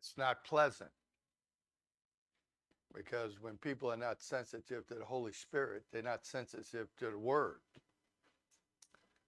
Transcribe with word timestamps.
It's 0.00 0.16
not 0.16 0.44
pleasant. 0.44 0.90
Because 2.94 3.40
when 3.40 3.56
people 3.58 3.92
are 3.92 3.96
not 3.96 4.20
sensitive 4.20 4.86
to 4.88 4.94
the 4.94 5.04
Holy 5.04 5.32
Spirit, 5.32 5.84
they're 5.92 6.02
not 6.02 6.26
sensitive 6.26 6.88
to 6.98 7.10
the 7.10 7.18
Word. 7.18 7.60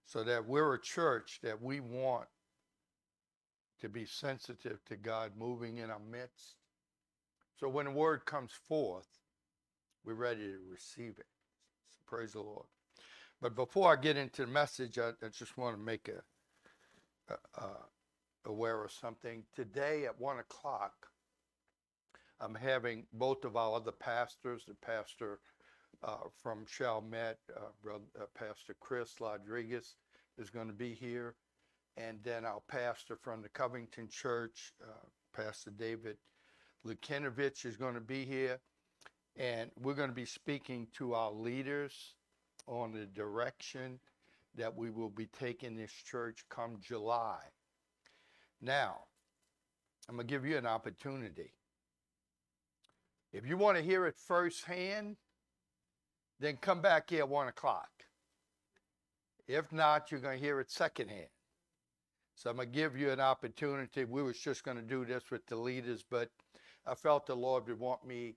So 0.04 0.25
that 0.25 0.46
we're 0.46 0.75
a 0.75 0.80
church 0.80 1.39
that 1.43 1.62
we 1.62 1.80
want 1.80 2.27
to 3.80 3.89
be 3.89 4.04
sensitive 4.04 4.85
to 4.86 4.96
God 4.96 5.32
moving 5.39 5.79
in 5.79 5.90
our 5.90 6.00
midst. 6.11 6.57
So 7.61 7.68
when 7.68 7.86
the 7.86 7.93
Word 7.93 8.25
comes 8.25 8.52
forth, 8.52 9.07
we're 10.04 10.14
ready 10.14 10.41
to 10.41 10.58
receive 10.71 11.18
it. 11.18 11.27
So 11.91 11.99
praise 12.07 12.32
the 12.32 12.41
Lord. 12.41 12.66
But 13.41 13.54
before 13.54 13.93
I 13.93 14.00
get 14.00 14.16
into 14.16 14.43
the 14.43 14.50
message, 14.50 14.99
I, 14.99 15.11
I 15.25 15.29
just 15.29 15.57
want 15.57 15.77
to 15.77 15.82
make 15.82 16.08
a, 16.08 17.35
a, 17.35 17.61
a 17.61 17.68
aware 18.46 18.84
of 18.84 18.92
something. 18.92 19.44
Today 19.54 20.04
at 20.04 20.20
one 20.20 20.38
o'clock, 20.38 21.08
I'm 22.40 22.54
having 22.54 23.06
both 23.12 23.44
of 23.44 23.56
our 23.56 23.76
other 23.76 23.92
pastors, 23.92 24.64
the 24.66 24.74
pastor 24.74 25.38
uh, 26.02 26.16
from 26.42 26.64
Chalmette, 26.66 27.38
uh, 27.56 27.70
brother, 27.82 28.04
uh, 28.20 28.24
Pastor 28.34 28.74
Chris 28.80 29.14
Rodriguez 29.20 29.94
is 30.38 30.50
going 30.50 30.66
to 30.66 30.72
be 30.74 30.94
here. 30.94 31.36
And 31.96 32.18
then 32.24 32.44
our 32.44 32.62
pastor 32.68 33.16
from 33.16 33.42
the 33.42 33.48
Covington 33.50 34.08
Church, 34.08 34.72
uh, 34.82 35.06
Pastor 35.36 35.70
David 35.70 36.16
Lukinovich 36.86 37.64
is 37.64 37.77
going 37.77 37.94
to 37.94 38.00
be 38.00 38.24
here. 38.24 38.58
And 39.36 39.70
we're 39.80 39.94
going 39.94 40.08
to 40.08 40.14
be 40.14 40.27
speaking 40.27 40.88
to 40.94 41.14
our 41.14 41.30
leaders 41.30 42.14
on 42.66 42.92
the 42.92 43.06
direction 43.06 43.98
that 44.56 44.74
we 44.74 44.90
will 44.90 45.10
be 45.10 45.27
taking 45.27 45.77
this 45.77 45.92
church 45.92 46.44
come 46.50 46.78
July. 46.80 47.38
Now, 48.62 49.00
I'm 50.08 50.14
going 50.14 50.27
to 50.27 50.32
give 50.32 50.46
you 50.46 50.56
an 50.56 50.66
opportunity. 50.66 51.52
If 53.32 53.46
you 53.46 53.56
want 53.56 53.77
to 53.77 53.82
hear 53.82 54.06
it 54.06 54.14
firsthand, 54.16 55.16
then 56.38 56.56
come 56.60 56.80
back 56.80 57.10
here 57.10 57.20
at 57.20 57.28
1 57.28 57.48
o'clock. 57.48 57.88
If 59.48 59.72
not, 59.72 60.10
you're 60.10 60.20
going 60.20 60.38
to 60.38 60.44
hear 60.44 60.60
it 60.60 60.70
secondhand. 60.70 61.27
So 62.36 62.50
I'm 62.50 62.56
going 62.56 62.70
to 62.70 62.74
give 62.74 62.96
you 62.96 63.10
an 63.10 63.20
opportunity. 63.20 64.05
We 64.05 64.22
was 64.22 64.38
just 64.38 64.64
going 64.64 64.77
to 64.77 64.83
do 64.83 65.05
this 65.05 65.30
with 65.30 65.46
the 65.46 65.56
leaders, 65.56 66.05
but 66.08 66.30
I 66.86 66.94
felt 66.94 67.27
the 67.27 67.34
Lord 67.34 67.68
would 67.68 67.78
want 67.78 68.06
me 68.06 68.36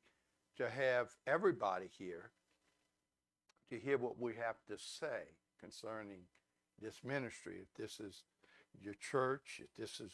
to 0.58 0.70
have 0.70 1.08
everybody 1.28 1.90
here 1.98 2.32
to 3.70 3.80
hear 3.80 3.98
what 3.98 4.20
we 4.20 4.34
have 4.36 4.58
to 4.68 4.78
say 4.78 5.24
concerning 5.60 6.20
this 6.82 7.02
ministry. 7.04 7.58
If 7.62 7.74
this 7.76 8.00
is 8.00 8.24
your 8.82 8.96
church, 8.96 9.62
if 9.62 9.68
this 9.78 10.00
is 10.00 10.12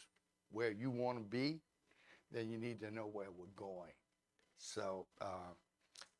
where 0.50 0.70
you 0.70 0.90
want 0.90 1.18
to 1.18 1.24
be, 1.24 1.60
then 2.30 2.48
you 2.50 2.58
need 2.58 2.80
to 2.80 2.90
know 2.90 3.08
where 3.12 3.30
we're 3.30 3.46
going. 3.56 3.92
So 4.58 5.06
uh, 5.20 5.54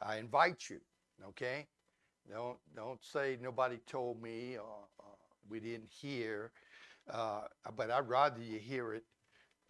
I 0.01 0.17
invite 0.17 0.69
you, 0.69 0.81
okay? 1.29 1.67
Don't 2.31 2.59
don't 2.75 3.03
say 3.03 3.39
nobody 3.41 3.79
told 3.87 4.23
me 4.23 4.57
or 4.57 4.87
uh, 5.01 5.17
we 5.49 5.61
didn't 5.61 5.91
hear, 5.91 6.53
uh, 7.11 7.43
but 7.77 7.91
I'd 7.91 8.09
rather 8.09 8.41
you 8.41 8.59
hear 8.59 8.95
it 8.95 9.05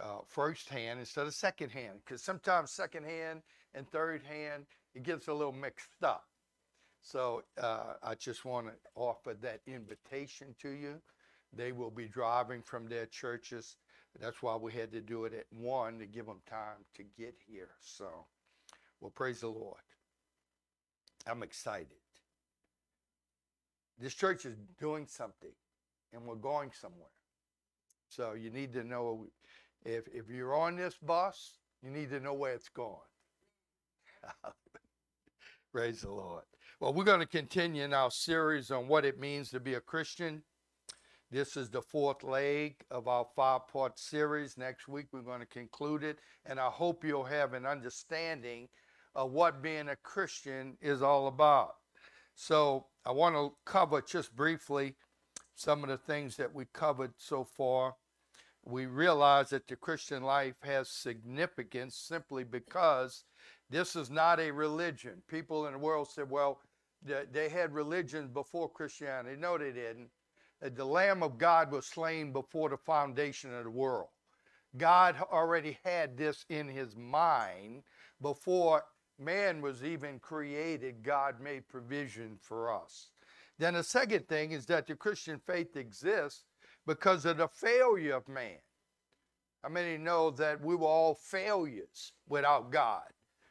uh, 0.01 0.19
firsthand 0.27 1.01
instead 1.01 1.27
of 1.27 1.35
secondhand, 1.35 2.01
because 2.05 2.23
sometimes 2.23 2.71
secondhand 2.71 3.43
and 3.75 3.91
thirdhand, 3.91 4.67
it 4.95 5.03
gets 5.03 5.29
a 5.29 5.35
little 5.35 5.53
mixed 5.53 6.03
up. 6.03 6.25
So 7.01 7.43
uh, 7.61 7.95
I 8.03 8.15
just 8.15 8.45
want 8.45 8.67
to 8.67 8.73
offer 8.95 9.35
that 9.43 9.61
invitation 9.67 10.55
to 10.61 10.71
you. 10.71 11.01
They 11.53 11.73
will 11.73 11.91
be 11.91 12.09
driving 12.09 12.63
from 12.63 12.89
their 12.89 13.07
churches. 13.07 13.77
That's 14.21 14.43
why 14.43 14.57
we 14.57 14.73
had 14.73 14.93
to 14.93 15.01
do 15.01 15.25
it 15.25 15.35
at 15.35 15.47
one 15.51 15.99
to 15.99 16.07
give 16.07 16.27
them 16.27 16.41
time 16.49 16.85
to 16.97 17.03
get 17.17 17.35
here. 17.47 17.71
So, 17.81 18.27
well, 19.01 19.11
praise 19.11 19.41
the 19.41 19.49
Lord. 19.49 19.81
I'm 21.27 21.43
excited. 21.43 21.89
This 23.99 24.15
church 24.15 24.45
is 24.45 24.57
doing 24.81 25.07
something 25.07 25.53
and 26.13 26.25
we're 26.25 26.35
going 26.35 26.71
somewhere. 26.73 27.09
So 28.09 28.35
you 28.35 28.51
need 28.51 28.73
to 28.75 28.85
know 28.85 29.27
if, 29.85 30.07
if 30.13 30.29
you're 30.29 30.55
on 30.55 30.77
this 30.77 30.97
bus, 30.97 31.59
you 31.83 31.91
need 31.91 32.11
to 32.11 32.21
know 32.21 32.35
where 32.35 32.53
it's 32.53 32.69
going. 32.69 32.97
Praise 35.73 36.03
the 36.03 36.11
Lord. 36.11 36.45
Well, 36.81 36.93
we're 36.93 37.05
going 37.05 37.21
to 37.21 37.27
continue 37.27 37.85
in 37.85 37.95
our 37.95 38.11
series 38.11 38.71
on 38.71 38.89
what 38.89 39.05
it 39.05 39.19
means 39.19 39.51
to 39.51 39.61
be 39.61 39.75
a 39.75 39.81
Christian. 39.81 40.43
This 41.33 41.57
is 41.57 41.71
the 41.71 41.81
fourth 41.81 42.23
leg 42.25 42.75
of 42.91 43.09
our 43.09 43.27
five 43.35 43.67
part 43.67 43.99
series. 43.99 44.59
Next 44.59 44.87
week, 44.87 45.07
we're 45.13 45.23
going 45.23 45.41
to 45.41 45.47
conclude 45.47 46.05
it, 46.05 46.19
and 46.45 46.61
I 46.61 46.67
hope 46.67 47.07
you'll 47.07 47.25
have 47.25 47.55
an 47.55 47.65
understanding 47.65 48.69
of 49.15 49.33
what 49.33 49.63
being 49.63 49.89
a 49.89 49.97
Christian 49.97 50.77
is 50.83 51.01
all 51.01 51.29
about. 51.29 51.77
So, 52.35 52.85
I 53.07 53.13
want 53.13 53.35
to 53.35 53.55
cover 53.65 54.03
just 54.03 54.37
briefly 54.37 54.95
some 55.55 55.83
of 55.83 55.89
the 55.89 55.97
things 55.97 56.37
that 56.37 56.55
we 56.55 56.67
covered 56.75 57.15
so 57.17 57.45
far. 57.45 57.95
We 58.63 58.85
realize 58.85 59.49
that 59.51 59.67
the 59.67 59.77
Christian 59.77 60.23
life 60.23 60.57
has 60.65 60.91
significance 60.91 61.97
simply 61.97 62.45
because 62.45 63.25
this 63.71 63.97
is 63.97 64.11
not 64.11 64.39
a 64.39 64.51
religion. 64.51 65.23
People 65.29 65.67
in 65.67 65.73
the 65.73 65.79
world 65.79 66.11
said, 66.11 66.29
well, 66.29 66.61
they 67.03 67.49
had 67.49 67.73
religion 67.73 68.29
before 68.29 68.71
Christianity. 68.71 69.37
No, 69.41 69.57
they 69.57 69.73
didn't 69.73 70.11
the 70.71 70.85
Lamb 70.85 71.23
of 71.23 71.39
God 71.39 71.73
was 71.73 71.87
slain 71.87 72.33
before 72.33 72.69
the 72.69 72.77
foundation 72.77 73.53
of 73.53 73.65
the 73.65 73.71
world. 73.71 74.09
God 74.77 75.17
already 75.33 75.79
had 75.85 76.17
this 76.17 76.45
in 76.49 76.69
his 76.69 76.97
mind 76.97 77.83
before 78.21 78.85
man 79.19 79.61
was 79.61 79.85
even 79.85 80.19
created. 80.21 81.03
God 81.03 81.41
made 81.41 81.69
provision 81.69 82.39
for 82.41 82.73
us. 82.73 83.11
Then 83.59 83.75
the 83.75 83.83
second 83.83 84.29
thing 84.29 84.53
is 84.53 84.65
that 84.67 84.87
the 84.87 84.95
Christian 84.95 85.41
faith 85.45 85.77
exists 85.77 86.45
because 86.87 87.27
of 87.27 87.37
the 87.37 87.49
failure 87.49 88.15
of 88.15 88.29
man. 88.29 88.59
How 89.63 89.69
many 89.69 89.99
know 89.99 90.31
that 90.31 90.61
we 90.61 90.75
were 90.75 90.87
all 90.87 91.15
failures 91.15 92.13
without 92.29 92.71
God? 92.71 93.03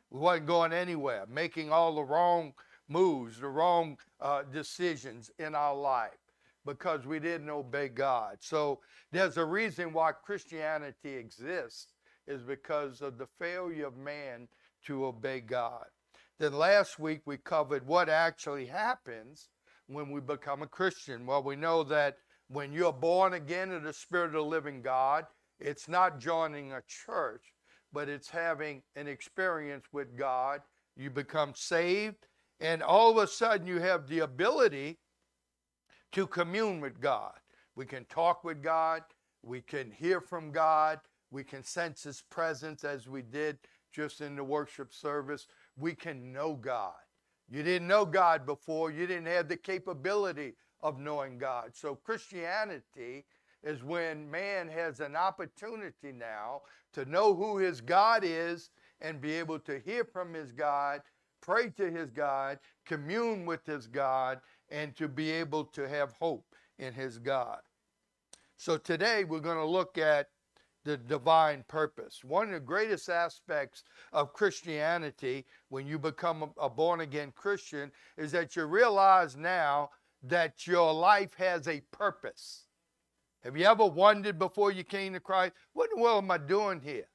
We 0.10 0.20
wasn't 0.20 0.48
going 0.48 0.74
anywhere, 0.74 1.26
making 1.30 1.72
all 1.72 1.96
the 1.96 2.04
wrong 2.04 2.54
moves, 2.90 3.40
the 3.40 3.48
wrong 3.48 3.98
uh, 4.20 4.44
decisions 4.44 5.30
in 5.40 5.56
our 5.56 5.76
life 5.76 6.21
because 6.66 7.06
we 7.06 7.20
didn't 7.20 7.50
obey 7.50 7.90
God. 7.90 8.38
So 8.40 8.80
there's 9.12 9.38
a 9.38 9.46
reason 9.46 9.94
why 9.94 10.12
Christianity 10.12 11.16
exists 11.16 11.94
is 12.28 12.42
because 12.42 13.02
of 13.02 13.18
the 13.18 13.28
failure 13.40 13.88
of 13.88 13.98
man 13.98 14.48
to 14.86 15.06
obey 15.06 15.40
God. 15.40 15.86
Then 16.40 16.54
last 16.54 17.00
week 17.00 17.22
we 17.26 17.38
covered 17.38 17.86
what 17.86 18.10
actually 18.10 18.66
happens 18.66 19.50
when 19.88 20.10
we 20.12 20.22
become 20.22 20.62
a 20.62 20.68
Christian. 20.68 21.26
Well, 21.26 21.44
we 21.44 21.56
know 21.56 21.84
that 21.84 22.16
when 22.48 22.74
you're 22.74 22.94
born 22.94 23.34
again 23.34 23.72
of 23.72 23.84
the 23.84 23.94
Spirit 23.94 24.28
of 24.28 24.34
the 24.34 24.44
living 24.44 24.82
God, 24.82 25.26
it's 25.60 25.88
not 25.88 26.20
joining 26.20 26.74
a 26.74 26.82
church, 26.88 27.54
but 27.94 28.10
it's 28.10 28.30
having 28.30 28.82
an 28.96 29.08
experience 29.08 29.86
with 29.92 30.18
God. 30.18 30.62
You 30.96 31.10
become 31.10 31.54
saved, 31.56 32.28
and 32.60 32.82
all 32.82 33.12
of 33.12 33.18
a 33.18 33.28
sudden 33.28 33.68
you 33.68 33.80
have 33.80 34.08
the 34.08 34.20
ability 34.20 35.00
to 36.12 36.28
commune 36.28 36.82
with 36.82 37.00
God. 37.00 37.34
We 37.76 37.86
can 37.86 38.06
talk 38.06 38.44
with 38.44 38.62
God. 38.62 39.03
We 39.44 39.62
can 39.62 39.91
hear 39.91 40.22
from 40.22 40.52
God. 40.52 41.00
We 41.32 41.44
can 41.44 41.64
sense 41.64 42.03
His 42.03 42.22
presence 42.30 42.84
as 42.84 43.08
we 43.08 43.22
did 43.22 43.58
just 43.94 44.22
in 44.22 44.35
the 44.35 44.44
worship 44.44 44.94
service. 44.94 45.47
We 45.78 45.94
can 45.94 46.32
know 46.32 46.53
God. 46.53 46.94
You 47.50 47.64
didn't 47.64 47.88
know 47.88 48.06
God 48.06 48.46
before, 48.46 48.91
you 48.91 49.08
didn't 49.08 49.26
have 49.26 49.50
the 49.50 49.58
capability 49.58 50.53
of 50.82 51.00
knowing 51.00 51.38
God. 51.38 51.72
So, 51.74 51.96
Christianity 51.96 53.26
is 53.64 53.84
when 53.84 54.30
man 54.30 54.68
has 54.70 55.00
an 55.00 55.16
opportunity 55.16 56.12
now 56.14 56.62
to 56.94 57.06
know 57.06 57.35
who 57.35 57.58
his 57.58 57.82
God 57.82 58.24
is 58.24 58.70
and 59.02 59.22
be 59.22 59.34
able 59.34 59.59
to 59.59 59.80
hear 59.80 60.03
from 60.06 60.34
his 60.34 60.52
God, 60.52 61.02
pray 61.41 61.70
to 61.78 61.90
his 61.90 62.09
God, 62.11 62.59
commune 62.85 63.46
with 63.46 63.66
his 63.66 63.88
God, 63.88 64.40
and 64.70 64.96
to 64.96 65.08
be 65.08 65.32
able 65.32 65.66
to 65.66 65.88
have 65.88 66.14
hope 66.14 66.46
in 66.79 66.93
his 66.93 67.17
God. 67.17 67.59
So 68.58 68.78
today 68.78 69.23
we're 69.23 69.40
going 69.40 69.58
to 69.58 69.66
look 69.66 69.97
at 69.97 70.28
the 70.84 70.97
divine 70.97 71.64
purpose. 71.67 72.23
One 72.23 72.47
of 72.47 72.53
the 72.53 72.59
greatest 72.59 73.09
aspects 73.09 73.84
of 74.14 74.34
Christianity 74.34 75.46
when 75.70 75.85
you 75.85 75.99
become 75.99 76.52
a 76.59 76.70
born 76.70 77.02
again 77.02 77.32
Christian 77.35 77.91
is 78.17 78.32
that 78.32 78.55
you 78.55 78.66
realize 78.66 79.35
now 79.35 79.90
that 80.23 80.66
your 80.67 80.94
life 80.94 81.34
has 81.35 81.67
a 81.67 81.82
purpose. 81.91 82.66
Have 83.44 83.58
you 83.58 83.66
ever 83.66 83.85
wondered 83.85 84.37
before 84.37 84.72
you 84.72 84.84
came 84.84 85.14
to 85.14 85.20
Christ, 85.20 85.53
what 85.73 85.90
in 85.91 85.97
the 85.97 86.03
world 86.03 86.23
am 86.23 86.32
I 86.32 86.37
doing 86.37 86.79
here? 86.79 87.08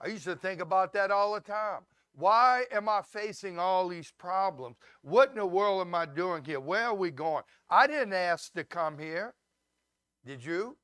I 0.00 0.08
used 0.08 0.24
to 0.24 0.36
think 0.36 0.60
about 0.60 0.92
that 0.92 1.10
all 1.10 1.34
the 1.34 1.40
time. 1.40 1.82
Why 2.16 2.64
am 2.72 2.88
I 2.88 3.02
facing 3.02 3.58
all 3.58 3.88
these 3.88 4.10
problems? 4.10 4.76
What 5.02 5.30
in 5.30 5.36
the 5.36 5.46
world 5.46 5.86
am 5.86 5.94
I 5.94 6.06
doing 6.06 6.44
here? 6.44 6.60
Where 6.60 6.86
are 6.86 6.94
we 6.94 7.10
going? 7.10 7.42
I 7.68 7.86
didn't 7.86 8.14
ask 8.14 8.54
to 8.54 8.64
come 8.64 8.98
here. 8.98 9.34
Did 10.24 10.42
you? 10.42 10.78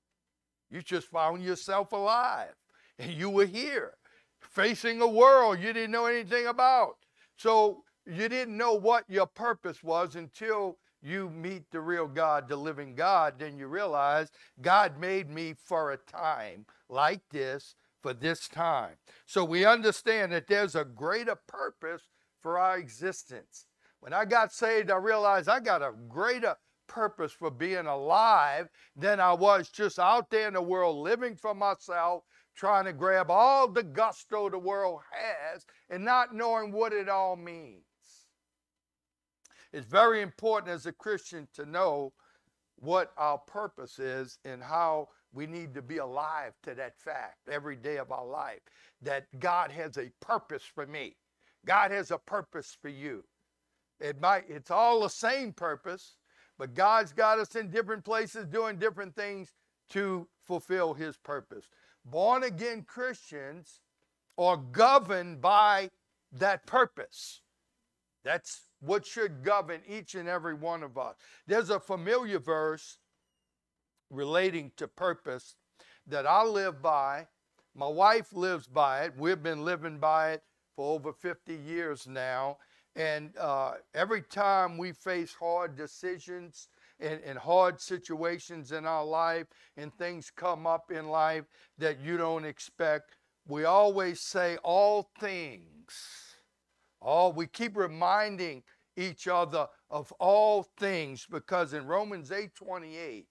You 0.70 0.82
just 0.82 1.08
found 1.08 1.42
yourself 1.42 1.92
alive 1.92 2.54
and 2.98 3.12
you 3.12 3.30
were 3.30 3.46
here. 3.46 3.94
facing 4.40 5.00
a 5.00 5.06
world 5.06 5.58
you 5.58 5.72
didn't 5.72 5.92
know 5.92 6.06
anything 6.06 6.46
about. 6.46 6.96
So 7.36 7.84
you 8.06 8.28
didn't 8.28 8.56
know 8.56 8.74
what 8.74 9.04
your 9.08 9.26
purpose 9.26 9.82
was 9.82 10.16
until 10.16 10.78
you 11.00 11.30
meet 11.30 11.70
the 11.70 11.80
real 11.80 12.06
God, 12.06 12.46
the 12.48 12.56
living 12.56 12.94
God. 12.94 13.38
Then 13.38 13.56
you 13.56 13.68
realize 13.68 14.30
God 14.60 14.98
made 14.98 15.30
me 15.30 15.54
for 15.64 15.92
a 15.92 15.96
time 15.96 16.66
like 16.88 17.22
this, 17.30 17.74
for 18.02 18.12
this 18.12 18.48
time. 18.48 18.96
So 19.26 19.44
we 19.44 19.64
understand 19.64 20.32
that 20.32 20.48
there's 20.48 20.74
a 20.74 20.84
greater 20.84 21.36
purpose 21.46 22.02
for 22.40 22.58
our 22.58 22.76
existence. 22.76 23.66
When 24.00 24.12
I 24.12 24.24
got 24.24 24.52
saved, 24.52 24.90
I 24.90 24.96
realized 24.96 25.48
I 25.48 25.60
got 25.60 25.82
a 25.82 25.92
greater 26.08 26.56
purpose 26.88 27.32
for 27.32 27.50
being 27.50 27.86
alive 27.86 28.68
than 28.96 29.20
I 29.20 29.32
was 29.32 29.68
just 29.70 29.98
out 29.98 30.28
there 30.30 30.48
in 30.48 30.54
the 30.54 30.62
world 30.62 30.98
living 30.98 31.36
for 31.36 31.54
myself, 31.54 32.24
trying 32.54 32.84
to 32.84 32.92
grab 32.92 33.30
all 33.30 33.68
the 33.68 33.82
gusto 33.82 34.50
the 34.50 34.58
world 34.58 35.00
has 35.10 35.64
and 35.88 36.04
not 36.04 36.34
knowing 36.34 36.72
what 36.72 36.92
it 36.92 37.08
all 37.08 37.36
means. 37.36 37.84
It's 39.72 39.86
very 39.86 40.20
important 40.20 40.70
as 40.70 40.84
a 40.84 40.92
Christian 40.92 41.48
to 41.54 41.64
know 41.64 42.12
what 42.76 43.12
our 43.16 43.38
purpose 43.38 43.98
is 43.98 44.38
and 44.44 44.62
how 44.62 45.08
we 45.32 45.46
need 45.46 45.74
to 45.74 45.82
be 45.82 45.98
alive 45.98 46.52
to 46.62 46.74
that 46.74 46.98
fact 46.98 47.48
every 47.50 47.76
day 47.76 47.96
of 47.96 48.12
our 48.12 48.26
life 48.26 48.60
that 49.00 49.26
God 49.38 49.70
has 49.70 49.96
a 49.96 50.10
purpose 50.20 50.62
for 50.62 50.86
me. 50.86 51.16
God 51.64 51.90
has 51.90 52.10
a 52.10 52.18
purpose 52.18 52.76
for 52.80 52.88
you. 52.88 53.24
It 54.00 54.20
might 54.20 54.44
it's 54.48 54.70
all 54.70 55.00
the 55.00 55.08
same 55.08 55.52
purpose, 55.52 56.16
but 56.58 56.74
God's 56.74 57.12
got 57.12 57.38
us 57.38 57.54
in 57.54 57.70
different 57.70 58.04
places 58.04 58.46
doing 58.46 58.78
different 58.78 59.14
things 59.14 59.52
to 59.90 60.26
fulfill 60.42 60.94
his 60.94 61.16
purpose. 61.16 61.68
Born 62.04 62.42
again 62.42 62.82
Christians 62.82 63.80
are 64.36 64.56
governed 64.56 65.40
by 65.40 65.90
that 66.32 66.66
purpose. 66.66 67.40
That's 68.24 68.62
what 68.80 69.06
should 69.06 69.44
govern 69.44 69.80
each 69.86 70.14
and 70.14 70.28
every 70.28 70.54
one 70.54 70.82
of 70.82 70.98
us. 70.98 71.16
There's 71.46 71.70
a 71.70 71.78
familiar 71.80 72.38
verse 72.38 72.98
relating 74.12 74.70
to 74.76 74.86
purpose 74.86 75.56
that 76.06 76.26
I 76.26 76.44
live 76.44 76.82
by. 76.82 77.26
My 77.74 77.88
wife 77.88 78.32
lives 78.32 78.68
by 78.68 79.04
it. 79.04 79.14
We've 79.16 79.42
been 79.42 79.64
living 79.64 79.98
by 79.98 80.32
it 80.32 80.42
for 80.76 80.94
over 80.94 81.12
50 81.12 81.54
years 81.54 82.06
now. 82.06 82.58
And 82.94 83.36
uh, 83.38 83.74
every 83.94 84.22
time 84.22 84.76
we 84.76 84.92
face 84.92 85.34
hard 85.38 85.76
decisions 85.76 86.68
and, 87.00 87.20
and 87.24 87.38
hard 87.38 87.80
situations 87.80 88.72
in 88.72 88.84
our 88.84 89.04
life 89.04 89.46
and 89.78 89.92
things 89.94 90.30
come 90.34 90.66
up 90.66 90.90
in 90.90 91.08
life 91.08 91.44
that 91.78 92.00
you 92.00 92.18
don't 92.18 92.44
expect, 92.44 93.16
we 93.48 93.64
always 93.64 94.20
say 94.20 94.58
all 94.62 95.10
things. 95.18 95.64
All 97.00 97.32
we 97.32 97.46
keep 97.46 97.76
reminding 97.76 98.62
each 98.96 99.26
other 99.26 99.66
of 99.90 100.12
all 100.18 100.62
things 100.78 101.26
because 101.30 101.72
in 101.72 101.86
Romans 101.86 102.30
8 102.30 102.54
28, 102.54 103.26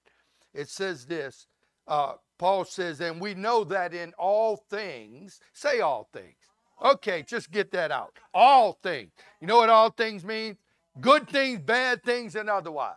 it 0.53 0.69
says 0.69 1.05
this 1.05 1.47
uh, 1.87 2.13
Paul 2.37 2.65
says, 2.65 3.01
and 3.01 3.19
we 3.21 3.33
know 3.33 3.63
that 3.65 3.93
in 3.93 4.13
all 4.17 4.55
things, 4.69 5.39
say 5.53 5.79
all 5.79 6.09
things. 6.13 6.37
Okay, 6.83 7.21
just 7.21 7.51
get 7.51 7.71
that 7.71 7.91
out. 7.91 8.17
All 8.33 8.79
things. 8.81 9.11
You 9.39 9.47
know 9.47 9.57
what 9.57 9.69
all 9.69 9.91
things 9.91 10.25
mean? 10.25 10.57
Good 10.99 11.29
things, 11.29 11.59
bad 11.59 12.03
things, 12.03 12.35
and 12.35 12.49
otherwise. 12.49 12.95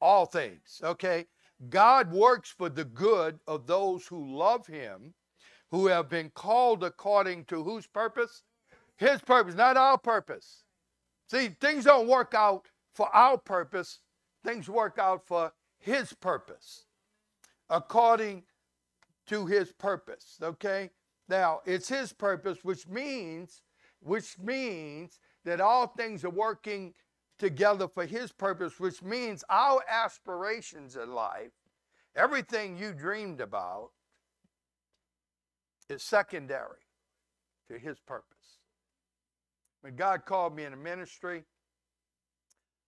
All 0.00 0.26
things. 0.26 0.80
Okay? 0.82 1.26
God 1.68 2.10
works 2.10 2.50
for 2.50 2.68
the 2.68 2.84
good 2.84 3.38
of 3.46 3.66
those 3.66 4.06
who 4.06 4.36
love 4.36 4.66
him, 4.66 5.14
who 5.70 5.86
have 5.86 6.08
been 6.08 6.30
called 6.30 6.82
according 6.82 7.44
to 7.44 7.62
whose 7.62 7.86
purpose? 7.86 8.42
His 8.96 9.20
purpose, 9.20 9.54
not 9.54 9.76
our 9.76 9.98
purpose. 9.98 10.64
See, 11.30 11.50
things 11.60 11.84
don't 11.84 12.08
work 12.08 12.34
out 12.34 12.66
for 12.94 13.14
our 13.14 13.38
purpose, 13.38 14.00
things 14.44 14.68
work 14.68 14.98
out 14.98 15.24
for 15.26 15.52
his 15.82 16.12
purpose, 16.12 16.84
according 17.68 18.44
to 19.26 19.46
his 19.46 19.72
purpose. 19.72 20.38
Okay? 20.42 20.90
Now, 21.28 21.60
it's 21.66 21.88
his 21.88 22.12
purpose, 22.12 22.58
which 22.62 22.88
means, 22.88 23.62
which 24.00 24.38
means 24.38 25.18
that 25.44 25.60
all 25.60 25.88
things 25.88 26.24
are 26.24 26.30
working 26.30 26.94
together 27.38 27.88
for 27.88 28.06
his 28.06 28.30
purpose, 28.30 28.78
which 28.78 29.02
means 29.02 29.42
our 29.50 29.82
aspirations 29.88 30.96
in 30.96 31.12
life, 31.12 31.50
everything 32.14 32.78
you 32.78 32.92
dreamed 32.92 33.40
about, 33.40 33.90
is 35.88 36.02
secondary 36.02 36.86
to 37.68 37.78
his 37.78 37.98
purpose. 37.98 38.58
When 39.80 39.96
God 39.96 40.24
called 40.24 40.54
me 40.54 40.64
in 40.64 40.72
a 40.72 40.76
ministry, 40.76 41.42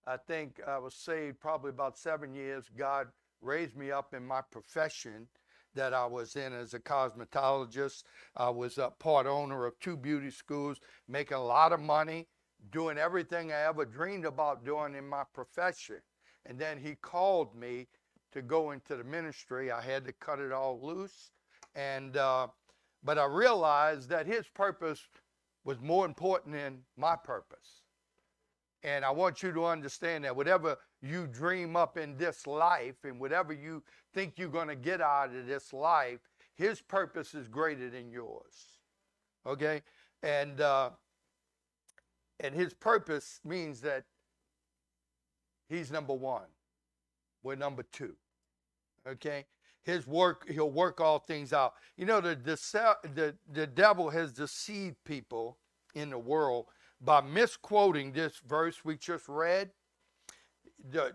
I 0.07 0.17
think 0.17 0.61
I 0.67 0.79
was 0.79 0.95
saved 0.95 1.41
probably 1.41 1.71
about 1.71 1.99
seven 1.99 2.35
years. 2.35 2.71
God 2.77 3.09
raised 3.41 3.77
me 3.77 3.91
up 3.91 4.15
in 4.15 4.25
my 4.25 4.41
profession 4.51 5.29
that 5.75 5.93
I 5.93 6.07
was 6.07 6.37
in 6.37 6.53
as 6.53 6.75
a 6.75 6.79
cosmetologist. 6.79 8.05
I 8.37 8.51
was 8.51 8.79
a 8.79 8.91
part 8.91 9.27
owner 9.27 9.67
of 9.67 9.79
two 9.81 9.97
beauty 9.97 10.31
schools, 10.31 10.79
making 11.09 11.37
a 11.37 11.45
lot 11.45 11.73
of 11.73 11.81
money, 11.81 12.29
doing 12.71 12.99
everything 12.99 13.53
I 13.53 13.63
ever 13.63 13.85
dreamed 13.85 14.25
about 14.25 14.65
doing 14.65 14.95
in 14.95 15.09
my 15.09 15.25
profession. 15.33 16.01
And 16.47 16.59
then 16.59 16.79
he 16.79 16.95
called 16.95 17.55
me 17.57 17.89
to 18.33 18.43
go 18.43 18.73
into 18.73 18.97
the 18.97 19.05
ministry. 19.05 19.71
I 19.71 19.81
had 19.81 20.05
to 20.05 20.13
cut 20.13 20.39
it 20.39 20.53
all 20.53 20.81
loose. 20.83 21.31
And, 21.75 22.17
uh, 22.17 22.49
but 23.03 23.19
I 23.19 23.25
realized 23.25 24.09
that 24.11 24.27
his 24.27 24.47
purpose 24.49 25.01
was 25.65 25.81
more 25.81 26.05
important 26.05 26.55
than 26.55 26.81
my 26.97 27.17
purpose. 27.17 27.84
And 28.85 29.03
I 29.03 29.11
want 29.11 29.43
you 29.43 29.51
to 29.51 29.65
understand 29.65 30.25
that 30.25 30.37
whatever 30.37 30.77
you 31.01 31.27
dream 31.27 31.75
up 31.75 31.97
in 31.97 32.19
this 32.19 32.47
life 32.47 32.97
and 33.05 33.19
whatever 33.19 33.55
you 33.55 33.83
think 34.13 34.35
you're 34.37 34.49
going 34.49 34.69
to 34.69 34.77
get 34.77 35.01
out 35.01 35.35
of 35.35 35.47
this 35.47 35.73
life, 35.73 36.21
his 36.55 36.83
purpose 36.83 37.35
is 37.35 37.49
greater 37.49 37.89
than 37.89 38.11
yours. 38.11 38.79
Okay? 39.47 39.81
And 40.23 40.61
uh, 40.61 40.91
and 42.41 42.55
his 42.55 42.75
purpose 42.75 43.41
means 43.43 43.81
that 43.81 44.05
he's 45.69 45.91
number 45.91 46.15
one. 46.15 46.49
We're 47.43 47.57
number 47.57 47.85
two. 47.91 48.17
Okay? 49.09 49.47
His 49.83 50.07
work, 50.07 50.47
he'll 50.51 50.71
work 50.71 51.01
all 51.01 51.19
things 51.19 51.53
out. 51.53 51.75
You 51.97 52.07
know, 52.07 52.21
the, 52.21 52.35
the, 52.35 52.59
the, 53.15 53.35
the 53.53 53.67
devil 53.67 54.11
has 54.11 54.33
deceived 54.33 54.97
people 55.05 55.59
in 55.95 56.11
the 56.11 56.19
world 56.19 56.67
by 57.05 57.21
misquoting 57.21 58.13
this 58.13 58.41
verse 58.47 58.85
we 58.85 58.97
just 58.97 59.29
read. 59.29 59.71
The, 60.91 61.13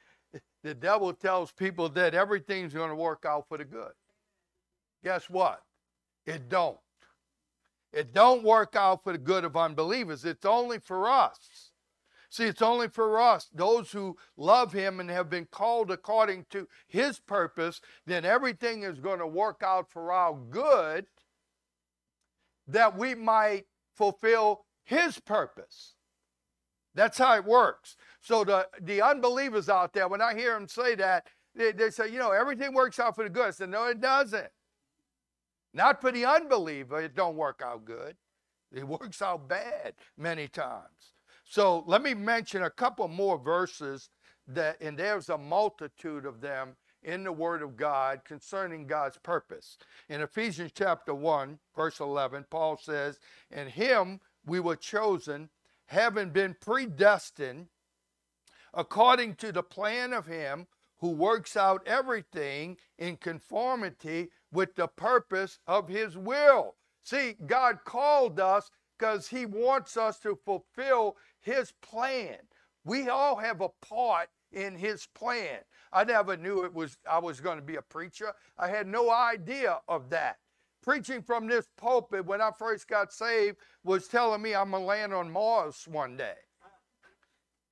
the 0.62 0.74
devil 0.74 1.12
tells 1.12 1.52
people 1.52 1.88
that 1.90 2.14
everything's 2.14 2.74
going 2.74 2.90
to 2.90 2.96
work 2.96 3.24
out 3.26 3.46
for 3.48 3.58
the 3.58 3.64
good. 3.64 3.92
Guess 5.04 5.30
what? 5.30 5.62
It 6.26 6.48
don't. 6.48 6.78
It 7.92 8.12
don't 8.12 8.44
work 8.44 8.76
out 8.76 9.02
for 9.02 9.12
the 9.12 9.18
good 9.18 9.44
of 9.44 9.56
unbelievers. 9.56 10.24
It's 10.24 10.44
only 10.44 10.78
for 10.78 11.08
us. 11.08 11.72
See, 12.30 12.44
it's 12.44 12.60
only 12.60 12.88
for 12.88 13.18
us, 13.18 13.48
those 13.54 13.90
who 13.90 14.18
love 14.36 14.74
him 14.74 15.00
and 15.00 15.08
have 15.08 15.30
been 15.30 15.46
called 15.46 15.90
according 15.90 16.44
to 16.50 16.68
his 16.86 17.18
purpose, 17.18 17.80
then 18.04 18.26
everything 18.26 18.82
is 18.82 19.00
going 19.00 19.20
to 19.20 19.26
work 19.26 19.62
out 19.64 19.90
for 19.90 20.12
our 20.12 20.34
good 20.34 21.06
that 22.66 22.98
we 22.98 23.14
might 23.14 23.64
fulfill 23.94 24.66
his 24.88 25.20
purpose. 25.20 25.92
That's 26.94 27.18
how 27.18 27.36
it 27.36 27.44
works. 27.44 27.96
So 28.22 28.42
the, 28.42 28.66
the 28.80 29.02
unbelievers 29.02 29.68
out 29.68 29.92
there, 29.92 30.08
when 30.08 30.22
I 30.22 30.34
hear 30.34 30.54
them 30.54 30.66
say 30.66 30.94
that, 30.94 31.26
they, 31.54 31.72
they 31.72 31.90
say, 31.90 32.10
you 32.10 32.18
know, 32.18 32.30
everything 32.30 32.72
works 32.72 32.98
out 32.98 33.14
for 33.14 33.22
the 33.22 33.28
good. 33.28 33.48
I 33.48 33.50
said, 33.50 33.68
no, 33.68 33.84
it 33.84 34.00
doesn't. 34.00 34.48
Not 35.74 36.00
for 36.00 36.10
the 36.10 36.24
unbeliever, 36.24 37.02
it 37.02 37.14
don't 37.14 37.36
work 37.36 37.60
out 37.62 37.84
good. 37.84 38.16
It 38.72 38.88
works 38.88 39.20
out 39.20 39.46
bad 39.46 39.92
many 40.16 40.48
times. 40.48 41.12
So 41.44 41.84
let 41.86 42.02
me 42.02 42.14
mention 42.14 42.62
a 42.62 42.70
couple 42.70 43.06
more 43.08 43.36
verses 43.36 44.08
that, 44.46 44.80
and 44.80 44.98
there's 44.98 45.28
a 45.28 45.36
multitude 45.36 46.24
of 46.24 46.40
them 46.40 46.76
in 47.02 47.24
the 47.24 47.32
Word 47.32 47.62
of 47.62 47.76
God 47.76 48.22
concerning 48.24 48.86
God's 48.86 49.18
purpose. 49.18 49.76
In 50.08 50.22
Ephesians 50.22 50.72
chapter 50.74 51.14
1, 51.14 51.58
verse 51.76 52.00
11, 52.00 52.46
Paul 52.48 52.78
says, 52.78 53.18
In 53.50 53.68
him 53.68 54.20
we 54.48 54.60
were 54.60 54.76
chosen, 54.76 55.50
having 55.86 56.30
been 56.30 56.56
predestined 56.60 57.68
according 58.74 59.34
to 59.36 59.52
the 59.52 59.62
plan 59.62 60.12
of 60.12 60.26
Him 60.26 60.66
who 60.98 61.10
works 61.10 61.56
out 61.56 61.86
everything 61.86 62.76
in 62.98 63.16
conformity 63.16 64.30
with 64.52 64.74
the 64.74 64.88
purpose 64.88 65.58
of 65.66 65.88
His 65.88 66.16
will. 66.16 66.74
See, 67.04 67.36
God 67.46 67.80
called 67.84 68.40
us 68.40 68.70
because 68.98 69.28
He 69.28 69.46
wants 69.46 69.96
us 69.96 70.18
to 70.20 70.38
fulfill 70.44 71.16
His 71.40 71.72
plan. 71.82 72.38
We 72.84 73.08
all 73.08 73.36
have 73.36 73.60
a 73.60 73.70
part 73.80 74.28
in 74.52 74.74
His 74.76 75.06
plan. 75.14 75.60
I 75.92 76.04
never 76.04 76.36
knew 76.36 76.64
it 76.64 76.74
was 76.74 76.98
I 77.08 77.18
was 77.18 77.40
going 77.40 77.58
to 77.58 77.64
be 77.64 77.76
a 77.76 77.82
preacher. 77.82 78.32
I 78.58 78.68
had 78.68 78.86
no 78.86 79.10
idea 79.10 79.78
of 79.88 80.10
that 80.10 80.38
preaching 80.88 81.20
from 81.20 81.46
this 81.46 81.66
pulpit 81.76 82.24
when 82.24 82.40
I 82.40 82.50
first 82.58 82.88
got 82.88 83.12
saved 83.12 83.58
was 83.84 84.08
telling 84.08 84.40
me 84.40 84.54
I'm 84.54 84.70
going 84.70 84.84
to 84.84 84.86
land 84.86 85.12
on 85.12 85.30
Mars 85.30 85.86
one 85.86 86.16
day. 86.16 86.38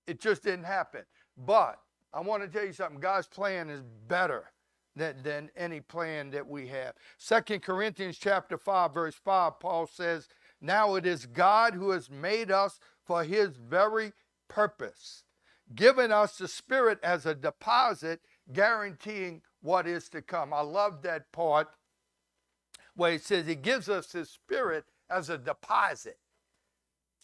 It 0.06 0.20
just 0.20 0.42
didn't 0.42 0.66
happen. 0.66 1.00
But 1.34 1.78
I 2.12 2.20
want 2.20 2.42
to 2.42 2.48
tell 2.48 2.66
you 2.66 2.74
something 2.74 3.00
God's 3.00 3.26
plan 3.26 3.70
is 3.70 3.80
better 4.06 4.52
than, 4.94 5.22
than 5.22 5.48
any 5.56 5.80
plan 5.80 6.28
that 6.32 6.46
we 6.46 6.66
have. 6.66 6.92
Second 7.16 7.62
Corinthians 7.62 8.18
chapter 8.18 8.58
5, 8.58 8.92
verse 8.92 9.14
5, 9.24 9.60
Paul 9.60 9.86
says, 9.86 10.28
Now 10.60 10.96
it 10.96 11.06
is 11.06 11.24
God 11.24 11.72
who 11.72 11.92
has 11.92 12.10
made 12.10 12.50
us 12.50 12.78
for 13.02 13.24
his 13.24 13.56
very 13.56 14.12
purpose, 14.46 15.24
given 15.74 16.12
us 16.12 16.36
the 16.36 16.48
Spirit 16.48 16.98
as 17.02 17.24
a 17.24 17.34
deposit, 17.34 18.20
guaranteeing 18.52 19.40
what 19.62 19.86
is 19.86 20.10
to 20.10 20.20
come. 20.20 20.52
I 20.52 20.60
love 20.60 21.00
that 21.00 21.32
part 21.32 21.68
where 22.96 23.12
he 23.12 23.18
says 23.18 23.46
he 23.46 23.54
gives 23.54 23.88
us 23.88 24.12
his 24.12 24.30
Spirit 24.30 24.84
as 25.08 25.30
a 25.30 25.38
deposit. 25.38 26.18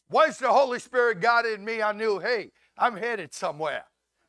Once 0.09 0.37
the 0.37 0.49
Holy 0.49 0.79
Spirit 0.79 1.21
got 1.21 1.47
in 1.47 1.65
me, 1.65 1.83
I 1.83 1.93
knew, 1.93 2.19
hey, 2.19 2.53
I'm 2.79 2.97
headed 2.97 3.33
somewhere. 3.33 3.85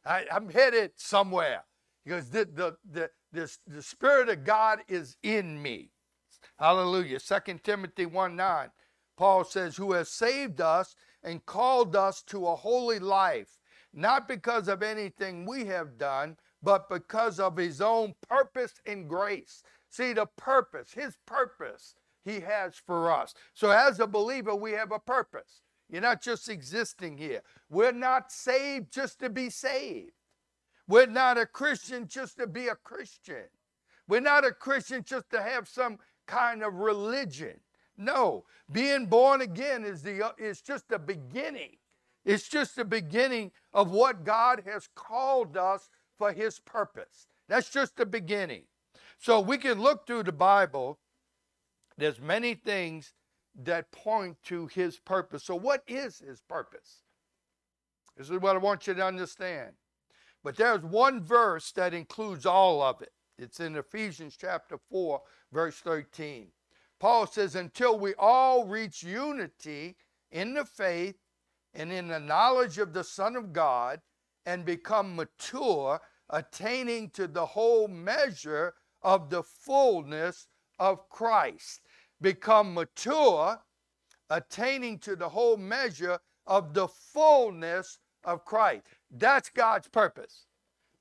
I, 0.06 0.26
am 0.32 0.50
headed 0.50 0.92
somewhere 0.96 1.64
because 2.04 2.30
the, 2.30 2.46
the, 2.46 2.76
the, 2.90 3.10
the, 3.32 3.58
the 3.68 3.82
Spirit 3.82 4.30
of 4.30 4.44
God 4.44 4.80
is 4.88 5.18
in 5.24 5.62
me. 5.62 5.92
Hallelujah. 6.58 7.20
2 7.20 7.60
Timothy 7.64 8.06
1 8.06 8.36
9, 8.36 8.70
Paul 9.18 9.44
says, 9.44 9.76
Who 9.76 9.94
has 9.94 10.10
saved 10.10 10.62
us 10.62 10.96
and 11.24 11.46
called 11.46 11.96
us 11.96 12.22
to 12.24 12.48
a 12.48 12.56
holy 12.56 13.00
life, 13.00 13.58
not 13.94 14.28
because 14.28 14.68
of 14.68 14.84
anything 14.84 15.46
we 15.46 15.66
have 15.66 15.98
done, 15.98 16.38
but 16.62 16.90
because 16.90 17.40
of 17.40 17.58
his 17.58 17.82
own 17.82 18.14
purpose 18.28 18.74
and 18.86 19.10
grace. 19.10 19.64
See, 19.94 20.14
the 20.14 20.26
purpose, 20.26 20.94
his 20.94 21.18
purpose, 21.28 21.94
he 22.26 22.40
has 22.40 22.74
for 22.76 23.12
us. 23.12 23.36
So, 23.54 23.70
as 23.70 24.00
a 24.00 24.08
believer, 24.08 24.56
we 24.56 24.72
have 24.72 24.92
a 24.92 24.98
purpose. 24.98 25.62
You're 25.88 26.02
not 26.02 26.20
just 26.20 26.50
existing 26.50 27.20
here. 27.20 27.42
We're 27.70 27.92
not 27.92 28.32
saved 28.32 28.92
just 28.92 29.20
to 29.20 29.30
be 29.30 29.52
saved. 29.52 30.14
We're 30.88 31.06
not 31.06 31.38
a 31.38 31.46
Christian 31.46 32.08
just 32.08 32.38
to 32.38 32.48
be 32.48 32.70
a 32.70 32.76
Christian. 32.76 33.44
We're 34.08 34.20
not 34.20 34.44
a 34.44 34.52
Christian 34.52 35.04
just 35.04 35.30
to 35.30 35.44
have 35.44 35.68
some 35.68 36.00
kind 36.26 36.64
of 36.64 36.74
religion. 36.74 37.60
No, 37.96 38.46
being 38.72 39.06
born 39.06 39.42
again 39.42 39.86
is 39.86 40.02
the 40.02 40.34
is 40.40 40.62
just 40.62 40.90
the 40.90 40.98
beginning. 40.98 41.78
It's 42.26 42.50
just 42.50 42.76
the 42.76 42.86
beginning 42.86 43.52
of 43.76 43.92
what 43.92 44.24
God 44.24 44.64
has 44.66 44.90
called 44.96 45.56
us 45.56 45.88
for 46.18 46.32
his 46.32 46.58
purpose. 46.58 47.28
That's 47.48 47.70
just 47.70 47.96
the 47.96 48.08
beginning. 48.08 48.64
So 49.24 49.39
we 49.39 49.58
can 49.58 49.80
look 49.80 50.06
through 50.06 50.24
the 50.24 50.34
Bible. 50.34 51.00
There's 51.98 52.20
many 52.20 52.56
things 52.56 53.13
that 53.56 53.89
point 53.94 54.36
to 54.48 54.68
his 54.68 55.00
purpose. 55.00 55.46
So 55.46 55.56
what 55.56 55.82
is 55.88 56.20
his 56.20 56.42
purpose? 56.42 57.03
This 58.18 58.30
is 58.30 58.42
what 58.42 58.58
I 58.58 58.60
want 58.60 58.86
you 58.86 58.94
to 58.94 59.06
understand. 59.06 59.72
But 60.44 60.58
there's 60.58 60.82
one 60.82 61.24
verse 61.24 61.72
that 61.72 61.94
includes 61.94 62.46
all 62.46 62.82
of 62.82 63.01
it. 63.01 63.13
It's 63.38 63.62
in 63.62 63.77
Ephesians 63.77 64.36
chapter 64.38 64.77
4, 64.92 65.22
verse 65.53 65.77
13. 65.77 66.48
Paul 67.00 67.25
says, 67.25 67.56
Until 67.56 67.98
we 67.98 68.15
all 68.15 68.65
reach 68.65 69.03
unity 69.03 69.96
in 70.34 70.53
the 70.53 70.65
faith 70.65 71.15
and 71.74 71.94
in 71.94 72.10
the 72.10 72.20
knowledge 72.20 72.77
of 72.77 72.92
the 72.92 73.06
Son 73.06 73.38
of 73.38 73.53
God 73.53 74.01
and 74.46 74.65
become 74.65 75.15
mature, 75.15 76.01
attaining 76.30 77.10
to 77.12 77.25
the 77.27 77.46
whole 77.46 77.88
measure 77.88 78.74
of 79.04 79.30
the 79.30 79.44
fullness 79.44 80.48
of 80.80 81.10
Christ. 81.10 81.82
Become 82.22 82.74
mature, 82.74 83.60
attaining 84.30 85.00
to 85.00 85.16
the 85.16 85.30
whole 85.30 85.58
measure 85.58 86.20
of 86.48 86.74
the 86.74 86.88
fullness 86.88 88.00
of 88.24 88.46
Christ. 88.46 88.84
That's 89.12 89.50
God's 89.50 89.88
purpose, 89.88 90.46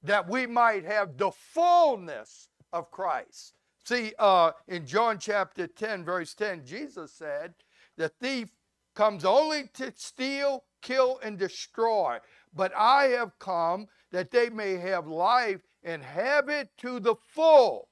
that 0.02 0.28
we 0.28 0.46
might 0.46 0.84
have 0.84 1.16
the 1.16 1.30
fullness 1.30 2.48
of 2.72 2.90
Christ. 2.90 3.54
See, 3.84 4.12
uh, 4.18 4.52
in 4.68 4.86
John 4.86 5.18
chapter 5.18 5.66
10, 5.66 6.04
verse 6.04 6.34
10, 6.34 6.64
Jesus 6.64 7.12
said, 7.12 7.54
The 7.96 8.08
thief 8.08 8.50
comes 8.94 9.24
only 9.24 9.68
to 9.74 9.92
steal, 9.96 10.64
kill, 10.82 11.18
and 11.22 11.38
destroy. 11.38 12.18
But 12.54 12.72
I 12.76 13.04
have 13.08 13.38
come 13.38 13.88
that 14.12 14.30
they 14.30 14.50
may 14.50 14.76
have 14.76 15.06
life 15.06 15.62
and 15.82 16.02
have 16.02 16.48
it 16.48 16.68
to 16.78 17.00
the 17.00 17.16
full. 17.34 17.88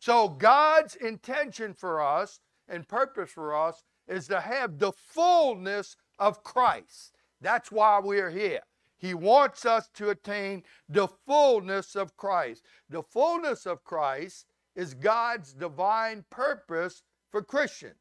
So, 0.00 0.28
God's 0.28 0.96
intention 0.96 1.74
for 1.74 2.00
us 2.00 2.40
and 2.68 2.88
purpose 2.88 3.30
for 3.30 3.54
us 3.54 3.84
is 4.08 4.26
to 4.28 4.40
have 4.40 4.78
the 4.78 4.92
fullness 4.92 5.94
of 6.18 6.42
Christ. 6.42 7.12
That's 7.42 7.70
why 7.70 8.00
we're 8.02 8.30
here. 8.30 8.60
He 8.96 9.12
wants 9.12 9.66
us 9.66 9.88
to 9.94 10.08
attain 10.10 10.62
the 10.88 11.06
fullness 11.26 11.96
of 11.96 12.16
Christ. 12.16 12.64
The 12.88 13.02
fullness 13.02 13.66
of 13.66 13.84
Christ 13.84 14.46
is 14.74 14.94
God's 14.94 15.52
divine 15.52 16.24
purpose 16.30 17.02
for 17.30 17.42
Christians. 17.42 17.94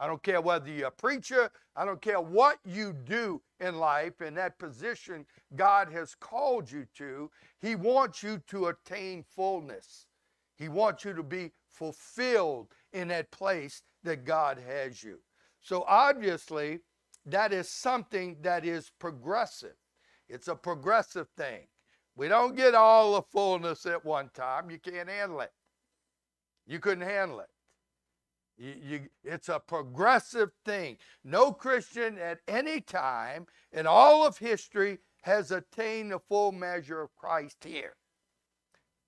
I 0.00 0.06
don't 0.06 0.22
care 0.22 0.40
whether 0.40 0.70
you're 0.70 0.88
a 0.88 0.90
preacher, 0.90 1.50
I 1.76 1.84
don't 1.84 2.00
care 2.00 2.20
what 2.20 2.58
you 2.64 2.92
do 2.92 3.42
in 3.60 3.76
life 3.76 4.22
in 4.22 4.34
that 4.34 4.58
position 4.58 5.26
God 5.54 5.92
has 5.92 6.14
called 6.14 6.70
you 6.70 6.86
to, 6.96 7.30
He 7.60 7.76
wants 7.76 8.22
you 8.22 8.42
to 8.48 8.66
attain 8.68 9.22
fullness. 9.22 10.06
He 10.56 10.68
wants 10.68 11.04
you 11.04 11.14
to 11.14 11.22
be 11.22 11.52
fulfilled 11.70 12.68
in 12.92 13.08
that 13.08 13.30
place 13.30 13.82
that 14.04 14.24
God 14.24 14.58
has 14.58 15.02
you. 15.02 15.18
So 15.60 15.84
obviously, 15.86 16.80
that 17.26 17.52
is 17.52 17.68
something 17.70 18.36
that 18.42 18.64
is 18.64 18.90
progressive. 18.98 19.76
It's 20.28 20.48
a 20.48 20.54
progressive 20.54 21.28
thing. 21.36 21.66
We 22.16 22.28
don't 22.28 22.56
get 22.56 22.74
all 22.74 23.14
the 23.14 23.22
fullness 23.22 23.86
at 23.86 24.04
one 24.04 24.30
time. 24.34 24.70
You 24.70 24.78
can't 24.78 25.08
handle 25.08 25.40
it. 25.40 25.52
You 26.66 26.78
couldn't 26.78 27.06
handle 27.06 27.40
it. 27.40 27.48
You, 28.58 28.74
you, 28.82 29.00
it's 29.24 29.48
a 29.48 29.60
progressive 29.60 30.50
thing. 30.64 30.98
No 31.24 31.52
Christian 31.52 32.18
at 32.18 32.40
any 32.46 32.80
time 32.80 33.46
in 33.72 33.86
all 33.86 34.26
of 34.26 34.38
history 34.38 34.98
has 35.22 35.50
attained 35.50 36.12
the 36.12 36.18
full 36.18 36.52
measure 36.52 37.00
of 37.00 37.14
Christ 37.16 37.64
here. 37.64 37.94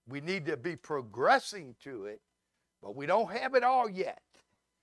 We 0.06 0.20
need 0.20 0.46
to 0.46 0.56
be 0.56 0.76
progressing 0.76 1.75
to 1.84 2.06
it, 2.06 2.20
but 2.82 2.94
we 2.94 3.06
don't 3.06 3.30
have 3.32 3.54
it 3.54 3.64
all 3.64 3.88
yet. 3.88 4.23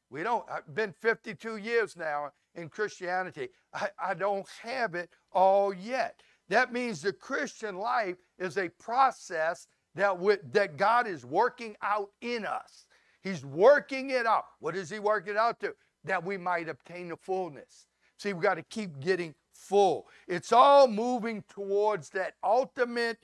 We 0.09 0.23
don't, 0.23 0.43
I've 0.51 0.73
been 0.73 0.93
52 0.99 1.57
years 1.57 1.95
now 1.95 2.31
in 2.55 2.69
Christianity. 2.69 3.49
I, 3.73 3.89
I 3.97 4.13
don't 4.13 4.47
have 4.61 4.95
it 4.95 5.09
all 5.31 5.73
yet. 5.73 6.21
That 6.49 6.73
means 6.73 7.01
the 7.01 7.13
Christian 7.13 7.77
life 7.77 8.17
is 8.37 8.57
a 8.57 8.69
process 8.69 9.67
that, 9.95 10.19
we, 10.19 10.35
that 10.51 10.75
God 10.75 11.07
is 11.07 11.25
working 11.25 11.75
out 11.81 12.09
in 12.21 12.45
us. 12.45 12.85
He's 13.21 13.45
working 13.45 14.09
it 14.09 14.25
out. 14.25 14.45
What 14.59 14.75
is 14.75 14.89
He 14.89 14.99
working 14.99 15.37
out 15.37 15.59
to? 15.61 15.73
That 16.03 16.25
we 16.25 16.37
might 16.37 16.67
obtain 16.67 17.09
the 17.09 17.15
fullness. 17.15 17.87
See, 18.17 18.33
we've 18.33 18.43
got 18.43 18.55
to 18.55 18.63
keep 18.63 18.99
getting 18.99 19.35
full. 19.53 20.07
It's 20.27 20.51
all 20.51 20.87
moving 20.87 21.43
towards 21.47 22.09
that 22.09 22.33
ultimate 22.43 23.19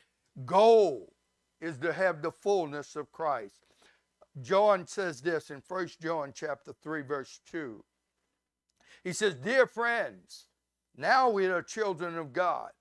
goal 0.46 1.12
is 1.60 1.78
to 1.80 1.94
have 1.94 2.22
the 2.22 2.32
fullness 2.32 2.96
of 2.96 3.12
Christ. 3.12 3.66
John 4.42 4.86
says 4.86 5.22
this 5.22 5.50
in 5.50 5.62
1 5.68 5.88
John 6.02 6.32
chapter 6.34 6.74
3 6.84 7.02
verse 7.02 7.40
2. 7.50 7.84
He 9.04 9.14
says, 9.14 9.36
"Dear 9.36 9.66
friends, 9.66 10.48
now 10.96 11.30
we 11.30 11.48
are 11.48 11.62
children 11.62 12.18
of 12.18 12.34
God, 12.34 12.72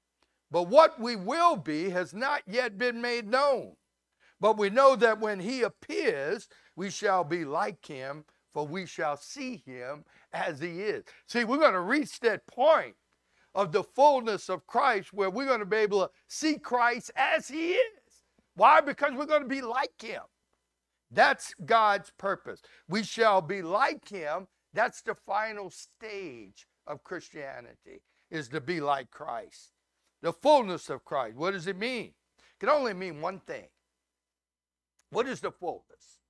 but 0.51 0.65
what 0.65 1.01
we 1.01 1.17
will 1.17 1.57
be 1.57 1.91
has 1.91 2.13
not 2.13 2.43
yet 2.47 2.79
been 2.79 3.01
made 3.01 3.29
known. 3.29 3.77
But 4.39 4.59
we 4.59 4.69
know 4.69 4.97
that 4.97 5.19
when 5.19 5.41
he 5.41 5.63
appears, 5.63 6.49
we 6.75 6.91
shall 6.91 7.25
be 7.25 7.45
like 7.47 7.87
him, 7.87 8.27
for 8.53 8.67
we 8.67 8.85
shall 8.85 9.17
see 9.17 9.57
him 9.57 10.05
as 10.33 10.61
he 10.61 10.83
is." 10.83 11.05
See, 11.27 11.45
we're 11.45 11.57
going 11.57 11.73
to 11.73 11.81
reach 11.81 12.21
that 12.21 12.47
point 12.47 12.97
of 13.55 13.73
the 13.73 13.83
fullness 13.83 14.51
of 14.51 14.67
Christ 14.67 15.15
where 15.15 15.31
we're 15.31 15.47
going 15.47 15.61
to 15.61 15.67
be 15.67 15.79
able 15.79 16.07
to 16.07 16.13
see 16.27 16.59
Christ 16.59 17.11
as 17.17 17.49
he 17.49 17.73
is. 17.73 17.96
Why? 18.57 18.81
Because 18.81 19.13
we're 19.15 19.27
going 19.27 19.43
to 19.43 19.49
be 19.49 19.61
like 19.61 20.03
him. 20.03 20.23
That's 21.11 21.55
God's 21.65 22.11
purpose. 22.19 22.61
We 22.89 23.05
shall 23.05 23.41
be 23.41 23.63
like 23.63 24.09
him. 24.09 24.49
That's 24.73 25.03
the 25.03 25.15
final 25.15 25.71
stage 25.71 26.67
of 26.87 27.05
Christianity, 27.05 28.03
is 28.31 28.49
to 28.49 28.61
be 28.61 28.81
like 28.81 29.11
Christ. 29.11 29.73
The 30.23 30.33
fullness 30.33 30.91
of 30.91 31.05
Christ. 31.05 31.37
What 31.37 31.53
does 31.53 31.67
it 31.67 31.79
mean? 31.79 32.13
It 32.39 32.61
can 32.61 32.69
only 32.69 32.95
mean 32.95 33.21
one 33.21 33.41
thing. 33.41 33.69
What 35.11 35.29
is 35.29 35.41
the 35.41 35.53
fullness? 35.53 36.21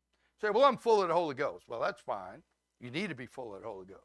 Say, 0.41 0.51
well, 0.51 0.65
I'm 0.65 0.77
full 0.77 1.01
of 1.03 1.09
the 1.09 1.15
Holy 1.15 1.35
Ghost. 1.35 1.65
Well, 1.67 1.81
that's 1.81 2.03
fine. 2.03 2.43
You 2.79 2.91
need 2.91 3.09
to 3.09 3.15
be 3.15 3.27
full 3.27 3.55
of 3.55 3.63
the 3.63 3.69
Holy 3.69 3.87
Ghost. 3.87 4.03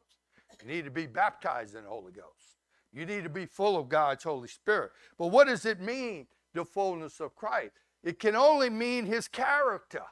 You 0.62 0.68
need 0.68 0.84
to 0.84 0.90
be 0.90 1.06
baptized 1.06 1.74
in 1.74 1.84
the 1.84 1.90
Holy 1.90 2.12
Ghost. 2.12 2.56
You 2.92 3.04
need 3.04 3.24
to 3.24 3.30
be 3.30 3.46
full 3.46 3.78
of 3.78 3.88
God's 3.88 4.24
Holy 4.24 4.48
Spirit. 4.48 4.92
But 5.18 5.28
what 5.28 5.46
does 5.46 5.66
it 5.66 5.80
mean, 5.80 6.26
the 6.54 6.64
fullness 6.64 7.20
of 7.20 7.34
Christ? 7.34 7.72
It 8.02 8.18
can 8.18 8.34
only 8.34 8.70
mean 8.70 9.06
his 9.06 9.28
character. 9.28 10.02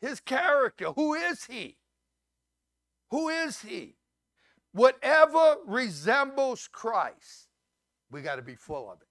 His 0.00 0.20
character. 0.20 0.92
Who 0.92 1.14
is 1.14 1.44
He? 1.44 1.78
Who 3.10 3.28
is 3.28 3.60
He? 3.62 3.96
Whatever 4.72 5.56
resembles 5.66 6.68
Christ, 6.70 7.48
we 8.10 8.20
got 8.20 8.36
to 8.36 8.42
be 8.42 8.56
full 8.56 8.90
of 8.90 9.00
it. 9.00 9.08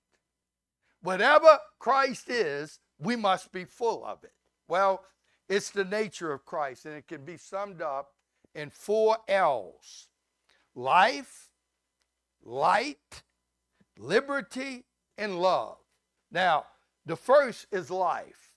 Whatever 1.02 1.60
Christ 1.80 2.30
is, 2.30 2.80
we 3.00 3.16
must 3.16 3.52
be 3.52 3.66
full 3.66 4.06
of 4.06 4.24
it. 4.24 4.34
Well, 4.68 5.04
it's 5.50 5.70
the 5.72 5.86
nature 5.86 6.32
of 6.32 6.46
Christ, 6.46 6.86
and 6.86 6.96
it 6.96 7.08
can 7.08 7.26
be 7.26 7.38
summed 7.38 7.82
up 7.82 8.10
in 8.54 8.70
four 8.70 9.18
L's 9.28 10.08
life, 10.76 11.50
light, 12.44 13.24
liberty, 13.98 14.86
and 15.18 15.40
love. 15.40 15.78
Now, 16.32 16.66
the 17.06 17.16
first 17.16 17.68
is 17.72 17.92
life. 17.92 18.54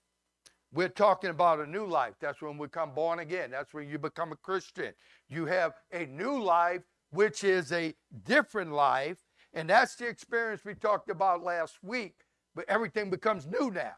We're 0.73 0.89
talking 0.89 1.31
about 1.31 1.61
a 1.61 1.67
new 1.67 1.87
life. 1.87 2.15
That's 2.21 2.43
when 2.43 2.59
we 2.59 2.67
become 2.67 2.95
born 2.95 3.21
again. 3.21 3.51
That's 3.51 3.73
when 3.73 3.89
you 3.89 3.99
become 3.99 4.33
a 4.33 4.37
Christian. 4.37 4.93
You 5.29 5.47
have 5.47 5.73
a 5.93 6.07
new 6.07 6.43
life, 6.43 6.83
which 7.11 7.43
is 7.43 7.73
a 7.73 7.95
different 8.25 8.73
life. 8.73 9.19
And 9.55 9.71
that's 9.71 9.95
the 9.97 10.07
experience 10.07 10.65
we 10.65 10.75
talked 10.75 11.11
about 11.11 11.43
last 11.43 11.79
week. 11.83 12.17
But 12.55 12.67
everything 12.69 13.09
becomes 13.09 13.47
new 13.47 13.71
now. 13.71 13.95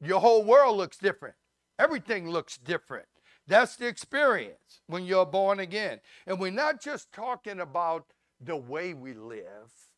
Your 0.00 0.20
whole 0.20 0.44
world 0.44 0.76
looks 0.76 0.96
different. 0.96 1.34
Everything 1.78 2.30
looks 2.30 2.56
different. 2.56 3.06
That's 3.46 3.74
the 3.76 3.88
experience 3.88 4.82
when 4.86 5.04
you're 5.04 5.26
born 5.26 5.58
again. 5.58 6.00
And 6.26 6.38
we're 6.38 6.52
not 6.52 6.80
just 6.80 7.12
talking 7.12 7.58
about 7.58 8.04
the 8.40 8.56
way 8.56 8.94
we 8.94 9.12
live. 9.12 9.89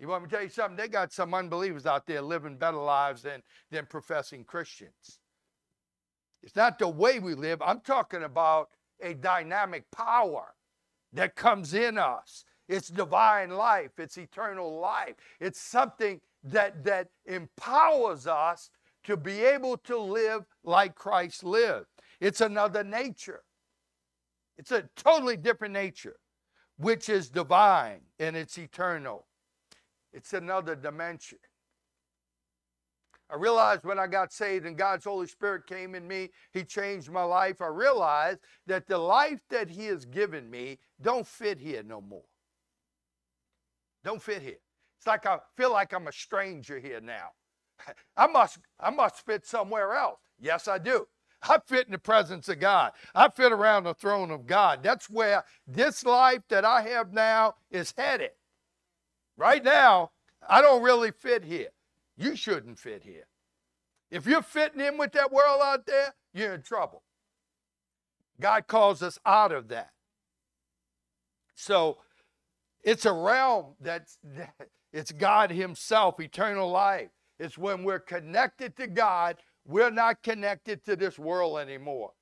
You 0.00 0.08
want 0.08 0.22
me 0.22 0.30
to 0.30 0.34
tell 0.34 0.42
you 0.42 0.48
something? 0.48 0.76
They 0.76 0.88
got 0.88 1.12
some 1.12 1.34
unbelievers 1.34 1.84
out 1.84 2.06
there 2.06 2.22
living 2.22 2.56
better 2.56 2.78
lives 2.78 3.20
than, 3.22 3.42
than 3.70 3.84
professing 3.84 4.44
Christians. 4.44 5.20
It's 6.42 6.56
not 6.56 6.78
the 6.78 6.88
way 6.88 7.18
we 7.18 7.34
live. 7.34 7.60
I'm 7.60 7.80
talking 7.80 8.22
about 8.22 8.70
a 9.02 9.12
dynamic 9.12 9.84
power 9.90 10.54
that 11.12 11.36
comes 11.36 11.74
in 11.74 11.98
us. 11.98 12.46
It's 12.66 12.88
divine 12.88 13.50
life, 13.50 13.90
it's 13.98 14.16
eternal 14.16 14.80
life. 14.80 15.16
It's 15.38 15.60
something 15.60 16.20
that, 16.44 16.82
that 16.84 17.08
empowers 17.26 18.26
us 18.26 18.70
to 19.04 19.18
be 19.18 19.42
able 19.42 19.76
to 19.78 19.98
live 19.98 20.44
like 20.64 20.94
Christ 20.94 21.44
lived. 21.44 21.86
It's 22.20 22.40
another 22.40 22.84
nature. 22.84 23.42
It's 24.56 24.70
a 24.70 24.88
totally 24.96 25.36
different 25.36 25.74
nature, 25.74 26.16
which 26.78 27.08
is 27.10 27.28
divine 27.28 28.00
and 28.18 28.36
it's 28.36 28.56
eternal. 28.56 29.26
It's 30.12 30.32
another 30.32 30.74
dimension. 30.74 31.38
I 33.30 33.36
realized 33.36 33.84
when 33.84 33.98
I 33.98 34.08
got 34.08 34.32
saved 34.32 34.66
and 34.66 34.76
God's 34.76 35.04
Holy 35.04 35.28
Spirit 35.28 35.66
came 35.66 35.94
in 35.94 36.06
me, 36.08 36.30
He 36.52 36.64
changed 36.64 37.10
my 37.10 37.22
life. 37.22 37.62
I 37.62 37.68
realized 37.68 38.40
that 38.66 38.88
the 38.88 38.98
life 38.98 39.40
that 39.50 39.70
He 39.70 39.86
has 39.86 40.04
given 40.04 40.50
me 40.50 40.78
don't 41.00 41.26
fit 41.26 41.60
here 41.60 41.82
no 41.84 42.00
more. 42.00 42.24
Don't 44.02 44.20
fit 44.20 44.42
here. 44.42 44.58
It's 44.98 45.06
like 45.06 45.26
I 45.26 45.38
feel 45.56 45.72
like 45.72 45.92
I'm 45.92 46.08
a 46.08 46.12
stranger 46.12 46.80
here 46.80 47.00
now. 47.00 47.30
I 48.16 48.26
must, 48.26 48.58
I 48.80 48.90
must 48.90 49.24
fit 49.24 49.46
somewhere 49.46 49.94
else. 49.94 50.18
Yes, 50.40 50.66
I 50.66 50.78
do. 50.78 51.06
I 51.42 51.58
fit 51.66 51.86
in 51.86 51.92
the 51.92 51.98
presence 51.98 52.48
of 52.48 52.60
God. 52.60 52.92
I 53.14 53.28
fit 53.28 53.52
around 53.52 53.84
the 53.84 53.94
throne 53.94 54.30
of 54.30 54.46
God. 54.46 54.82
That's 54.82 55.08
where 55.08 55.44
this 55.66 56.04
life 56.04 56.42
that 56.48 56.64
I 56.64 56.82
have 56.82 57.12
now 57.12 57.54
is 57.70 57.94
headed. 57.96 58.30
Right 59.36 59.62
now, 59.62 60.10
I 60.48 60.60
don't 60.62 60.82
really 60.82 61.10
fit 61.10 61.44
here. 61.44 61.68
You 62.16 62.36
shouldn't 62.36 62.78
fit 62.78 63.02
here. 63.02 63.26
If 64.10 64.26
you're 64.26 64.42
fitting 64.42 64.80
in 64.80 64.98
with 64.98 65.12
that 65.12 65.32
world 65.32 65.60
out 65.62 65.86
there, 65.86 66.14
you're 66.34 66.54
in 66.54 66.62
trouble. 66.62 67.02
God 68.40 68.66
calls 68.66 69.02
us 69.02 69.18
out 69.24 69.52
of 69.52 69.68
that. 69.68 69.90
So 71.54 71.98
it's 72.82 73.04
a 73.04 73.12
realm 73.12 73.74
that's 73.80 74.18
it's 74.92 75.12
God 75.12 75.50
Himself, 75.50 76.18
eternal 76.20 76.70
life. 76.70 77.10
It's 77.38 77.56
when 77.56 77.84
we're 77.84 78.00
connected 78.00 78.76
to 78.76 78.86
God, 78.86 79.36
we're 79.66 79.90
not 79.90 80.22
connected 80.22 80.84
to 80.84 80.96
this 80.96 81.18
world 81.18 81.58
anymore. 81.58 82.12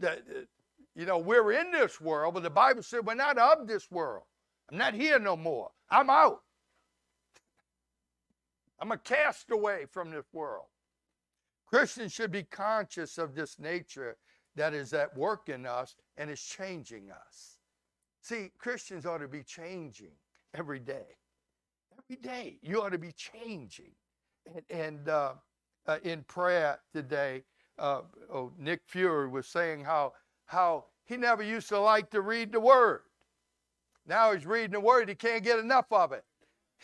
You 0.00 1.06
know, 1.06 1.18
we're 1.18 1.52
in 1.52 1.70
this 1.70 2.00
world, 2.00 2.34
but 2.34 2.42
the 2.42 2.50
Bible 2.50 2.82
said 2.82 3.06
we're 3.06 3.14
not 3.14 3.38
of 3.38 3.66
this 3.66 3.90
world. 3.90 4.24
I'm 4.70 4.78
not 4.78 4.94
here 4.94 5.18
no 5.18 5.36
more. 5.36 5.70
I'm 5.90 6.10
out. 6.10 6.42
I'm 8.80 8.92
a 8.92 8.98
castaway 8.98 9.86
from 9.86 10.10
this 10.10 10.26
world. 10.32 10.66
Christians 11.66 12.12
should 12.12 12.32
be 12.32 12.44
conscious 12.44 13.18
of 13.18 13.34
this 13.34 13.58
nature 13.58 14.16
that 14.56 14.72
is 14.72 14.92
at 14.92 15.16
work 15.16 15.48
in 15.48 15.66
us 15.66 15.94
and 16.16 16.30
is 16.30 16.40
changing 16.40 17.10
us. 17.10 17.58
See, 18.22 18.50
Christians 18.58 19.06
ought 19.06 19.18
to 19.18 19.28
be 19.28 19.42
changing 19.42 20.12
every 20.54 20.78
day. 20.78 21.16
Every 21.98 22.20
day, 22.20 22.58
you 22.62 22.82
ought 22.82 22.92
to 22.92 22.98
be 22.98 23.12
changing. 23.12 23.92
And, 24.46 24.62
and 24.70 25.08
uh, 25.08 25.32
uh, 25.86 25.98
in 26.02 26.22
prayer 26.24 26.78
today, 26.92 27.44
uh, 27.78 28.02
oh, 28.32 28.52
Nick 28.58 28.80
Fury 28.86 29.28
was 29.28 29.46
saying 29.46 29.84
how, 29.84 30.12
how 30.46 30.86
he 31.04 31.16
never 31.16 31.42
used 31.42 31.68
to 31.68 31.78
like 31.78 32.10
to 32.10 32.20
read 32.20 32.52
the 32.52 32.60
Word. 32.60 33.02
Now 34.06 34.32
he's 34.32 34.46
reading 34.46 34.72
the 34.72 34.80
Word, 34.80 35.08
he 35.08 35.14
can't 35.14 35.44
get 35.44 35.58
enough 35.58 35.92
of 35.92 36.12
it. 36.12 36.24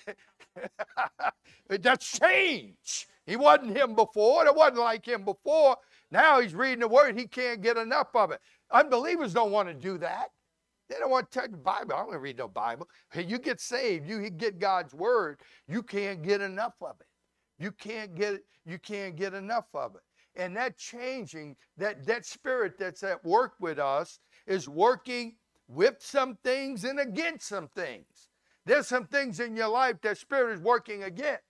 That's 1.68 2.18
change. 2.18 3.08
He 3.26 3.36
wasn't 3.36 3.76
him 3.76 3.94
before. 3.94 4.46
It 4.46 4.54
wasn't 4.54 4.80
like 4.80 5.06
him 5.06 5.24
before. 5.24 5.76
Now 6.10 6.40
he's 6.40 6.54
reading 6.54 6.80
the 6.80 6.88
word. 6.88 7.18
He 7.18 7.26
can't 7.26 7.62
get 7.62 7.76
enough 7.76 8.14
of 8.14 8.30
it. 8.30 8.40
Unbelievers 8.70 9.32
don't 9.32 9.50
want 9.50 9.68
to 9.68 9.74
do 9.74 9.98
that. 9.98 10.28
They 10.88 10.96
don't 10.98 11.10
want 11.10 11.30
to 11.30 11.40
touch 11.40 11.50
the 11.50 11.56
Bible. 11.56 11.94
I 11.94 11.98
don't 11.98 12.08
want 12.08 12.16
to 12.16 12.20
read 12.20 12.38
no 12.38 12.48
Bible. 12.48 12.88
You 13.14 13.38
get 13.38 13.60
saved, 13.60 14.06
you 14.06 14.28
get 14.30 14.58
God's 14.58 14.94
word. 14.94 15.40
You 15.66 15.82
can't 15.82 16.22
get 16.22 16.40
enough 16.40 16.74
of 16.82 16.96
it. 17.00 17.06
You 17.58 17.72
can't 17.72 18.14
get 18.14 18.40
you 18.66 18.78
can't 18.78 19.16
get 19.16 19.34
enough 19.34 19.66
of 19.74 19.94
it. 19.94 20.02
And 20.36 20.56
that 20.56 20.76
changing, 20.76 21.56
that 21.78 22.04
that 22.06 22.26
spirit 22.26 22.74
that's 22.78 23.02
at 23.02 23.24
work 23.24 23.54
with 23.60 23.78
us 23.78 24.18
is 24.46 24.68
working 24.68 25.36
with 25.68 25.96
some 26.00 26.36
things 26.44 26.84
and 26.84 27.00
against 27.00 27.48
some 27.48 27.68
things. 27.68 28.28
There's 28.66 28.86
some 28.86 29.06
things 29.06 29.40
in 29.40 29.56
your 29.56 29.68
life 29.68 29.96
that 30.02 30.18
spirit 30.18 30.54
is 30.54 30.60
working 30.60 31.02
against. 31.02 31.42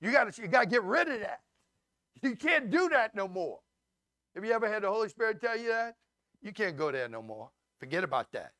You 0.00 0.12
got 0.12 0.32
to 0.32 0.42
you 0.42 0.48
got 0.48 0.62
to 0.62 0.66
get 0.66 0.82
rid 0.82 1.08
of 1.08 1.20
that. 1.20 1.40
You 2.22 2.36
can't 2.36 2.70
do 2.70 2.88
that 2.90 3.14
no 3.14 3.26
more. 3.26 3.58
Have 4.34 4.44
you 4.44 4.52
ever 4.52 4.68
had 4.68 4.82
the 4.82 4.90
Holy 4.90 5.08
Spirit 5.08 5.40
tell 5.40 5.56
you 5.56 5.68
that? 5.68 5.96
You 6.40 6.52
can't 6.52 6.76
go 6.76 6.90
there 6.90 7.08
no 7.08 7.22
more. 7.22 7.50
Forget 7.78 8.04
about 8.04 8.32
that. 8.32 8.52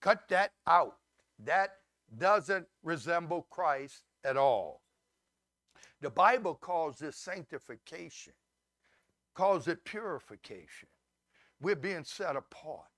Cut 0.00 0.28
that 0.28 0.52
out. 0.66 0.96
That 1.44 1.70
doesn't 2.16 2.66
resemble 2.82 3.46
Christ 3.50 4.02
at 4.24 4.36
all. 4.36 4.82
The 6.00 6.10
Bible 6.10 6.54
calls 6.54 6.98
this 6.98 7.16
sanctification, 7.16 8.34
calls 9.34 9.66
it 9.66 9.84
purification. 9.84 10.88
We're 11.60 11.76
being 11.76 12.04
set 12.04 12.36
apart. 12.36 12.88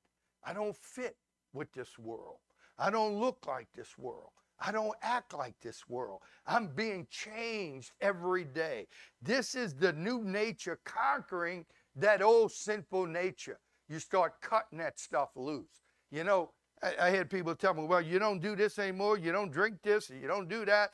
I 0.44 0.52
don't 0.52 0.76
fit 0.76 1.16
with 1.52 1.72
this 1.72 1.98
world. 1.98 2.38
I 2.78 2.90
don't 2.90 3.18
look 3.18 3.46
like 3.46 3.68
this 3.74 3.98
world. 3.98 4.30
I 4.60 4.72
don't 4.72 4.94
act 5.02 5.34
like 5.34 5.54
this 5.60 5.88
world. 5.88 6.20
I'm 6.46 6.68
being 6.68 7.06
changed 7.10 7.92
every 8.00 8.44
day. 8.44 8.88
This 9.22 9.54
is 9.54 9.74
the 9.74 9.92
new 9.92 10.24
nature 10.24 10.80
conquering 10.84 11.64
that 11.96 12.22
old 12.22 12.52
sinful 12.52 13.06
nature. 13.06 13.60
You 13.88 13.98
start 13.98 14.40
cutting 14.40 14.78
that 14.78 14.98
stuff 14.98 15.30
loose. 15.36 15.82
You 16.10 16.24
know, 16.24 16.50
I, 16.82 16.94
I, 17.00 17.10
had 17.10 17.30
people 17.30 17.54
tell 17.54 17.74
me, 17.74 17.84
well, 17.84 18.00
you 18.00 18.18
don't 18.18 18.40
do 18.40 18.56
this 18.56 18.78
anymore. 18.78 19.18
You 19.18 19.32
don't 19.32 19.52
drink 19.52 19.76
this. 19.82 20.10
You 20.10 20.26
don't 20.26 20.48
do 20.48 20.64
that. 20.64 20.90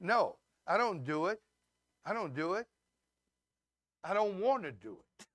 No, 0.00 0.36
I 0.66 0.76
don't 0.76 1.04
do 1.04 1.26
it. 1.26 1.40
I 2.04 2.12
don't 2.12 2.34
do 2.34 2.54
it. 2.54 2.66
I 4.04 4.14
don't 4.14 4.40
want 4.40 4.62
to 4.62 4.72
do 4.72 4.98
it. 4.98 5.26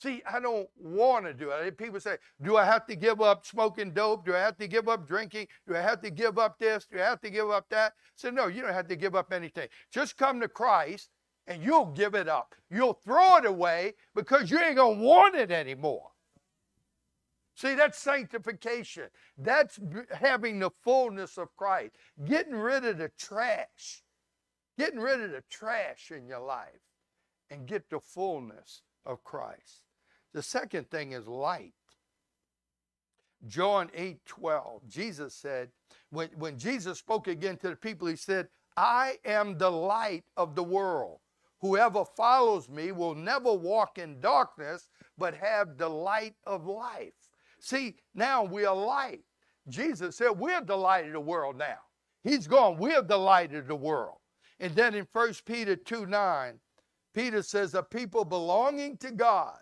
See, 0.00 0.22
I 0.30 0.38
don't 0.38 0.68
want 0.78 1.26
to 1.26 1.34
do 1.34 1.50
it. 1.50 1.76
People 1.76 1.98
say, 1.98 2.18
Do 2.40 2.56
I 2.56 2.64
have 2.64 2.86
to 2.86 2.94
give 2.94 3.20
up 3.20 3.44
smoking 3.44 3.92
dope? 3.92 4.24
Do 4.24 4.34
I 4.34 4.38
have 4.38 4.56
to 4.58 4.68
give 4.68 4.88
up 4.88 5.08
drinking? 5.08 5.48
Do 5.66 5.74
I 5.74 5.80
have 5.80 6.00
to 6.02 6.10
give 6.10 6.38
up 6.38 6.58
this? 6.58 6.86
Do 6.90 6.98
I 7.00 7.04
have 7.04 7.20
to 7.22 7.30
give 7.30 7.50
up 7.50 7.68
that? 7.70 7.94
Said, 8.14 8.34
No, 8.34 8.46
you 8.46 8.62
don't 8.62 8.72
have 8.72 8.88
to 8.88 8.96
give 8.96 9.16
up 9.16 9.32
anything. 9.32 9.68
Just 9.90 10.16
come 10.16 10.40
to 10.40 10.48
Christ 10.48 11.10
and 11.48 11.64
you'll 11.64 11.86
give 11.86 12.14
it 12.14 12.28
up. 12.28 12.54
You'll 12.70 12.92
throw 12.92 13.38
it 13.38 13.46
away 13.46 13.94
because 14.14 14.50
you 14.50 14.60
ain't 14.60 14.76
going 14.76 14.98
to 14.98 15.04
want 15.04 15.34
it 15.34 15.50
anymore. 15.50 16.10
See, 17.56 17.74
that's 17.74 17.98
sanctification. 17.98 19.08
That's 19.36 19.80
having 20.12 20.60
the 20.60 20.70
fullness 20.84 21.38
of 21.38 21.56
Christ, 21.56 21.96
getting 22.24 22.54
rid 22.54 22.84
of 22.84 22.98
the 22.98 23.10
trash, 23.18 24.04
getting 24.78 25.00
rid 25.00 25.20
of 25.20 25.32
the 25.32 25.42
trash 25.50 26.12
in 26.14 26.28
your 26.28 26.38
life, 26.38 26.78
and 27.50 27.66
get 27.66 27.90
the 27.90 27.98
fullness 27.98 28.82
of 29.04 29.24
Christ. 29.24 29.87
The 30.38 30.42
second 30.44 30.88
thing 30.88 31.10
is 31.10 31.26
light. 31.26 31.74
John 33.48 33.90
8 33.92 34.24
12, 34.24 34.88
Jesus 34.88 35.34
said, 35.34 35.70
when, 36.10 36.28
when 36.38 36.56
Jesus 36.56 37.00
spoke 37.00 37.26
again 37.26 37.56
to 37.56 37.70
the 37.70 37.74
people, 37.74 38.06
he 38.06 38.14
said, 38.14 38.46
I 38.76 39.16
am 39.24 39.58
the 39.58 39.68
light 39.68 40.22
of 40.36 40.54
the 40.54 40.62
world. 40.62 41.18
Whoever 41.60 42.04
follows 42.04 42.68
me 42.68 42.92
will 42.92 43.16
never 43.16 43.52
walk 43.52 43.98
in 43.98 44.20
darkness, 44.20 44.86
but 45.16 45.34
have 45.34 45.76
the 45.76 45.88
light 45.88 46.36
of 46.46 46.68
life. 46.68 47.14
See, 47.58 47.96
now 48.14 48.44
we 48.44 48.64
are 48.64 48.76
light. 48.76 49.24
Jesus 49.66 50.18
said, 50.18 50.38
We're 50.38 50.62
the 50.62 50.76
light 50.76 51.06
of 51.06 51.14
the 51.14 51.20
world 51.20 51.58
now. 51.58 51.80
He's 52.22 52.46
gone, 52.46 52.78
we're 52.78 53.02
the 53.02 53.18
light 53.18 53.52
of 53.56 53.66
the 53.66 53.74
world. 53.74 54.18
And 54.60 54.72
then 54.76 54.94
in 54.94 55.08
1 55.12 55.34
Peter 55.44 55.74
2 55.74 56.06
9, 56.06 56.60
Peter 57.12 57.42
says, 57.42 57.74
A 57.74 57.82
people 57.82 58.24
belonging 58.24 58.98
to 58.98 59.10
God, 59.10 59.58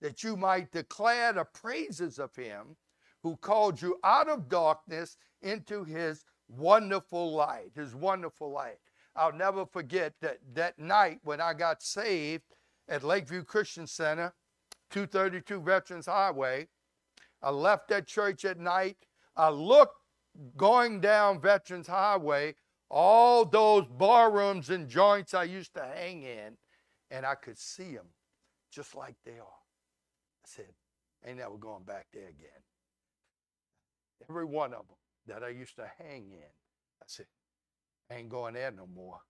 that 0.00 0.22
you 0.22 0.36
might 0.36 0.72
declare 0.72 1.32
the 1.32 1.44
praises 1.44 2.18
of 2.18 2.34
him 2.34 2.76
who 3.22 3.36
called 3.36 3.80
you 3.80 3.98
out 4.04 4.28
of 4.28 4.48
darkness 4.48 5.16
into 5.42 5.84
his 5.84 6.24
wonderful 6.48 7.32
light, 7.32 7.70
his 7.74 7.94
wonderful 7.94 8.50
light. 8.50 8.78
I'll 9.16 9.32
never 9.32 9.64
forget 9.64 10.14
that 10.20 10.38
that 10.54 10.78
night 10.78 11.20
when 11.22 11.40
I 11.40 11.54
got 11.54 11.82
saved 11.82 12.42
at 12.88 13.02
Lakeview 13.02 13.44
Christian 13.44 13.86
Center, 13.86 14.34
232 14.90 15.60
Veterans 15.60 16.06
Highway. 16.06 16.68
I 17.42 17.50
left 17.50 17.88
that 17.88 18.06
church 18.06 18.44
at 18.44 18.58
night. 18.58 18.96
I 19.36 19.48
looked 19.48 19.96
going 20.56 21.00
down 21.00 21.40
Veterans 21.40 21.86
Highway, 21.86 22.54
all 22.90 23.44
those 23.44 23.86
bar 23.86 24.30
rooms 24.30 24.70
and 24.70 24.88
joints 24.88 25.34
I 25.34 25.44
used 25.44 25.74
to 25.74 25.84
hang 25.84 26.22
in, 26.22 26.56
and 27.10 27.24
I 27.24 27.34
could 27.34 27.58
see 27.58 27.94
them 27.94 28.06
just 28.70 28.94
like 28.94 29.16
they 29.24 29.38
are. 29.38 29.63
I 30.44 30.46
said, 30.46 30.74
ain't 31.26 31.38
never 31.38 31.56
going 31.56 31.84
back 31.84 32.06
there 32.12 32.28
again. 32.28 32.62
Every 34.28 34.44
one 34.44 34.74
of 34.74 34.86
them 34.86 34.96
that 35.26 35.42
I 35.42 35.48
used 35.48 35.76
to 35.76 35.90
hang 35.98 36.32
in, 36.32 36.52
I 37.02 37.06
said, 37.06 37.26
ain't 38.10 38.28
going 38.28 38.54
there 38.54 38.70
no 38.70 38.86
more. 38.86 39.20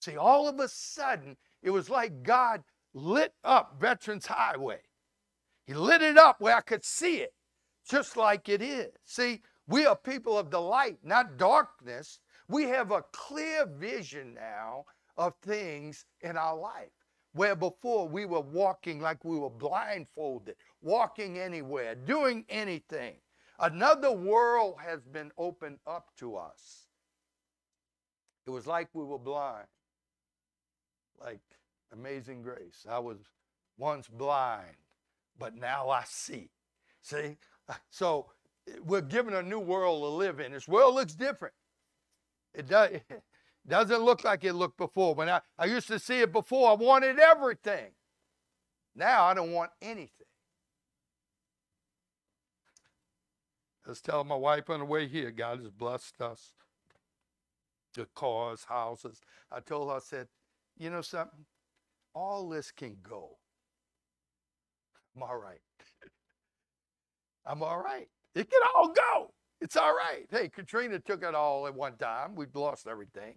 See, 0.00 0.16
all 0.16 0.46
of 0.46 0.60
a 0.60 0.68
sudden, 0.68 1.36
it 1.62 1.70
was 1.70 1.88
like 1.88 2.22
God 2.22 2.62
lit 2.94 3.32
up 3.44 3.76
Veterans 3.80 4.26
Highway. 4.26 4.80
He 5.66 5.74
lit 5.74 6.02
it 6.02 6.18
up 6.18 6.40
where 6.40 6.56
I 6.56 6.60
could 6.60 6.84
see 6.84 7.16
it, 7.16 7.32
just 7.88 8.16
like 8.16 8.48
it 8.48 8.62
is. 8.62 8.92
See, 9.06 9.40
we 9.66 9.86
are 9.86 9.96
people 9.96 10.38
of 10.38 10.50
the 10.50 10.60
light, 10.60 10.98
not 11.02 11.36
darkness. 11.36 12.20
We 12.48 12.64
have 12.64 12.90
a 12.90 13.04
clear 13.12 13.66
vision 13.66 14.34
now 14.34 14.84
of 15.16 15.34
things 15.42 16.04
in 16.20 16.36
our 16.36 16.56
life. 16.56 16.90
Where 17.32 17.54
before 17.54 18.08
we 18.08 18.24
were 18.24 18.40
walking 18.40 19.00
like 19.00 19.24
we 19.24 19.38
were 19.38 19.50
blindfolded, 19.50 20.56
walking 20.80 21.38
anywhere, 21.38 21.94
doing 21.94 22.44
anything. 22.48 23.16
Another 23.60 24.12
world 24.12 24.76
has 24.84 25.00
been 25.04 25.30
opened 25.36 25.78
up 25.86 26.10
to 26.18 26.36
us. 26.36 26.86
It 28.46 28.50
was 28.50 28.66
like 28.66 28.88
we 28.94 29.04
were 29.04 29.18
blind, 29.18 29.66
like 31.20 31.40
Amazing 31.92 32.42
Grace. 32.42 32.86
I 32.88 32.98
was 32.98 33.18
once 33.76 34.08
blind, 34.08 34.76
but 35.38 35.54
now 35.54 35.88
I 35.90 36.04
see. 36.06 36.50
See? 37.02 37.36
So 37.90 38.26
we're 38.84 39.00
given 39.02 39.34
a 39.34 39.42
new 39.42 39.58
world 39.58 40.02
to 40.02 40.08
live 40.08 40.40
in. 40.40 40.52
This 40.52 40.68
world 40.68 40.94
looks 40.94 41.14
different. 41.14 41.54
It, 42.54 42.68
does, 42.68 42.90
doesn't 43.68 44.02
look 44.02 44.24
like 44.24 44.44
it 44.44 44.54
looked 44.54 44.78
before. 44.78 45.14
When 45.14 45.28
I, 45.28 45.40
I 45.58 45.66
used 45.66 45.88
to 45.88 45.98
see 45.98 46.20
it 46.20 46.32
before, 46.32 46.70
I 46.70 46.74
wanted 46.74 47.18
everything. 47.18 47.92
Now 48.94 49.24
I 49.24 49.34
don't 49.34 49.52
want 49.52 49.70
anything. 49.82 50.26
I 53.86 53.90
was 53.90 54.00
telling 54.00 54.28
my 54.28 54.34
wife 54.34 54.68
on 54.70 54.80
the 54.80 54.84
way 54.84 55.08
here, 55.08 55.30
God 55.30 55.60
has 55.60 55.70
blessed 55.70 56.20
us. 56.20 56.52
The 57.94 58.06
cars, 58.14 58.64
houses. 58.68 59.20
I 59.50 59.60
told 59.60 59.88
her, 59.88 59.96
I 59.96 60.00
said, 60.00 60.28
you 60.78 60.90
know 60.90 61.00
something? 61.00 61.46
All 62.14 62.48
this 62.48 62.70
can 62.70 62.96
go. 63.02 63.38
I'm 65.16 65.22
all 65.22 65.36
right. 65.36 65.60
I'm 67.46 67.62
all 67.62 67.82
right. 67.82 68.08
It 68.34 68.50
can 68.50 68.60
all 68.76 68.92
go. 68.92 69.32
It's 69.60 69.76
all 69.76 69.94
right. 69.94 70.26
Hey, 70.30 70.48
Katrina 70.48 70.98
took 71.00 71.24
it 71.24 71.34
all 71.34 71.66
at 71.66 71.74
one 71.74 71.96
time. 71.96 72.34
We've 72.36 72.54
lost 72.54 72.86
everything. 72.86 73.34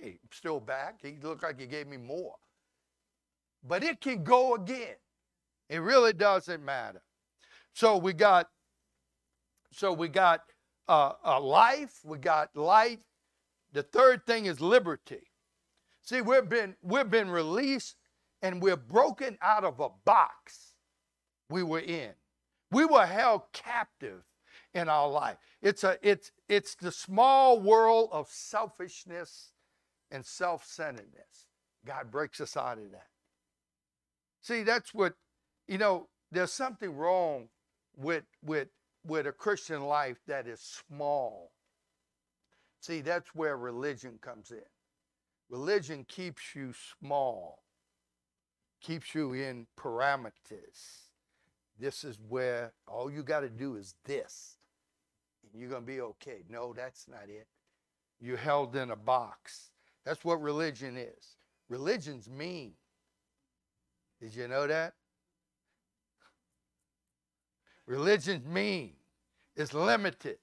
Hey, 0.00 0.18
still 0.32 0.60
back. 0.60 1.00
He 1.02 1.16
looked 1.22 1.42
like 1.42 1.60
he 1.60 1.66
gave 1.66 1.86
me 1.86 1.96
more. 1.96 2.34
But 3.62 3.82
it 3.82 4.00
can 4.00 4.24
go 4.24 4.54
again. 4.54 4.96
It 5.68 5.78
really 5.78 6.12
doesn't 6.12 6.64
matter. 6.64 7.02
So 7.74 7.96
we 7.96 8.12
got 8.12 8.48
so 9.72 9.92
we 9.92 10.08
got 10.08 10.42
uh, 10.88 11.12
a 11.22 11.38
life, 11.38 12.00
we 12.04 12.18
got 12.18 12.56
light. 12.56 13.00
The 13.72 13.82
third 13.82 14.26
thing 14.26 14.46
is 14.46 14.60
liberty. 14.60 15.30
See, 16.02 16.20
we've 16.20 16.48
been 16.48 16.76
we've 16.82 17.10
been 17.10 17.30
released 17.30 17.96
and 18.42 18.62
we're 18.62 18.76
broken 18.76 19.38
out 19.42 19.64
of 19.64 19.78
a 19.80 19.90
box 20.04 20.74
we 21.48 21.62
were 21.62 21.80
in. 21.80 22.12
We 22.72 22.84
were 22.84 23.06
held 23.06 23.42
captive 23.52 24.22
in 24.74 24.88
our 24.88 25.08
life. 25.08 25.36
It's 25.62 25.84
a 25.84 25.98
it's 26.02 26.32
it's 26.48 26.74
the 26.74 26.92
small 26.92 27.60
world 27.60 28.08
of 28.12 28.28
selfishness 28.28 29.52
and 30.10 30.24
self-centeredness. 30.24 31.46
God 31.86 32.10
breaks 32.10 32.40
us 32.40 32.56
out 32.56 32.78
of 32.78 32.90
that. 32.92 33.08
See, 34.42 34.62
that's 34.62 34.92
what 34.94 35.14
you 35.70 35.78
know, 35.78 36.08
there's 36.32 36.52
something 36.52 36.96
wrong 36.96 37.48
with 37.96 38.24
with 38.44 38.68
with 39.06 39.26
a 39.26 39.32
Christian 39.32 39.82
life 39.82 40.18
that 40.26 40.46
is 40.46 40.60
small. 40.60 41.52
See, 42.80 43.00
that's 43.00 43.34
where 43.34 43.56
religion 43.56 44.18
comes 44.20 44.50
in. 44.50 44.64
Religion 45.48 46.04
keeps 46.08 46.54
you 46.54 46.72
small, 46.98 47.62
keeps 48.80 49.14
you 49.14 49.32
in 49.32 49.66
parameters. 49.78 51.08
This 51.78 52.04
is 52.04 52.18
where 52.28 52.72
all 52.86 53.10
you 53.10 53.22
got 53.22 53.40
to 53.40 53.48
do 53.48 53.76
is 53.76 53.94
this, 54.04 54.56
and 55.42 55.60
you're 55.60 55.70
going 55.70 55.82
to 55.82 55.86
be 55.86 56.00
okay. 56.00 56.42
No, 56.48 56.72
that's 56.72 57.06
not 57.08 57.28
it. 57.28 57.46
You're 58.20 58.36
held 58.36 58.76
in 58.76 58.90
a 58.90 58.96
box. 58.96 59.69
That's 60.04 60.24
what 60.24 60.40
religion 60.40 60.96
is. 60.96 61.36
Religion's 61.68 62.28
mean. 62.28 62.72
Did 64.20 64.34
you 64.34 64.48
know 64.48 64.66
that? 64.66 64.94
Religion's 67.86 68.46
mean, 68.46 68.92
it's 69.56 69.74
limited, 69.74 70.38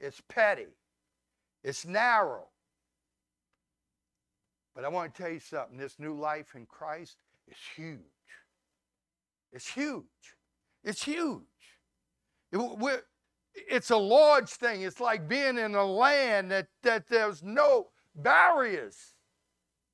it's 0.00 0.20
petty, 0.28 0.74
it's 1.62 1.86
narrow. 1.86 2.48
But 4.74 4.84
I 4.84 4.88
want 4.88 5.14
to 5.14 5.22
tell 5.22 5.30
you 5.30 5.38
something 5.38 5.78
this 5.78 6.00
new 6.00 6.14
life 6.14 6.56
in 6.56 6.66
Christ 6.66 7.16
is 7.46 7.56
huge. 7.76 8.00
It's 9.52 9.68
huge. 9.68 10.04
It's 10.82 11.04
huge. 11.04 11.42
It, 12.50 13.04
it's 13.54 13.90
a 13.90 13.96
large 13.96 14.50
thing. 14.50 14.82
It's 14.82 14.98
like 14.98 15.28
being 15.28 15.58
in 15.58 15.76
a 15.76 15.84
land 15.84 16.50
that, 16.50 16.66
that 16.82 17.08
there's 17.08 17.40
no 17.40 17.90
barriers. 18.14 19.14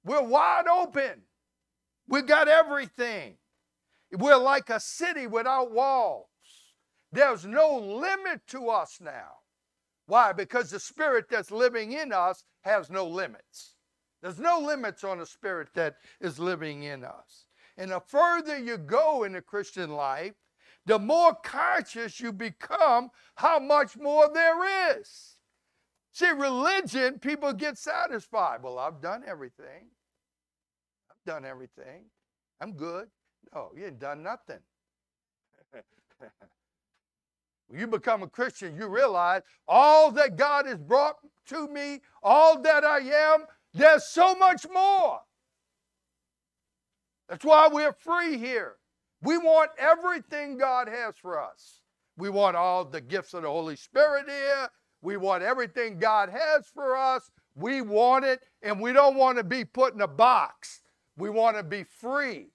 We're 0.04 0.22
wide 0.22 0.66
open. 0.66 1.22
We've 2.08 2.26
got 2.26 2.48
everything. 2.48 3.36
We're 4.12 4.36
like 4.36 4.70
a 4.70 4.80
city 4.80 5.26
without 5.26 5.72
walls. 5.72 6.26
There's 7.12 7.44
no 7.44 7.76
limit 7.76 8.46
to 8.48 8.68
us 8.68 8.98
now. 9.00 9.40
Why? 10.06 10.32
Because 10.32 10.70
the 10.70 10.80
spirit 10.80 11.26
that's 11.30 11.50
living 11.50 11.92
in 11.92 12.12
us 12.12 12.42
has 12.62 12.90
no 12.90 13.06
limits. 13.06 13.74
There's 14.22 14.38
no 14.38 14.58
limits 14.58 15.04
on 15.04 15.18
the 15.18 15.26
spirit 15.26 15.68
that 15.74 15.96
is 16.20 16.38
living 16.38 16.82
in 16.82 17.04
us. 17.04 17.46
And 17.76 17.92
the 17.92 18.00
further 18.00 18.58
you 18.58 18.76
go 18.76 19.22
in 19.24 19.32
the 19.32 19.40
Christian 19.40 19.90
life, 19.90 20.34
the 20.86 20.98
more 20.98 21.34
conscious 21.34 22.20
you 22.20 22.32
become 22.32 23.10
how 23.36 23.58
much 23.58 23.96
more 23.96 24.28
there 24.32 24.98
is. 24.98 25.29
See, 26.20 26.28
religion, 26.32 27.18
people 27.18 27.50
get 27.54 27.78
satisfied. 27.78 28.62
Well, 28.62 28.78
I've 28.78 29.00
done 29.00 29.22
everything. 29.26 29.86
I've 31.10 31.24
done 31.24 31.46
everything. 31.46 32.04
I'm 32.60 32.72
good. 32.72 33.08
No, 33.54 33.70
you 33.74 33.86
ain't 33.86 33.98
done 33.98 34.22
nothing. 34.22 34.58
When 37.68 37.78
you 37.78 37.86
become 37.86 38.24
a 38.24 38.26
Christian, 38.26 38.76
you 38.76 38.88
realize 38.88 39.42
all 39.68 40.10
that 40.12 40.36
God 40.36 40.66
has 40.66 40.76
brought 40.76 41.14
to 41.50 41.68
me, 41.68 42.00
all 42.20 42.60
that 42.62 42.84
I 42.84 42.98
am, 42.98 43.44
there's 43.72 44.04
so 44.06 44.34
much 44.34 44.66
more. 44.74 45.20
That's 47.28 47.44
why 47.44 47.68
we're 47.72 47.92
free 47.92 48.36
here. 48.38 48.74
We 49.22 49.38
want 49.38 49.70
everything 49.78 50.58
God 50.58 50.88
has 50.88 51.14
for 51.16 51.40
us. 51.40 51.80
We 52.18 52.28
want 52.28 52.56
all 52.56 52.84
the 52.84 53.00
gifts 53.00 53.34
of 53.34 53.42
the 53.42 53.48
Holy 53.48 53.76
Spirit 53.76 54.24
here. 54.28 54.68
We 55.02 55.16
want 55.16 55.42
everything 55.42 55.98
God 55.98 56.28
has 56.28 56.66
for 56.66 56.96
us. 56.96 57.30
We 57.54 57.82
want 57.82 58.24
it, 58.24 58.40
and 58.62 58.80
we 58.80 58.92
don't 58.92 59.16
want 59.16 59.38
to 59.38 59.44
be 59.44 59.64
put 59.64 59.94
in 59.94 60.00
a 60.00 60.08
box. 60.08 60.82
We 61.16 61.30
want 61.30 61.56
to 61.56 61.62
be 61.62 61.84
free 61.84 62.52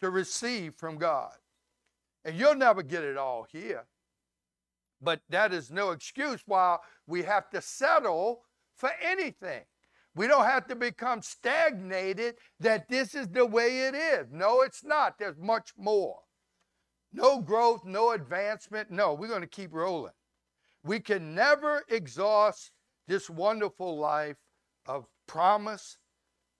to 0.00 0.10
receive 0.10 0.74
from 0.74 0.96
God. 0.96 1.32
And 2.24 2.36
you'll 2.36 2.54
never 2.54 2.82
get 2.82 3.04
it 3.04 3.16
all 3.16 3.46
here. 3.50 3.86
But 5.00 5.20
that 5.30 5.52
is 5.52 5.70
no 5.70 5.90
excuse 5.90 6.42
why 6.46 6.78
we 7.06 7.22
have 7.22 7.48
to 7.50 7.62
settle 7.62 8.42
for 8.76 8.90
anything. 9.02 9.62
We 10.14 10.26
don't 10.26 10.44
have 10.44 10.66
to 10.68 10.76
become 10.76 11.22
stagnated 11.22 12.34
that 12.58 12.88
this 12.88 13.14
is 13.14 13.28
the 13.28 13.46
way 13.46 13.86
it 13.86 13.94
is. 13.94 14.26
No, 14.32 14.62
it's 14.62 14.84
not. 14.84 15.18
There's 15.18 15.38
much 15.38 15.72
more. 15.78 16.18
No 17.12 17.40
growth, 17.40 17.84
no 17.84 18.12
advancement. 18.12 18.90
No, 18.90 19.14
we're 19.14 19.28
going 19.28 19.40
to 19.40 19.46
keep 19.46 19.72
rolling. 19.72 20.12
We 20.82 21.00
can 21.00 21.34
never 21.34 21.84
exhaust 21.88 22.72
this 23.06 23.28
wonderful 23.28 23.98
life 23.98 24.36
of 24.86 25.06
promise, 25.26 25.98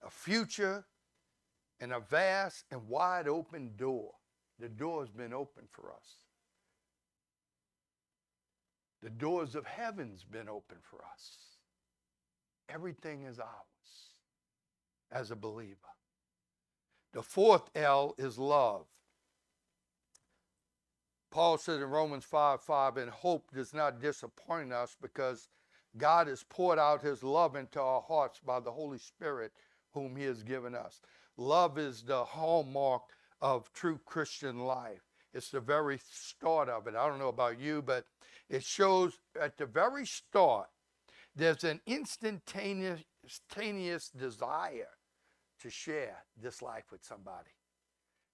a 0.05 0.09
future, 0.09 0.85
and 1.79 1.91
a 1.91 1.99
vast 1.99 2.65
and 2.71 2.87
wide 2.87 3.27
open 3.27 3.71
door. 3.75 4.11
The 4.59 4.69
door 4.69 5.01
has 5.01 5.09
been 5.09 5.33
open 5.33 5.63
for 5.71 5.91
us. 5.91 6.17
The 9.01 9.09
doors 9.09 9.55
of 9.55 9.65
heaven's 9.65 10.23
been 10.23 10.47
open 10.47 10.77
for 10.81 10.99
us. 11.13 11.37
Everything 12.69 13.23
is 13.23 13.39
ours 13.39 14.13
as 15.11 15.31
a 15.31 15.35
believer. 15.35 15.77
The 17.13 17.23
fourth 17.23 17.69
L 17.75 18.13
is 18.17 18.37
love. 18.37 18.85
Paul 21.31 21.57
says 21.57 21.81
in 21.81 21.89
Romans 21.89 22.25
5 22.25 22.61
5, 22.61 22.97
and 22.97 23.09
hope 23.09 23.51
does 23.53 23.73
not 23.73 24.01
disappoint 24.01 24.73
us 24.73 24.95
because 25.01 25.47
God 25.97 26.27
has 26.27 26.43
poured 26.43 26.77
out 26.77 27.01
his 27.01 27.23
love 27.23 27.55
into 27.55 27.81
our 27.81 28.01
hearts 28.01 28.39
by 28.45 28.59
the 28.59 28.71
Holy 28.71 28.99
Spirit, 28.99 29.51
whom 29.93 30.15
he 30.15 30.25
has 30.25 30.43
given 30.43 30.75
us. 30.75 31.01
Love 31.37 31.77
is 31.77 32.03
the 32.03 32.23
hallmark 32.23 33.03
of 33.41 33.71
true 33.73 33.99
Christian 34.05 34.59
life. 34.59 35.01
It's 35.33 35.49
the 35.49 35.61
very 35.61 35.99
start 36.11 36.69
of 36.69 36.87
it. 36.87 36.95
I 36.95 37.07
don't 37.07 37.19
know 37.19 37.29
about 37.29 37.59
you, 37.59 37.81
but 37.81 38.05
it 38.49 38.63
shows 38.63 39.17
at 39.39 39.57
the 39.57 39.65
very 39.65 40.05
start 40.05 40.67
there's 41.35 41.63
an 41.63 41.79
instantaneous 41.87 43.01
desire 44.09 44.89
to 45.61 45.69
share 45.69 46.17
this 46.41 46.61
life 46.61 46.85
with 46.91 47.03
somebody. 47.03 47.51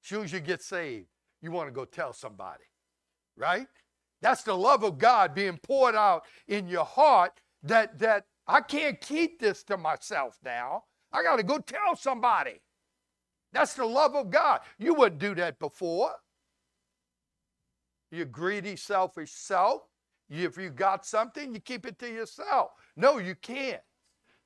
As 0.04 0.10
soon 0.10 0.24
as 0.24 0.34
you 0.34 0.40
get 0.40 0.64
saved, 0.64 1.08
you 1.42 1.52
want 1.52 1.68
to 1.68 1.74
go 1.74 1.86
tell 1.86 2.14
somebody, 2.14 2.64
right? 3.38 3.68
That's 4.22 4.44
the 4.44 4.56
love 4.56 4.84
of 4.84 4.98
God 4.98 5.36
being 5.36 5.58
poured 5.58 5.96
out 5.96 6.24
in 6.48 6.68
your 6.68 6.86
heart 6.86 7.40
that, 7.64 8.00
that 8.00 8.26
I 8.48 8.62
can't 8.62 9.00
keep 9.00 9.40
this 9.40 9.64
to 9.66 9.78
myself 9.78 10.38
now. 10.44 10.84
I 11.12 11.24
got 11.24 11.38
to 11.38 11.44
go 11.44 11.60
tell 11.60 11.96
somebody. 11.96 12.62
That's 13.54 13.74
the 13.74 13.86
love 13.86 14.16
of 14.16 14.30
God. 14.30 14.62
You 14.78 14.94
wouldn't 14.94 15.22
do 15.22 15.36
that 15.36 15.60
before. 15.60 16.12
You 18.12 18.26
greedy, 18.26 18.76
selfish 18.76 19.32
self. 19.32 19.84
If 20.30 20.58
you 20.58 20.70
got 20.70 21.06
something, 21.06 21.54
you 21.54 21.60
keep 21.60 21.86
it 21.86 22.00
to 22.00 22.12
yourself. 22.12 22.72
No, 22.96 23.18
you 23.18 23.36
can't. 23.36 23.82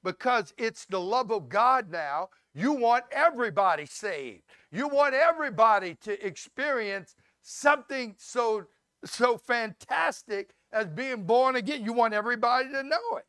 Because 0.03 0.53
it's 0.57 0.85
the 0.85 0.99
love 0.99 1.31
of 1.31 1.49
God 1.49 1.89
now. 1.91 2.29
You 2.53 2.73
want 2.73 3.05
everybody 3.11 3.85
saved. 3.85 4.43
You 4.71 4.87
want 4.87 5.13
everybody 5.13 5.95
to 6.01 6.25
experience 6.25 7.15
something 7.41 8.15
so 8.17 8.65
so 9.05 9.37
fantastic 9.37 10.53
as 10.71 10.87
being 10.87 11.23
born 11.23 11.55
again. 11.55 11.83
You 11.83 11.93
want 11.93 12.13
everybody 12.13 12.69
to 12.69 12.83
know 12.83 13.17
it. 13.17 13.25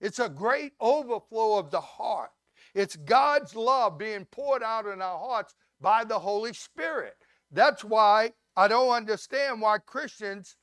It's 0.00 0.18
a 0.18 0.28
great 0.28 0.72
overflow 0.80 1.58
of 1.58 1.70
the 1.70 1.80
heart. 1.80 2.30
It's 2.74 2.96
God's 2.96 3.56
love 3.56 3.98
being 3.98 4.24
poured 4.26 4.62
out 4.62 4.86
in 4.86 5.02
our 5.02 5.18
hearts 5.18 5.54
by 5.80 6.04
the 6.04 6.18
Holy 6.18 6.52
Spirit. 6.52 7.14
That's 7.50 7.82
why 7.82 8.32
I 8.56 8.68
don't 8.68 8.90
understand 8.90 9.60
why 9.60 9.78
Christians 9.78 10.56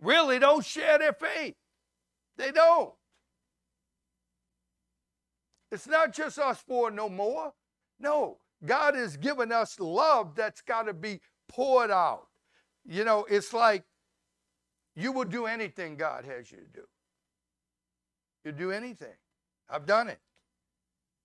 really 0.00 0.38
don't 0.38 0.64
share 0.64 0.98
their 0.98 1.12
faith. 1.12 1.54
They 2.36 2.52
don't. 2.52 2.92
It's 5.70 5.86
not 5.86 6.14
just 6.14 6.38
us 6.38 6.62
four 6.66 6.90
no 6.90 7.08
more. 7.08 7.52
No, 7.98 8.38
God 8.64 8.94
has 8.94 9.16
given 9.16 9.50
us 9.52 9.80
love 9.80 10.34
that's 10.36 10.60
got 10.60 10.84
to 10.84 10.94
be 10.94 11.20
poured 11.48 11.90
out. 11.90 12.26
You 12.86 13.04
know, 13.04 13.26
it's 13.28 13.52
like 13.52 13.84
you 14.94 15.12
will 15.12 15.24
do 15.24 15.46
anything 15.46 15.96
God 15.96 16.24
has 16.24 16.50
you 16.50 16.58
to 16.58 16.80
do. 16.80 16.86
You'll 18.44 18.54
do 18.54 18.70
anything. 18.70 19.14
I've 19.68 19.86
done 19.86 20.08
it. 20.08 20.20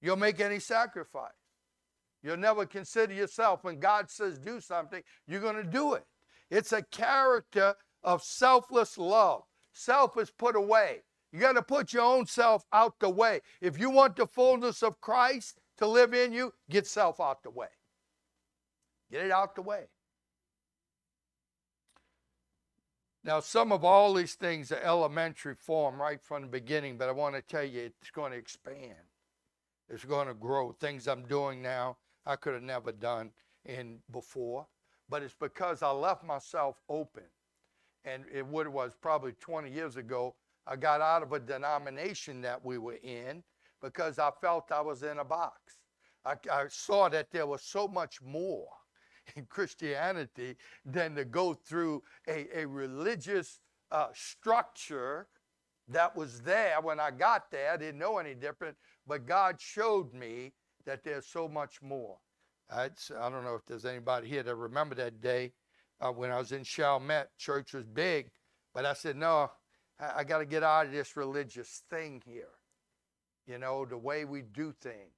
You'll 0.01 0.15
make 0.15 0.39
any 0.39 0.59
sacrifice. 0.59 1.31
You'll 2.23 2.37
never 2.37 2.65
consider 2.65 3.13
yourself 3.13 3.63
when 3.63 3.79
God 3.79 4.09
says 4.09 4.39
do 4.39 4.59
something, 4.59 5.01
you're 5.27 5.41
going 5.41 5.55
to 5.55 5.63
do 5.63 5.93
it. 5.93 6.05
It's 6.49 6.73
a 6.73 6.81
character 6.81 7.75
of 8.03 8.23
selfless 8.23 8.97
love. 8.97 9.43
Self 9.73 10.17
is 10.17 10.31
put 10.31 10.55
away. 10.55 11.03
You 11.31 11.39
got 11.39 11.53
to 11.53 11.61
put 11.61 11.93
your 11.93 12.03
own 12.03 12.25
self 12.25 12.65
out 12.73 12.99
the 12.99 13.09
way. 13.09 13.41
If 13.61 13.79
you 13.79 13.89
want 13.89 14.15
the 14.15 14.25
fullness 14.25 14.81
of 14.81 14.99
Christ 14.99 15.59
to 15.77 15.87
live 15.87 16.13
in 16.13 16.33
you, 16.33 16.53
get 16.69 16.87
self 16.87 17.21
out 17.21 17.43
the 17.43 17.51
way. 17.51 17.67
Get 19.11 19.25
it 19.25 19.31
out 19.31 19.55
the 19.55 19.61
way. 19.61 19.85
Now, 23.29 23.41
some 23.41 23.71
of 23.71 23.85
all 23.85 24.15
these 24.15 24.33
things 24.33 24.71
are 24.71 24.81
elementary 24.81 25.53
form 25.53 26.01
right 26.01 26.19
from 26.19 26.41
the 26.41 26.47
beginning, 26.47 26.97
but 26.97 27.09
I 27.09 27.11
want 27.11 27.35
to 27.35 27.43
tell 27.43 27.63
you 27.63 27.81
it's 27.81 28.09
going 28.09 28.31
to 28.31 28.37
expand. 28.39 28.95
It's 29.87 30.03
going 30.03 30.27
to 30.27 30.33
grow. 30.33 30.71
Things 30.71 31.07
I'm 31.07 31.27
doing 31.27 31.61
now 31.61 31.97
I 32.25 32.37
could 32.37 32.55
have 32.55 32.63
never 32.63 32.91
done 32.91 33.29
in 33.65 33.99
before, 34.11 34.65
but 35.09 35.21
it's 35.21 35.35
because 35.39 35.83
I 35.83 35.91
left 35.91 36.23
myself 36.23 36.81
open. 36.89 37.25
And 38.03 38.23
it 38.33 38.47
was 38.47 38.93
probably 38.99 39.33
20 39.33 39.69
years 39.69 39.95
ago, 39.95 40.33
I 40.65 40.75
got 40.75 40.99
out 40.99 41.21
of 41.21 41.31
a 41.31 41.39
denomination 41.39 42.41
that 42.41 42.65
we 42.65 42.79
were 42.79 42.97
in 43.03 43.43
because 43.79 44.17
I 44.17 44.31
felt 44.41 44.71
I 44.71 44.81
was 44.81 45.03
in 45.03 45.19
a 45.19 45.23
box. 45.23 45.77
I, 46.25 46.33
I 46.51 46.65
saw 46.67 47.09
that 47.09 47.29
there 47.29 47.45
was 47.45 47.61
so 47.61 47.87
much 47.87 48.23
more 48.23 48.69
in 49.35 49.45
Christianity 49.45 50.55
than 50.85 51.15
to 51.15 51.25
go 51.25 51.53
through 51.53 52.03
a, 52.27 52.47
a 52.61 52.67
religious 52.67 53.59
uh, 53.91 54.07
structure 54.13 55.27
that 55.87 56.15
was 56.15 56.41
there 56.41 56.79
when 56.81 56.99
I 56.99 57.11
got 57.11 57.51
there. 57.51 57.71
I 57.71 57.77
didn't 57.77 57.99
know 57.99 58.17
any 58.17 58.35
different, 58.35 58.77
but 59.07 59.25
God 59.25 59.59
showed 59.59 60.13
me 60.13 60.53
that 60.85 61.03
there's 61.03 61.25
so 61.25 61.47
much 61.47 61.81
more. 61.81 62.17
I'd, 62.71 62.93
I 63.19 63.29
don't 63.29 63.43
know 63.43 63.55
if 63.55 63.65
there's 63.65 63.85
anybody 63.85 64.27
here 64.27 64.43
that 64.43 64.55
remember 64.55 64.95
that 64.95 65.21
day 65.21 65.53
uh, 65.99 66.11
when 66.11 66.31
I 66.31 66.37
was 66.37 66.51
in 66.51 66.63
Chalmette. 66.63 67.29
Church 67.37 67.73
was 67.73 67.85
big, 67.85 68.29
but 68.73 68.85
I 68.85 68.93
said, 68.93 69.15
no, 69.15 69.49
I, 69.99 70.11
I 70.17 70.23
got 70.23 70.39
to 70.39 70.45
get 70.45 70.63
out 70.63 70.85
of 70.85 70.91
this 70.91 71.17
religious 71.17 71.81
thing 71.89 72.21
here. 72.25 72.49
You 73.47 73.57
know, 73.57 73.85
the 73.85 73.97
way 73.97 74.25
we 74.25 74.43
do 74.43 74.71
things. 74.79 75.15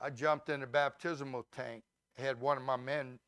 I 0.00 0.10
jumped 0.10 0.48
in 0.48 0.60
the 0.60 0.66
baptismal 0.66 1.46
tank 1.54 1.84
had 2.18 2.40
one 2.40 2.56
of 2.56 2.64
my 2.64 2.76
men 2.76 3.18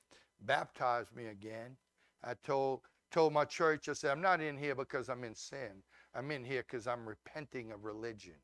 baptize 0.40 1.06
me 1.14 1.26
again. 1.26 1.76
I 2.24 2.34
told 2.44 2.80
told 3.10 3.32
my 3.32 3.44
church, 3.44 3.88
I 3.88 3.92
said, 3.92 4.10
I'm 4.10 4.20
not 4.20 4.40
in 4.40 4.56
here 4.58 4.74
because 4.74 5.08
I'm 5.08 5.24
in 5.24 5.34
sin. 5.34 5.82
I'm 6.14 6.30
in 6.32 6.44
here 6.44 6.64
because 6.68 6.86
I'm 6.86 7.06
repenting 7.06 7.70
of 7.72 7.84
religion. 7.84 8.34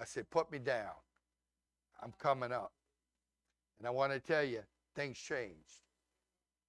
I 0.00 0.04
said, 0.04 0.30
put 0.30 0.50
me 0.50 0.58
down. 0.58 0.92
I'm 2.02 2.12
coming 2.18 2.52
up. 2.52 2.72
And 3.78 3.86
I 3.86 3.90
want 3.90 4.12
to 4.12 4.20
tell 4.20 4.44
you, 4.44 4.62
things 4.96 5.18
changed. 5.18 5.82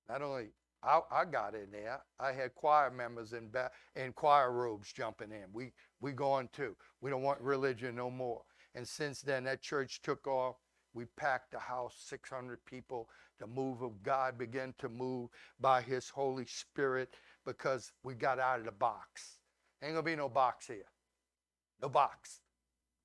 Not 0.09 0.21
only 0.21 0.47
I, 0.83 1.01
I 1.11 1.25
got 1.25 1.55
in 1.55 1.71
there, 1.71 2.01
I 2.19 2.31
had 2.31 2.55
choir 2.55 2.91
members 2.91 3.33
in, 3.33 3.49
ba- 3.49 3.71
in 3.95 4.13
choir 4.13 4.51
robes 4.51 4.91
jumping 4.93 5.31
in. 5.31 5.45
We 5.53 5.73
we 6.01 6.11
going 6.13 6.49
too. 6.53 6.75
We 7.01 7.09
don't 7.09 7.23
want 7.23 7.41
religion 7.41 7.95
no 7.95 8.09
more. 8.09 8.41
And 8.75 8.87
since 8.87 9.21
then, 9.21 9.43
that 9.45 9.61
church 9.61 10.01
took 10.01 10.27
off. 10.27 10.57
We 10.93 11.05
packed 11.17 11.51
the 11.51 11.59
house, 11.59 11.95
600 12.07 12.63
people. 12.65 13.09
The 13.39 13.47
move 13.47 13.81
of 13.81 14.03
God 14.03 14.37
began 14.37 14.73
to 14.79 14.89
move 14.89 15.29
by 15.59 15.81
His 15.81 16.09
Holy 16.09 16.45
Spirit 16.45 17.13
because 17.45 17.91
we 18.03 18.15
got 18.15 18.39
out 18.39 18.59
of 18.59 18.65
the 18.65 18.71
box. 18.71 19.39
Ain't 19.81 19.93
gonna 19.93 20.03
be 20.03 20.15
no 20.15 20.29
box 20.29 20.67
here. 20.67 20.91
No 21.81 21.89
box. 21.89 22.41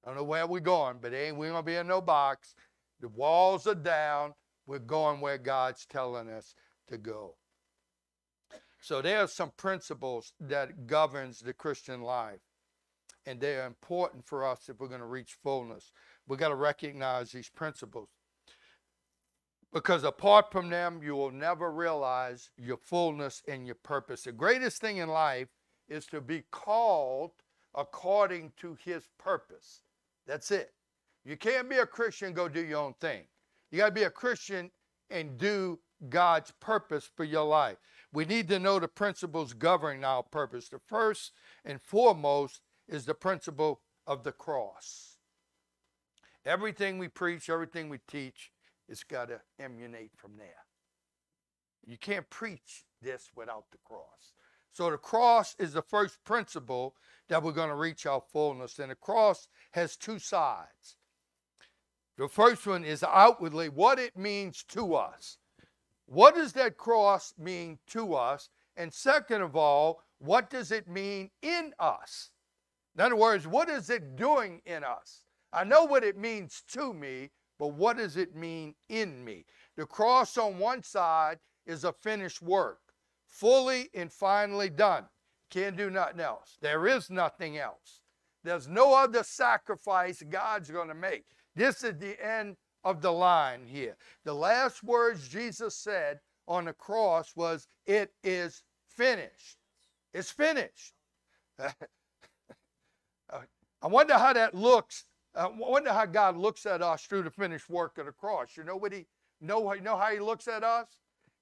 I 0.03 0.09
don't 0.09 0.17
know 0.17 0.25
where 0.25 0.47
we're 0.47 0.61
going, 0.61 0.99
but 1.01 1.15
ain't 1.15 1.37
we 1.37 1.49
gonna 1.49 1.63
be 1.63 1.77
in 1.77 1.87
no 1.87 2.01
box. 2.01 2.55
The 3.01 3.09
walls 3.09 3.67
are 3.67 3.75
down. 3.75 4.35
We're 4.67 4.79
going 4.79 5.21
where 5.21 5.39
God's 5.39 5.87
telling 5.87 6.29
us 6.29 6.55
to 6.89 6.99
go. 6.99 7.37
So 8.81 9.01
there 9.01 9.21
are 9.21 9.29
some 9.29 9.53
principles 9.57 10.33
that 10.41 10.87
governs 10.87 11.41
the 11.41 11.53
Christian 11.53 12.03
life 12.03 12.41
and 13.27 13.41
they 13.41 13.57
are 13.57 13.67
important 13.67 14.25
for 14.25 14.45
us 14.45 14.69
if 14.69 14.81
we're 14.81 14.89
going 14.89 15.01
to 15.01 15.07
reach 15.07 15.37
fullness. 15.43 15.93
We've 16.27 16.39
got 16.39 16.49
to 16.49 16.55
recognize 16.55 17.33
these 17.33 17.49
principles. 17.49 18.09
Because 19.73 20.05
apart 20.05 20.53
from 20.53 20.71
them, 20.71 21.01
you 21.03 21.17
will 21.17 21.33
never 21.33 21.73
realize 21.73 22.51
your 22.57 22.77
fullness 22.77 23.43
and 23.49 23.67
your 23.67 23.75
purpose. 23.75 24.23
The 24.23 24.33
greatest 24.33 24.81
thing 24.81 24.99
in 24.99 25.09
life 25.09 25.49
is 25.89 26.07
to 26.07 26.21
be 26.21 26.45
called 26.53 27.33
according 27.75 28.53
to 28.59 28.77
his 28.85 29.09
purpose. 29.19 29.83
That's 30.27 30.51
it. 30.51 30.73
You 31.25 31.37
can't 31.37 31.69
be 31.69 31.79
a 31.79 31.87
Christian 31.87 32.33
go 32.33 32.49
do 32.49 32.65
your 32.65 32.79
own 32.79 32.95
thing. 33.01 33.23
You 33.71 33.79
got 33.79 33.87
to 33.87 33.93
be 33.93 34.05
a 34.05 34.11
Christian 34.11 34.71
and 35.11 35.37
do 35.39 35.81
God's 36.09 36.53
purpose 36.61 37.09
for 37.17 37.25
your 37.25 37.45
life. 37.45 37.79
we 38.13 38.25
need 38.25 38.49
to 38.49 38.61
know 38.61 38.79
the 38.79 38.87
principles 38.87 39.53
governing 39.55 40.05
our 40.05 40.23
purpose. 40.23 40.69
The 40.69 40.79
first 40.79 41.33
and 41.65 41.83
foremost 41.83 42.61
is 42.89 43.07
the 43.07 43.15
principle 43.15 43.81
of 44.07 44.25
the 44.25 44.33
cross. 44.33 45.17
Everything 46.45 46.99
we 46.99 47.09
preach, 47.09 47.49
everything 47.49 47.89
we 47.89 47.99
teach, 48.07 48.51
it's 48.89 49.05
got 49.05 49.29
to 49.29 49.41
emanate 49.59 50.13
from 50.17 50.37
there. 50.37 50.67
You 51.87 51.97
can't 51.97 52.29
preach 52.29 52.85
this 53.01 53.31
without 53.35 53.65
the 53.73 53.79
cross. 53.85 54.35
So 54.73 54.91
the 54.91 54.99
cross 54.99 55.55
is 55.59 55.73
the 55.73 55.83
first 55.83 56.23
principle 56.25 56.97
that 57.29 57.43
we're 57.43 57.53
going 57.53 57.69
to 57.69 57.77
reach 57.77 58.07
our 58.07 58.23
fullness. 58.33 58.79
And 58.79 58.91
the 58.91 58.97
cross 58.97 59.49
has 59.73 59.97
two 59.97 60.19
sides. 60.19 60.97
The 62.19 62.29
first 62.29 62.67
one 62.67 62.85
is 62.85 63.03
outwardly 63.03 63.69
what 63.69 63.99
it 63.99 64.17
means 64.17 64.65
to 64.69 64.95
us. 64.95 65.39
What 66.07 66.35
does 66.35 66.53
that 66.53 66.77
cross 66.77 67.35
mean 67.39 67.79
to 67.89 68.15
us? 68.15 68.51
And 68.77 68.93
second 68.93 69.43
of 69.43 69.57
all, 69.57 70.03
what 70.19 70.51
does 70.51 70.71
it 70.71 70.89
mean 70.89 71.31
in 71.43 71.73
us? 71.79 72.31
In 72.95 73.01
other 73.01 73.17
words, 73.17 73.47
what 73.47 73.69
is 73.69 73.91
it 73.91 74.17
doing 74.17 74.61
in 74.67 74.85
us? 74.85 75.25
I 75.53 75.65
know 75.65 75.85
what 75.85 76.05
it 76.05 76.17
means 76.17 76.63
to 76.73 76.93
me, 76.93 77.31
but 77.59 77.69
what 77.69 77.97
does 77.97 78.17
it 78.17 78.35
mean 78.35 78.75
in 78.89 79.25
me? 79.25 79.47
The 79.77 79.87
cross 79.87 80.37
on 80.39 80.59
one 80.59 80.83
side 80.83 81.39
is 81.67 81.85
a 81.85 81.93
finished 81.93 82.43
work, 82.43 82.81
fully 83.27 83.89
and 83.95 84.13
finally 84.13 84.71
done. 84.71 85.07
Can't 85.51 85.77
do 85.77 85.91
nothing 85.91 86.21
else. 86.21 86.59
There 86.61 86.87
is 86.87 87.11
nothing 87.11 87.59
else. 87.59 88.01
There's 88.43 88.69
no 88.69 88.95
other 88.95 89.23
sacrifice 89.23 90.23
God's 90.29 90.71
going 90.71 90.89
to 90.89 90.95
make. 90.95 91.25
This 91.57 91.83
is 91.83 91.99
the 91.99 92.23
end 92.25 92.57
of 92.85 93.01
the 93.01 93.13
line 93.13 93.65
here. 93.67 93.97
The 94.25 94.35
last 94.35 94.83
words 94.85 95.29
Jesus 95.29 95.77
said 95.77 96.21
on 96.47 96.67
the 96.67 96.73
cross 96.73 97.33
was, 97.35 97.67
It 97.87 98.13
is 98.23 98.63
finished. 98.89 99.59
It's 100.13 100.31
finished. 100.31 100.95
I 103.85 103.89
wonder 103.89 104.15
how 104.15 104.33
that 104.33 104.55
looks. 104.55 105.05
I 105.37 105.47
wonder 105.55 105.93
how 105.93 106.07
God 106.07 106.39
looks 106.39 106.65
at 106.65 106.81
us 106.81 107.03
through 107.03 107.25
the 107.25 107.31
finished 107.31 107.69
work 107.69 107.99
of 107.99 108.07
the 108.07 108.13
cross. 108.13 108.57
You 108.57 108.65
know 108.65 108.77
what 108.77 108.95
he 108.95 109.05
know, 109.43 109.75
you 109.75 109.83
know 109.83 109.99
how 109.99 110.11
he 110.11 110.21
looks 110.21 110.49
at 110.49 110.65
us? 110.65 110.87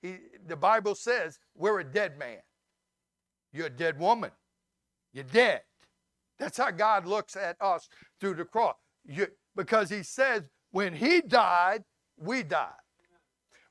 He, 0.01 0.17
the 0.49 0.57
Bible 0.57 0.97
says 0.97 1.39
we're 1.55 1.79
a 1.81 1.85
dead 1.85 2.19
man. 2.19 2.39
You're 3.53 3.67
a 3.67 3.71
dead 3.71 3.99
woman. 4.01 4.33
You're 5.13 5.25
dead. 5.25 5.61
That's 6.39 6.59
how 6.59 6.73
God 6.73 7.07
looks 7.07 7.37
at 7.37 7.57
us 7.61 7.89
through 8.21 8.35
the 8.35 8.45
cross. 8.45 8.75
You, 9.05 9.29
because 9.55 9.89
he 9.89 10.03
says 10.03 10.43
when 10.73 10.95
he 10.95 11.21
died, 11.21 11.85
we 12.19 12.43
died. 12.43 12.73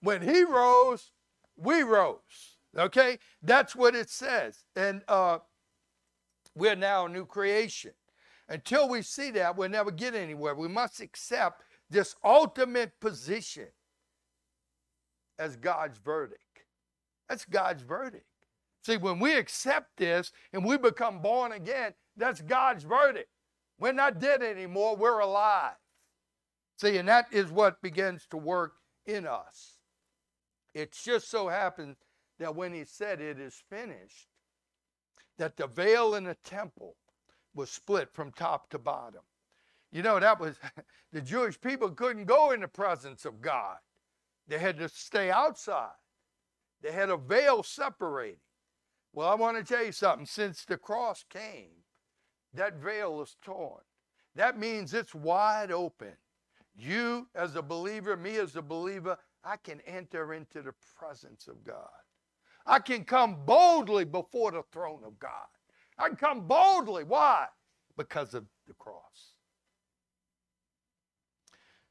When 0.02 0.22
he 0.22 0.44
rose, 0.44 1.12
we 1.58 1.82
rose. 1.84 2.58
Okay? 2.78 3.20
That's 3.42 3.76
what 3.76 3.96
it 3.96 4.10
says. 4.10 4.64
And 4.78 5.02
uh, 5.10 5.40
we're 6.56 6.76
now 6.76 7.08
a 7.08 7.10
new 7.10 7.26
creation. 7.26 7.92
Until 8.52 8.90
we 8.90 9.02
see 9.02 9.32
that, 9.32 9.56
we'll 9.56 9.70
never 9.70 9.92
get 9.92 10.14
anywhere. 10.14 10.54
We 10.54 10.68
must 10.68 11.00
accept 11.00 11.64
this 11.90 12.18
ultimate 12.22 13.00
position 13.00 13.70
as 15.40 15.56
God's 15.56 15.98
verdict. 15.98 16.42
That's 17.30 17.46
God's 17.46 17.82
verdict. 17.82 18.26
See, 18.86 18.98
when 18.98 19.20
we 19.20 19.38
accept 19.38 19.96
this 19.96 20.34
and 20.52 20.66
we 20.66 20.78
become 20.78 21.22
born 21.22 21.54
again, 21.54 21.94
that's 22.18 22.42
God's 22.42 22.84
verdict. 22.84 23.30
We're 23.80 23.94
not 23.94 24.20
dead 24.20 24.44
anymore, 24.44 24.98
we're 24.98 25.20
alive. 25.20 25.76
See, 26.78 26.98
and 26.98 27.08
that 27.08 27.28
is 27.32 27.52
what 27.52 27.82
begins 27.82 28.28
to 28.32 28.38
work 28.38 28.74
in 29.06 29.26
us. 29.26 29.78
It 30.74 30.92
just 30.92 31.32
so 31.32 31.48
happens 31.48 31.96
that 32.38 32.54
when 32.54 32.74
he 32.74 32.84
said 32.84 33.22
it 33.22 33.40
is 33.40 33.64
finished, 33.70 34.28
that 35.38 35.56
the 35.56 35.68
veil 35.68 36.16
in 36.16 36.26
the 36.26 36.36
temple 36.44 36.98
was 37.54 37.70
split 37.70 38.10
from 38.14 38.32
top 38.32 38.70
to 38.70 38.80
bottom. 38.80 39.22
You 39.92 40.04
know, 40.04 40.20
that 40.20 40.40
was 40.40 40.56
the 41.12 41.22
Jewish 41.22 41.60
people 41.60 41.90
couldn't 41.90 42.26
go 42.26 42.52
in 42.52 42.62
the 42.62 42.68
presence 42.68 43.26
of 43.26 43.42
God. 43.42 43.78
They 44.48 44.60
had 44.60 44.78
to 44.80 44.90
stay 44.90 45.32
outside. 45.32 45.90
They 46.82 46.92
had 46.92 47.10
a 47.10 47.18
veil 47.18 47.64
separating. 47.64 48.40
Well, 49.14 49.30
I 49.30 49.36
want 49.36 49.58
to 49.58 49.64
tell 49.64 49.86
you 49.86 49.92
something. 49.92 50.26
Since 50.26 50.66
the 50.66 50.78
cross 50.78 51.24
came, 51.30 51.84
that 52.54 52.76
veil 52.76 53.22
is 53.22 53.36
torn. 53.42 53.82
That 54.36 54.58
means 54.58 54.94
it's 54.94 55.14
wide 55.14 55.72
open. 55.72 56.14
You, 56.76 57.28
as 57.36 57.56
a 57.56 57.62
believer, 57.62 58.16
me 58.16 58.38
as 58.38 58.56
a 58.56 58.62
believer, 58.62 59.18
I 59.44 59.58
can 59.58 59.82
enter 59.82 60.34
into 60.34 60.62
the 60.62 60.74
presence 60.98 61.48
of 61.48 61.64
God. 61.64 61.90
I 62.66 62.80
can 62.80 63.04
come 63.04 63.46
boldly 63.46 64.06
before 64.06 64.52
the 64.52 64.64
throne 64.72 65.02
of 65.06 65.20
God. 65.20 65.48
I 66.02 66.08
can 66.08 66.18
come 66.18 66.48
boldly. 66.48 67.04
Why? 67.04 67.46
Because 67.98 68.34
of 68.34 68.46
the 68.68 68.74
cross. 68.74 69.36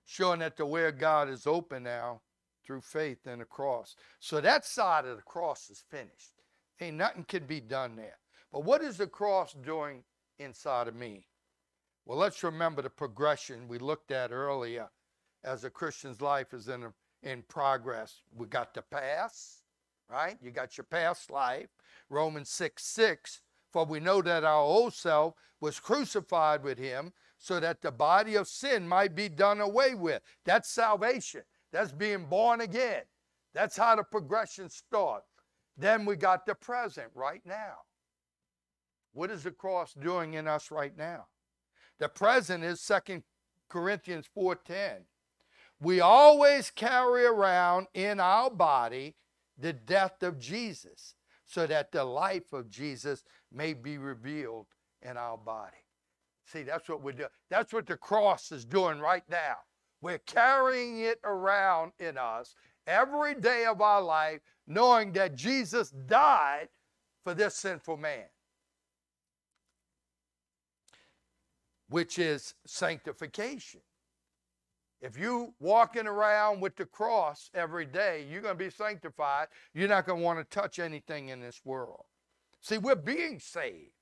Showing 0.04 0.40
that 0.40 0.56
the 0.56 0.66
way 0.66 0.86
of 0.86 0.98
God 0.98 1.28
is 1.28 1.46
open 1.46 1.84
now 1.84 2.22
through 2.66 2.80
faith 2.80 3.26
in 3.26 3.38
the 3.38 3.44
cross. 3.44 3.94
So 4.18 4.40
that 4.40 4.64
side 4.64 5.04
of 5.04 5.16
the 5.16 5.22
cross 5.22 5.70
is 5.70 5.84
finished. 5.90 6.32
Ain't 6.80 6.96
nothing 6.96 7.24
can 7.24 7.44
be 7.44 7.60
done 7.60 7.94
there. 7.94 8.18
But 8.52 8.64
what 8.64 8.82
is 8.82 8.96
the 8.96 9.06
cross 9.06 9.52
doing 9.52 10.02
inside 10.38 10.88
of 10.88 10.96
me? 10.96 11.26
Well, 12.04 12.18
let's 12.18 12.42
remember 12.42 12.82
the 12.82 12.90
progression 12.90 13.68
we 13.68 13.78
looked 13.78 14.10
at 14.10 14.32
earlier 14.32 14.88
as 15.44 15.64
a 15.64 15.70
Christian's 15.70 16.20
life 16.20 16.52
is 16.52 16.68
in, 16.68 16.86
in 17.22 17.42
progress. 17.48 18.22
We 18.36 18.46
got 18.46 18.74
the 18.74 18.82
past, 18.82 19.62
right? 20.08 20.36
You 20.42 20.50
got 20.50 20.76
your 20.76 20.84
past 20.84 21.30
life. 21.30 21.68
Romans 22.08 22.50
6 22.50 22.82
6. 22.82 23.42
For 23.72 23.84
we 23.84 24.00
know 24.00 24.22
that 24.22 24.44
our 24.44 24.62
old 24.62 24.94
self 24.94 25.34
was 25.60 25.78
crucified 25.78 26.62
with 26.62 26.78
him 26.78 27.12
so 27.38 27.60
that 27.60 27.82
the 27.82 27.90
body 27.90 28.34
of 28.34 28.48
sin 28.48 28.86
might 28.86 29.14
be 29.14 29.28
done 29.28 29.60
away 29.60 29.94
with. 29.94 30.22
That's 30.44 30.70
salvation. 30.70 31.42
That's 31.72 31.92
being 31.92 32.26
born 32.26 32.60
again. 32.60 33.02
That's 33.54 33.76
how 33.76 33.96
the 33.96 34.04
progression 34.04 34.68
starts. 34.68 35.26
Then 35.76 36.04
we 36.04 36.16
got 36.16 36.46
the 36.46 36.54
present 36.54 37.08
right 37.14 37.42
now. 37.44 37.78
What 39.12 39.30
is 39.30 39.44
the 39.44 39.50
cross 39.50 39.94
doing 39.94 40.34
in 40.34 40.46
us 40.46 40.70
right 40.70 40.96
now? 40.96 41.26
The 41.98 42.08
present 42.08 42.64
is 42.64 42.80
Second 42.80 43.24
Corinthians 43.68 44.26
4:10. 44.34 45.06
We 45.80 46.00
always 46.00 46.70
carry 46.70 47.24
around 47.24 47.88
in 47.94 48.20
our 48.20 48.50
body 48.50 49.16
the 49.56 49.72
death 49.72 50.22
of 50.22 50.38
Jesus 50.38 51.14
so 51.46 51.66
that 51.66 51.90
the 51.92 52.04
life 52.04 52.52
of 52.52 52.68
Jesus 52.68 53.24
may 53.52 53.74
be 53.74 53.98
revealed 53.98 54.66
in 55.02 55.16
our 55.16 55.38
body. 55.38 55.76
See, 56.46 56.62
that's 56.62 56.88
what 56.88 57.02
we're 57.02 57.12
doing. 57.12 57.28
That's 57.48 57.72
what 57.72 57.86
the 57.86 57.96
cross 57.96 58.52
is 58.52 58.64
doing 58.64 58.98
right 58.98 59.22
now. 59.30 59.56
We're 60.02 60.18
carrying 60.18 61.00
it 61.00 61.20
around 61.24 61.92
in 61.98 62.16
us 62.16 62.54
every 62.86 63.34
day 63.34 63.66
of 63.66 63.80
our 63.80 64.00
life, 64.00 64.40
knowing 64.66 65.12
that 65.12 65.34
Jesus 65.34 65.90
died 65.90 66.68
for 67.22 67.34
this 67.34 67.54
sinful 67.54 67.98
man, 67.98 68.24
which 71.88 72.18
is 72.18 72.54
sanctification. 72.66 73.80
If 75.02 75.18
you 75.18 75.54
walking 75.60 76.06
around 76.06 76.60
with 76.60 76.76
the 76.76 76.84
cross 76.84 77.50
every 77.54 77.86
day, 77.86 78.26
you're 78.30 78.42
going 78.42 78.58
to 78.58 78.64
be 78.64 78.70
sanctified. 78.70 79.48
You're 79.72 79.88
not 79.88 80.06
going 80.06 80.20
to 80.20 80.24
want 80.24 80.38
to 80.38 80.44
touch 80.44 80.78
anything 80.78 81.28
in 81.28 81.40
this 81.40 81.60
world. 81.64 82.04
See, 82.60 82.78
we're 82.78 82.94
being 82.94 83.38
saved. 83.40 83.92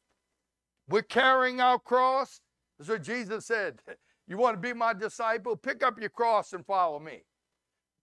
We're 0.89 1.03
carrying 1.03 1.61
our 1.61 1.79
cross. 1.79 2.41
That's 2.79 2.91
what 2.91 3.03
Jesus 3.03 3.47
said. 3.47 3.81
You 4.31 4.37
want 4.37 4.57
to 4.57 4.61
be 4.61 4.75
my 4.75 4.93
disciple? 4.93 5.57
Pick 5.57 5.83
up 5.83 5.99
your 5.99 6.11
cross 6.11 6.53
and 6.53 6.67
follow 6.67 7.01
me. 7.01 7.23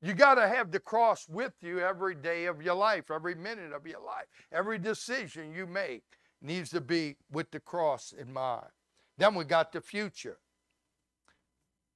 You 0.02 0.16
got 0.16 0.36
to 0.36 0.48
have 0.48 0.72
the 0.72 0.80
cross 0.80 1.30
with 1.30 1.54
you 1.62 1.80
every 1.80 2.16
day 2.16 2.46
of 2.46 2.64
your 2.64 2.74
life, 2.74 3.12
every 3.12 3.36
minute 3.36 3.72
of 3.72 3.86
your 3.86 4.00
life. 4.00 4.26
Every 4.52 4.80
decision 4.80 5.54
you 5.54 5.68
make 5.68 6.02
needs 6.42 6.72
to 6.72 6.82
be 6.82 7.18
with 7.32 7.52
the 7.52 7.60
cross 7.60 8.12
in 8.12 8.34
mind. 8.34 8.70
Then 9.20 9.36
we 9.36 9.44
got 9.44 9.72
the 9.72 9.82
future. 9.82 10.40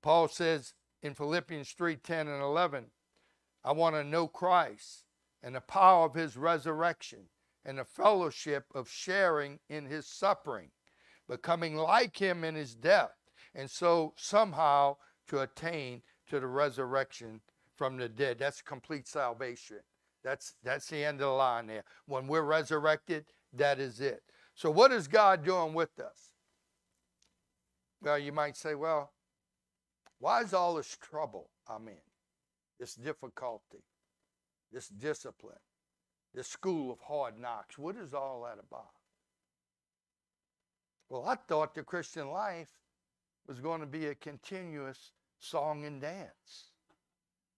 Paul 0.03 0.27
says, 0.27 0.75
in 1.01 1.13
Philippians 1.13 1.71
3 1.71 1.95
10 1.95 2.27
and 2.27 2.41
11. 2.41 2.85
I 3.63 3.71
want 3.71 3.95
to 3.95 4.03
know 4.03 4.27
Christ 4.27 5.03
and 5.43 5.55
the 5.55 5.61
power 5.61 6.05
of 6.05 6.15
his 6.15 6.37
resurrection 6.37 7.29
and 7.69 7.77
the 7.77 7.85
fellowship 7.85 8.65
of 8.73 8.89
sharing 8.89 9.59
in 9.69 9.85
his 9.85 10.07
suffering, 10.07 10.71
becoming 11.29 11.75
like 11.75 12.17
him 12.17 12.43
in 12.43 12.55
his 12.55 12.73
death, 12.73 13.11
and 13.53 13.69
so 13.69 14.11
somehow 14.17 14.97
to 15.27 15.41
attain 15.41 16.01
to 16.27 16.39
the 16.39 16.47
resurrection 16.47 17.41
from 17.75 17.95
the 17.97 18.09
dead. 18.09 18.39
That's 18.39 18.63
complete 18.63 19.07
salvation. 19.07 19.81
That's 20.23 20.55
that's 20.63 20.87
the 20.87 21.05
end 21.05 21.21
of 21.21 21.27
the 21.27 21.33
line 21.33 21.67
there. 21.67 21.83
When 22.07 22.25
we're 22.25 22.41
resurrected, 22.41 23.25
that 23.53 23.79
is 23.79 24.01
it. 24.01 24.23
So 24.55 24.71
what 24.71 24.91
is 24.91 25.07
God 25.07 25.45
doing 25.45 25.75
with 25.75 25.99
us? 25.99 26.33
Well, 28.01 28.17
you 28.17 28.31
might 28.31 28.57
say, 28.57 28.73
well, 28.73 29.11
why 30.17 30.41
is 30.41 30.55
all 30.55 30.73
this 30.73 30.97
trouble 30.99 31.51
I'm 31.67 31.87
in? 31.87 32.01
This 32.79 32.95
difficulty, 32.95 33.83
this 34.71 34.87
discipline. 34.87 35.59
The 36.33 36.43
school 36.43 36.91
of 36.91 36.99
hard 36.99 37.39
knocks. 37.39 37.77
What 37.77 37.95
is 37.95 38.13
all 38.13 38.43
that 38.43 38.59
about? 38.59 38.91
Well, 41.09 41.25
I 41.25 41.35
thought 41.35 41.73
the 41.73 41.83
Christian 41.83 42.29
life 42.29 42.69
was 43.47 43.59
going 43.59 43.81
to 43.81 43.87
be 43.87 44.07
a 44.07 44.15
continuous 44.15 45.11
song 45.39 45.85
and 45.85 45.99
dance. 45.99 46.71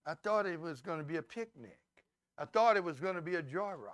I 0.06 0.14
thought 0.14 0.46
it 0.46 0.60
was 0.60 0.82
going 0.82 1.00
to 1.00 1.06
be 1.06 1.18
a 1.18 1.22
picnic. 1.22 1.80
I 2.38 2.46
thought 2.46 2.78
it 2.78 2.84
was 2.84 3.00
going 3.00 3.16
to 3.16 3.22
be 3.22 3.36
a 3.36 3.44
joyride. 3.44 3.92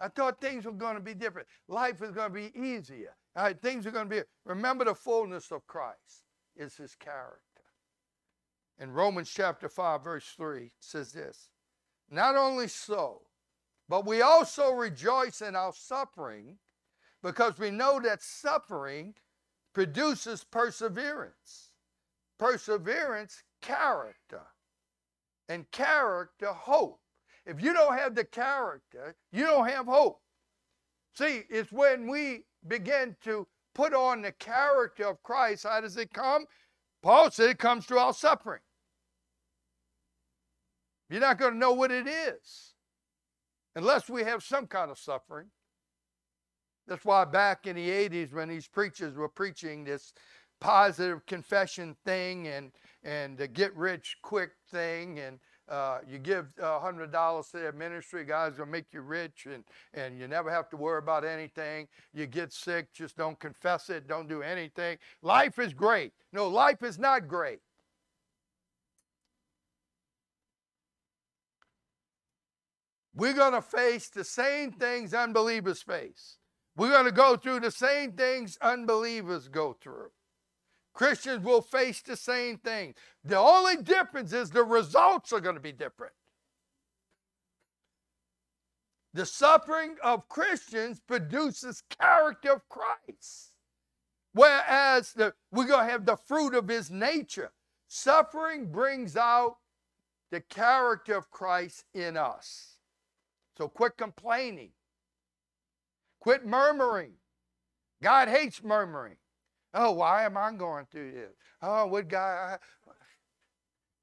I 0.00 0.08
thought 0.08 0.40
things 0.40 0.64
were 0.64 0.72
going 0.72 0.94
to 0.94 1.02
be 1.02 1.14
different. 1.14 1.48
Life 1.66 2.00
was 2.00 2.12
going 2.12 2.28
to 2.28 2.34
be 2.34 2.52
easier. 2.56 3.16
All 3.34 3.44
right, 3.44 3.60
things 3.60 3.86
are 3.86 3.90
going 3.90 4.08
to 4.08 4.16
be. 4.16 4.22
Remember 4.44 4.84
the 4.84 4.94
fullness 4.94 5.50
of 5.50 5.66
Christ 5.66 6.24
is 6.56 6.76
his 6.76 6.94
character. 6.94 7.42
In 8.78 8.92
Romans 8.92 9.30
chapter 9.30 9.68
5, 9.68 10.04
verse 10.04 10.32
3, 10.36 10.70
says 10.78 11.12
this 11.12 11.50
Not 12.10 12.36
only 12.36 12.68
so, 12.68 13.22
but 13.88 14.04
we 14.06 14.20
also 14.20 14.72
rejoice 14.72 15.40
in 15.40 15.56
our 15.56 15.72
suffering 15.72 16.58
because 17.22 17.58
we 17.58 17.70
know 17.70 17.98
that 18.00 18.22
suffering 18.22 19.14
produces 19.72 20.44
perseverance. 20.44 21.70
Perseverance, 22.38 23.42
character. 23.62 24.42
And 25.48 25.70
character, 25.70 26.52
hope. 26.52 27.00
If 27.46 27.62
you 27.62 27.72
don't 27.72 27.98
have 27.98 28.14
the 28.14 28.24
character, 28.24 29.16
you 29.32 29.44
don't 29.44 29.68
have 29.68 29.86
hope. 29.86 30.20
See, 31.14 31.44
it's 31.48 31.72
when 31.72 32.06
we 32.08 32.44
begin 32.66 33.16
to 33.24 33.48
put 33.74 33.94
on 33.94 34.20
the 34.20 34.32
character 34.32 35.08
of 35.08 35.22
Christ. 35.22 35.64
How 35.64 35.80
does 35.80 35.96
it 35.96 36.12
come? 36.12 36.44
Paul 37.02 37.30
said 37.30 37.48
it 37.48 37.58
comes 37.58 37.86
through 37.86 37.98
our 37.98 38.12
suffering. 38.12 38.60
You're 41.08 41.20
not 41.20 41.38
going 41.38 41.54
to 41.54 41.58
know 41.58 41.72
what 41.72 41.90
it 41.90 42.06
is 42.06 42.74
unless 43.78 44.10
we 44.10 44.24
have 44.24 44.42
some 44.42 44.66
kind 44.66 44.90
of 44.90 44.98
suffering. 44.98 45.46
That's 46.88 47.04
why 47.04 47.24
back 47.24 47.66
in 47.66 47.76
the 47.76 47.88
80s, 47.88 48.32
when 48.32 48.48
these 48.48 48.66
preachers 48.66 49.14
were 49.14 49.28
preaching 49.28 49.84
this 49.84 50.12
positive 50.60 51.24
confession 51.26 51.96
thing 52.04 52.48
and, 52.48 52.72
and 53.04 53.38
the 53.38 53.46
get 53.46 53.74
rich 53.76 54.16
quick 54.20 54.50
thing 54.72 55.20
and 55.20 55.38
uh, 55.68 55.98
you 56.08 56.18
give 56.18 56.46
a 56.60 56.80
hundred 56.80 57.12
dollars 57.12 57.48
to 57.48 57.58
their 57.58 57.72
ministry, 57.72 58.24
guys 58.24 58.58
will 58.58 58.66
make 58.66 58.86
you 58.90 59.02
rich, 59.02 59.46
and 59.52 59.62
and 59.92 60.18
you 60.18 60.26
never 60.26 60.50
have 60.50 60.70
to 60.70 60.78
worry 60.78 60.96
about 60.96 61.26
anything. 61.26 61.86
You 62.14 62.26
get 62.26 62.54
sick, 62.54 62.90
just 62.94 63.18
don't 63.18 63.38
confess 63.38 63.90
it, 63.90 64.08
don't 64.08 64.30
do 64.30 64.40
anything. 64.40 64.96
Life 65.20 65.58
is 65.58 65.74
great. 65.74 66.14
No, 66.32 66.48
life 66.48 66.82
is 66.82 66.98
not 66.98 67.28
great. 67.28 67.60
We're 73.18 73.34
going 73.34 73.54
to 73.54 73.62
face 73.62 74.08
the 74.08 74.22
same 74.22 74.70
things 74.70 75.12
unbelievers 75.12 75.82
face. 75.82 76.38
We're 76.76 76.92
going 76.92 77.06
to 77.06 77.12
go 77.12 77.36
through 77.36 77.58
the 77.60 77.72
same 77.72 78.12
things 78.12 78.56
unbelievers 78.62 79.48
go 79.48 79.76
through. 79.80 80.12
Christians 80.94 81.44
will 81.44 81.60
face 81.60 82.00
the 82.00 82.14
same 82.14 82.58
thing. 82.58 82.94
The 83.24 83.36
only 83.36 83.82
difference 83.82 84.32
is 84.32 84.50
the 84.50 84.62
results 84.62 85.32
are 85.32 85.40
going 85.40 85.56
to 85.56 85.60
be 85.60 85.72
different. 85.72 86.12
The 89.14 89.26
suffering 89.26 89.96
of 90.00 90.28
Christians 90.28 91.00
produces 91.00 91.82
character 91.98 92.52
of 92.52 92.68
Christ. 92.68 93.54
Whereas 94.32 95.12
the, 95.14 95.34
we're 95.50 95.66
going 95.66 95.86
to 95.86 95.90
have 95.90 96.06
the 96.06 96.16
fruit 96.16 96.54
of 96.54 96.68
his 96.68 96.88
nature. 96.88 97.50
Suffering 97.88 98.70
brings 98.70 99.16
out 99.16 99.56
the 100.30 100.40
character 100.40 101.16
of 101.16 101.32
Christ 101.32 101.84
in 101.92 102.16
us. 102.16 102.77
So 103.58 103.68
quit 103.68 103.96
complaining. 103.98 104.70
Quit 106.20 106.46
murmuring. 106.46 107.14
God 108.00 108.28
hates 108.28 108.62
murmuring. 108.62 109.16
Oh, 109.74 109.90
why 109.90 110.24
am 110.24 110.36
I 110.36 110.52
going 110.52 110.86
through 110.90 111.12
this? 111.12 111.34
Oh, 111.60 111.86
what 111.86 112.06
God? 112.06 112.60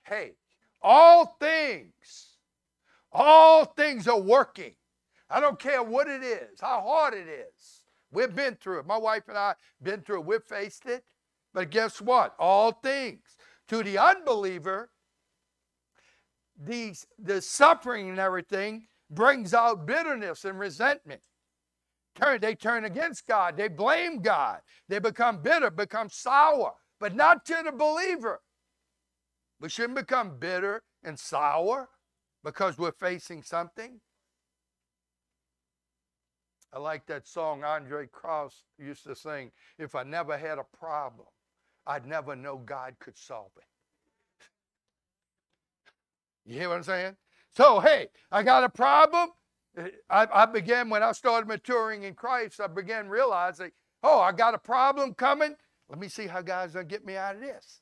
Hey, 0.03 0.33
all 0.81 1.37
things, 1.39 2.37
all 3.11 3.65
things 3.65 4.07
are 4.09 4.19
working. 4.19 4.75
I 5.29 5.39
don't 5.39 5.57
care 5.57 5.81
what 5.81 6.07
it 6.07 6.21
is, 6.21 6.59
how 6.59 6.81
hard 6.81 7.13
it 7.13 7.27
is. 7.27 7.85
We've 8.11 8.35
been 8.35 8.57
through 8.61 8.79
it. 8.79 8.85
My 8.85 8.97
wife 8.97 9.23
and 9.29 9.37
I 9.37 9.55
been 9.81 10.01
through 10.01 10.19
it. 10.19 10.25
We've 10.25 10.43
faced 10.43 10.85
it. 10.85 11.03
But 11.53 11.71
guess 11.71 12.01
what? 12.01 12.35
All 12.37 12.73
things. 12.73 13.23
To 13.69 13.81
the 13.81 13.97
unbeliever, 13.97 14.91
these 16.61 17.07
the 17.17 17.41
suffering 17.41 18.09
and 18.09 18.19
everything 18.19 18.87
brings 19.09 19.53
out 19.53 19.85
bitterness 19.85 20.45
and 20.45 20.59
resentment 20.59 21.21
turn, 22.15 22.41
they 22.41 22.55
turn 22.55 22.85
against 22.85 23.27
God. 23.27 23.57
They 23.57 23.67
blame 23.67 24.21
God. 24.21 24.59
They 24.87 24.99
become 24.99 25.41
bitter, 25.41 25.69
become 25.69 26.09
sour, 26.09 26.73
but 26.99 27.15
not 27.15 27.45
to 27.45 27.61
the 27.63 27.71
believer. 27.71 28.41
We 29.59 29.69
shouldn't 29.69 29.95
become 29.95 30.37
bitter 30.39 30.83
and 31.03 31.19
sour 31.19 31.89
because 32.43 32.77
we're 32.77 32.91
facing 32.91 33.43
something. 33.43 33.99
I 36.73 36.79
like 36.79 37.05
that 37.07 37.25
song 37.27 37.61
Andraé 37.61 38.11
Crouch 38.11 38.53
used 38.77 39.03
to 39.05 39.15
sing 39.15 39.51
If 39.79 39.95
I 39.95 40.03
never 40.03 40.37
had 40.37 40.57
a 40.57 40.65
problem, 40.77 41.27
I'd 41.87 42.05
never 42.05 42.35
know 42.35 42.57
God 42.57 42.95
could 42.99 43.17
solve 43.17 43.51
it. 43.57 43.63
You 46.45 46.59
hear 46.59 46.69
what 46.69 46.75
I'm 46.75 46.83
saying? 46.83 47.15
So, 47.55 47.79
hey, 47.79 48.07
I 48.31 48.43
got 48.43 48.63
a 48.63 48.69
problem. 48.69 49.29
I, 50.09 50.27
I 50.33 50.45
began, 50.45 50.89
when 50.89 51.03
I 51.03 51.11
started 51.13 51.47
maturing 51.47 52.03
in 52.03 52.13
Christ, 52.13 52.59
I 52.59 52.67
began 52.67 53.07
realizing, 53.07 53.71
oh, 54.03 54.19
I 54.19 54.31
got 54.31 54.53
a 54.53 54.57
problem 54.57 55.13
coming. 55.13 55.55
Let 55.89 55.99
me 55.99 56.07
see 56.07 56.27
how 56.27 56.41
God's 56.41 56.73
going 56.73 56.87
to 56.87 56.93
get 56.93 57.05
me 57.05 57.15
out 57.15 57.35
of 57.35 57.41
this. 57.41 57.81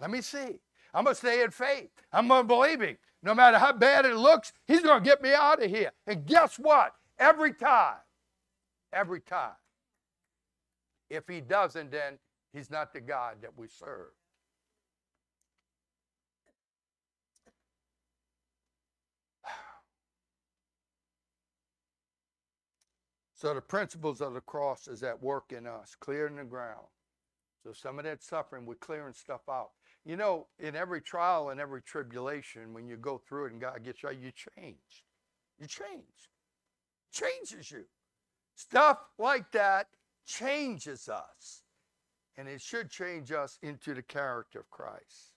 Let 0.00 0.10
me 0.10 0.20
see. 0.20 0.60
I'm 0.94 1.04
going 1.04 1.14
to 1.14 1.14
stay 1.14 1.42
in 1.42 1.50
faith. 1.50 1.90
I'm 2.12 2.28
going 2.28 2.42
to 2.42 2.48
believe 2.48 2.80
Him. 2.80 2.96
No 3.22 3.34
matter 3.34 3.58
how 3.58 3.72
bad 3.72 4.04
it 4.04 4.16
looks, 4.16 4.52
He's 4.66 4.80
going 4.80 5.02
to 5.02 5.08
get 5.08 5.22
me 5.22 5.32
out 5.32 5.62
of 5.62 5.70
here. 5.70 5.92
And 6.06 6.26
guess 6.26 6.58
what? 6.58 6.92
Every 7.18 7.54
time, 7.54 7.98
every 8.92 9.20
time, 9.20 9.52
if 11.08 11.28
He 11.28 11.40
doesn't, 11.40 11.92
then 11.92 12.18
He's 12.52 12.70
not 12.70 12.92
the 12.92 13.00
God 13.00 13.36
that 13.42 13.56
we 13.56 13.68
serve. 13.68 14.10
So 23.42 23.52
the 23.54 23.60
principles 23.60 24.20
of 24.20 24.34
the 24.34 24.40
cross 24.40 24.86
is 24.86 25.02
at 25.02 25.20
work 25.20 25.50
in 25.50 25.66
us, 25.66 25.96
clearing 25.98 26.36
the 26.36 26.44
ground. 26.44 26.86
So 27.64 27.72
some 27.72 27.98
of 27.98 28.04
that 28.04 28.22
suffering, 28.22 28.64
we're 28.64 28.76
clearing 28.76 29.14
stuff 29.14 29.40
out. 29.50 29.70
You 30.04 30.14
know, 30.14 30.46
in 30.60 30.76
every 30.76 31.00
trial 31.00 31.48
and 31.48 31.58
every 31.58 31.82
tribulation, 31.82 32.72
when 32.72 32.86
you 32.86 32.96
go 32.96 33.18
through 33.18 33.46
it 33.46 33.52
and 33.52 33.60
God 33.60 33.82
gets 33.84 34.04
you, 34.04 34.10
you 34.10 34.30
change. 34.30 35.04
You 35.58 35.66
change. 35.66 36.30
Changes 37.12 37.72
you. 37.72 37.82
Stuff 38.54 38.98
like 39.18 39.50
that 39.50 39.88
changes 40.24 41.08
us. 41.08 41.64
And 42.36 42.46
it 42.46 42.60
should 42.60 42.90
change 42.90 43.32
us 43.32 43.58
into 43.60 43.92
the 43.92 44.02
character 44.02 44.60
of 44.60 44.70
Christ. 44.70 45.32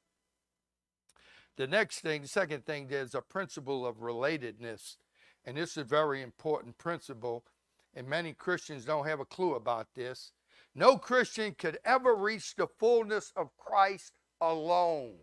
The 1.58 1.66
next 1.66 2.02
thing, 2.02 2.22
the 2.22 2.28
second 2.28 2.68
thing, 2.68 2.86
there's 2.88 3.16
a 3.16 3.22
principle 3.22 3.84
of 3.84 3.96
relatedness. 3.96 4.98
And 5.44 5.58
this 5.58 5.72
is 5.72 5.78
a 5.78 5.84
very 5.84 6.22
important 6.22 6.78
principle 6.78 7.46
and 7.96 8.08
many 8.08 8.34
Christians 8.34 8.86
don't 8.86 9.08
have 9.08 9.20
a 9.20 9.26
clue 9.26 9.56
about 9.56 9.88
this. 9.96 10.32
No 10.76 10.98
Christian 10.98 11.56
could 11.58 11.80
ever 11.86 12.16
reach 12.16 12.56
the 12.56 12.68
fullness 12.80 13.32
of 13.36 13.56
Christ 13.58 14.14
alone. 14.42 15.14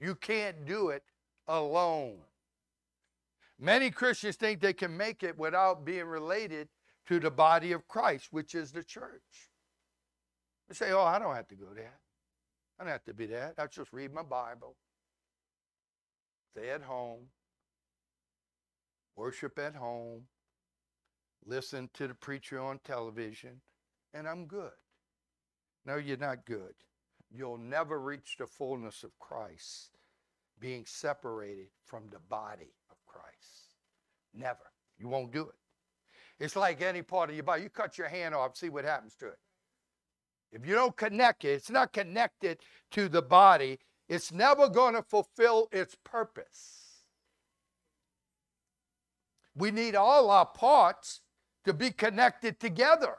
You 0.00 0.14
can't 0.14 0.64
do 0.64 0.88
it 0.88 1.02
alone. 1.46 2.16
Many 3.60 3.90
Christians 3.90 4.36
think 4.36 4.60
they 4.60 4.72
can 4.72 4.96
make 4.96 5.22
it 5.22 5.38
without 5.38 5.84
being 5.84 6.06
related 6.06 6.68
to 7.06 7.20
the 7.20 7.30
body 7.30 7.72
of 7.72 7.86
Christ, 7.86 8.28
which 8.30 8.54
is 8.54 8.72
the 8.72 8.82
church. 8.82 9.50
They 10.68 10.74
say, 10.74 10.92
oh, 10.92 11.02
I 11.02 11.18
don't 11.18 11.34
have 11.34 11.48
to 11.48 11.54
go 11.54 11.66
there. 11.74 11.98
I 12.78 12.84
don't 12.84 12.92
have 12.92 13.04
to 13.04 13.14
be 13.14 13.26
that. 13.26 13.54
I'll 13.58 13.68
just 13.68 13.92
read 13.92 14.12
my 14.12 14.22
Bible, 14.22 14.74
stay 16.50 16.70
at 16.70 16.82
home, 16.82 17.26
worship 19.16 19.58
at 19.58 19.76
home, 19.76 20.22
listen 21.46 21.90
to 21.94 22.08
the 22.08 22.14
preacher 22.14 22.60
on 22.60 22.80
television, 22.84 23.60
and 24.12 24.28
I'm 24.28 24.46
good. 24.46 24.70
No, 25.86 25.96
you're 25.96 26.16
not 26.16 26.46
good. 26.46 26.74
You'll 27.30 27.58
never 27.58 28.00
reach 28.00 28.36
the 28.38 28.46
fullness 28.46 29.02
of 29.02 29.18
Christ 29.18 29.90
being 30.60 30.84
separated 30.86 31.66
from 31.84 32.04
the 32.10 32.20
body 32.30 32.72
of 32.90 32.96
Christ. 33.06 33.74
Never. 34.32 34.70
You 34.98 35.08
won't 35.08 35.32
do 35.32 35.42
it. 35.42 35.54
It's 36.38 36.56
like 36.56 36.80
any 36.80 37.02
part 37.02 37.30
of 37.30 37.36
your 37.36 37.44
body. 37.44 37.62
You 37.62 37.68
cut 37.68 37.98
your 37.98 38.08
hand 38.08 38.34
off, 38.34 38.56
see 38.56 38.68
what 38.68 38.84
happens 38.84 39.14
to 39.16 39.28
it. 39.28 39.38
If 40.52 40.66
you 40.66 40.74
don't 40.74 40.96
connect 40.96 41.44
it, 41.44 41.48
it's 41.48 41.70
not 41.70 41.92
connected 41.92 42.60
to 42.92 43.08
the 43.08 43.22
body, 43.22 43.80
it's 44.08 44.32
never 44.32 44.68
going 44.68 44.94
to 44.94 45.02
fulfill 45.02 45.68
its 45.72 45.96
purpose. 46.04 47.04
We 49.56 49.70
need 49.70 49.94
all 49.94 50.30
our 50.30 50.46
parts 50.46 51.20
to 51.64 51.72
be 51.72 51.90
connected 51.90 52.60
together. 52.60 53.16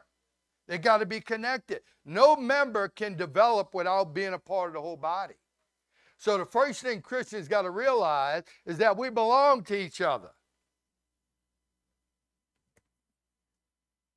They 0.68 0.78
got 0.78 0.98
to 0.98 1.06
be 1.06 1.22
connected. 1.22 1.82
No 2.06 2.36
member 2.36 2.88
can 2.88 3.16
develop 3.16 3.74
without 3.74 4.14
being 4.14 4.34
a 4.34 4.39
part 4.39 4.70
of 4.70 4.74
the 4.74 4.82
whole 4.82 4.98
body. 4.98 5.36
So 6.18 6.38
the 6.38 6.46
first 6.46 6.82
thing 6.82 7.02
Christians 7.02 7.48
got 7.48 7.64
to 7.64 7.72
realize 7.72 8.43
is 8.66 8.78
that 8.78 8.98
we 8.98 9.10
belong 9.10 9.64
to 9.66 9.76
each 9.76 10.02
other. 10.02 10.30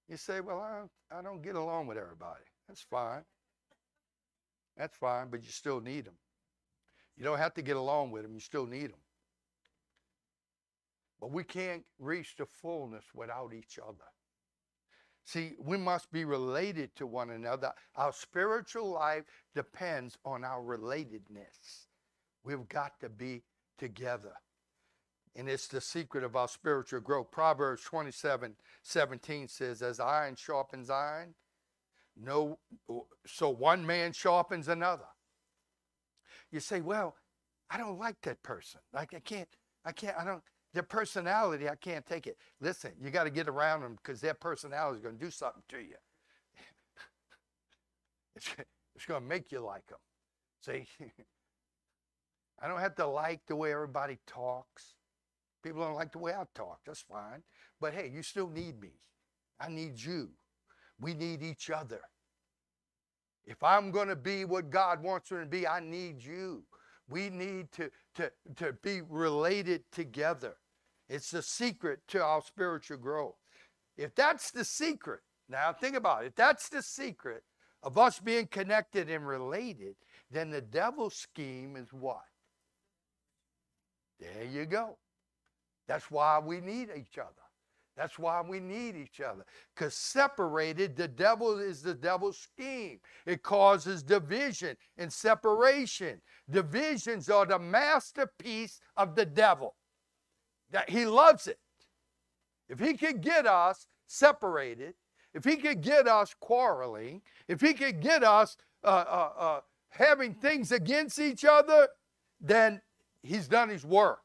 You 0.08 0.16
say, 0.16 0.40
well, 0.40 0.60
I, 0.60 1.18
I 1.18 1.22
don't 1.22 1.42
get 1.42 1.54
along 1.54 1.86
with 1.86 1.98
everybody. 1.98 2.44
That's 2.66 2.80
fine. 2.80 3.24
That's 4.76 4.96
fine, 4.96 5.28
but 5.30 5.42
you 5.42 5.50
still 5.50 5.80
need 5.80 6.06
them. 6.06 6.14
You 7.16 7.24
don't 7.24 7.38
have 7.38 7.54
to 7.54 7.62
get 7.62 7.76
along 7.76 8.12
with 8.12 8.22
them, 8.22 8.32
you 8.32 8.40
still 8.40 8.64
need 8.64 8.90
them. 8.90 9.00
But 11.20 11.32
we 11.32 11.42
can't 11.42 11.84
reach 11.98 12.36
the 12.36 12.46
fullness 12.46 13.04
without 13.12 13.52
each 13.52 13.78
other. 13.82 14.04
See, 15.28 15.56
we 15.62 15.76
must 15.76 16.10
be 16.10 16.24
related 16.24 16.96
to 16.96 17.06
one 17.06 17.28
another. 17.28 17.74
Our 17.96 18.14
spiritual 18.14 18.88
life 18.88 19.24
depends 19.54 20.16
on 20.24 20.42
our 20.42 20.62
relatedness. 20.62 21.84
We've 22.44 22.66
got 22.66 22.98
to 23.00 23.10
be 23.10 23.42
together. 23.76 24.32
And 25.36 25.46
it's 25.46 25.68
the 25.68 25.82
secret 25.82 26.24
of 26.24 26.34
our 26.34 26.48
spiritual 26.48 27.00
growth. 27.00 27.30
Proverbs 27.30 27.82
27 27.82 28.54
17 28.82 29.48
says, 29.48 29.82
As 29.82 30.00
iron 30.00 30.34
sharpens 30.34 30.88
iron, 30.88 31.34
no, 32.16 32.58
so 33.26 33.50
one 33.50 33.84
man 33.84 34.14
sharpens 34.14 34.66
another. 34.66 35.08
You 36.50 36.60
say, 36.60 36.80
Well, 36.80 37.16
I 37.68 37.76
don't 37.76 37.98
like 37.98 38.16
that 38.22 38.42
person. 38.42 38.80
Like 38.94 39.12
I 39.12 39.20
can't, 39.20 39.48
I 39.84 39.92
can't, 39.92 40.16
I 40.18 40.24
don't, 40.24 40.42
their 40.74 40.82
personality, 40.82 41.68
I 41.68 41.76
can't 41.76 42.04
take 42.04 42.26
it. 42.26 42.36
Listen, 42.60 42.92
you 43.00 43.10
got 43.10 43.24
to 43.24 43.30
get 43.30 43.48
around 43.48 43.82
them 43.82 43.96
because 43.96 44.20
their 44.20 44.34
personality 44.34 44.98
is 44.98 45.02
going 45.02 45.18
to 45.18 45.24
do 45.24 45.30
something 45.30 45.62
to 45.68 45.78
you. 45.78 45.96
it's, 48.36 48.48
it's 48.94 49.06
going 49.06 49.22
to 49.22 49.26
make 49.26 49.50
you 49.50 49.60
like 49.60 49.86
them. 49.86 49.98
See? 50.60 50.86
I 52.60 52.68
don't 52.68 52.80
have 52.80 52.96
to 52.96 53.06
like 53.06 53.40
the 53.46 53.56
way 53.56 53.72
everybody 53.72 54.18
talks. 54.26 54.94
People 55.62 55.82
don't 55.82 55.94
like 55.94 56.12
the 56.12 56.18
way 56.18 56.32
I 56.32 56.44
talk. 56.54 56.80
That's 56.84 57.00
fine. 57.00 57.42
But 57.80 57.94
hey, 57.94 58.10
you 58.12 58.22
still 58.22 58.48
need 58.48 58.80
me. 58.80 58.90
I 59.60 59.68
need 59.68 60.00
you. 60.00 60.30
We 61.00 61.14
need 61.14 61.42
each 61.42 61.70
other. 61.70 62.00
If 63.46 63.62
I'm 63.62 63.90
going 63.90 64.08
to 64.08 64.16
be 64.16 64.44
what 64.44 64.70
God 64.70 65.02
wants 65.02 65.30
me 65.30 65.38
to 65.38 65.46
be, 65.46 65.66
I 65.66 65.80
need 65.80 66.22
you. 66.22 66.64
We 67.08 67.30
need 67.30 67.72
to, 67.72 67.90
to, 68.16 68.30
to 68.56 68.72
be 68.82 69.00
related 69.00 69.84
together. 69.92 70.56
It's 71.08 71.30
the 71.30 71.42
secret 71.42 72.00
to 72.08 72.22
our 72.22 72.42
spiritual 72.42 72.98
growth. 72.98 73.36
If 73.96 74.14
that's 74.14 74.50
the 74.50 74.64
secret, 74.64 75.20
now 75.48 75.72
think 75.72 75.96
about 75.96 76.24
it. 76.24 76.28
If 76.28 76.34
that's 76.34 76.68
the 76.68 76.82
secret 76.82 77.42
of 77.82 77.96
us 77.96 78.18
being 78.18 78.46
connected 78.46 79.08
and 79.08 79.26
related, 79.26 79.96
then 80.30 80.50
the 80.50 80.60
devil's 80.60 81.14
scheme 81.14 81.76
is 81.76 81.92
what? 81.92 82.24
There 84.20 84.44
you 84.44 84.66
go. 84.66 84.98
That's 85.86 86.10
why 86.10 86.38
we 86.38 86.60
need 86.60 86.90
each 86.94 87.18
other. 87.18 87.47
That's 87.98 88.18
why 88.18 88.40
we 88.40 88.60
need 88.60 88.94
each 88.94 89.20
other. 89.20 89.44
Because 89.74 89.94
separated, 89.94 90.94
the 90.94 91.08
devil 91.08 91.58
is 91.58 91.82
the 91.82 91.94
devil's 91.94 92.38
scheme. 92.38 93.00
It 93.26 93.42
causes 93.42 94.04
division 94.04 94.76
and 94.98 95.12
separation. 95.12 96.20
Divisions 96.48 97.28
are 97.28 97.44
the 97.44 97.58
masterpiece 97.58 98.80
of 98.96 99.16
the 99.16 99.26
devil. 99.26 99.74
That 100.70 100.88
he 100.88 101.06
loves 101.06 101.48
it. 101.48 101.58
If 102.68 102.78
he 102.78 102.94
could 102.94 103.20
get 103.20 103.48
us 103.48 103.86
separated, 104.06 104.94
if 105.34 105.44
he 105.44 105.56
could 105.56 105.80
get 105.80 106.06
us 106.06 106.34
quarreling, 106.38 107.20
if 107.48 107.60
he 107.60 107.74
could 107.74 108.00
get 108.00 108.22
us 108.22 108.56
uh, 108.84 108.86
uh, 109.08 109.30
uh, 109.36 109.60
having 109.88 110.34
things 110.34 110.70
against 110.70 111.18
each 111.18 111.44
other, 111.44 111.88
then 112.40 112.80
he's 113.24 113.48
done 113.48 113.68
his 113.68 113.84
work. 113.84 114.20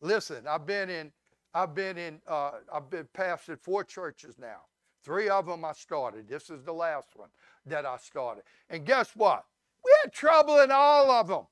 Listen, 0.00 0.46
I've 0.46 0.66
been 0.66 0.88
in 0.88 1.10
I've 1.52 1.74
been 1.74 1.98
in, 1.98 2.20
uh, 2.26 2.52
I've 2.72 2.90
been 2.90 3.08
pastored 3.14 3.60
four 3.60 3.84
churches 3.84 4.36
now. 4.38 4.62
Three 5.02 5.28
of 5.28 5.46
them 5.46 5.64
I 5.64 5.72
started. 5.72 6.28
This 6.28 6.50
is 6.50 6.62
the 6.62 6.72
last 6.72 7.08
one 7.14 7.30
that 7.66 7.86
I 7.86 7.96
started. 7.96 8.44
And 8.68 8.84
guess 8.84 9.16
what? 9.16 9.44
We 9.84 9.90
had 10.02 10.12
trouble 10.12 10.60
in 10.60 10.70
all 10.70 11.10
of 11.10 11.28
them. 11.28 11.46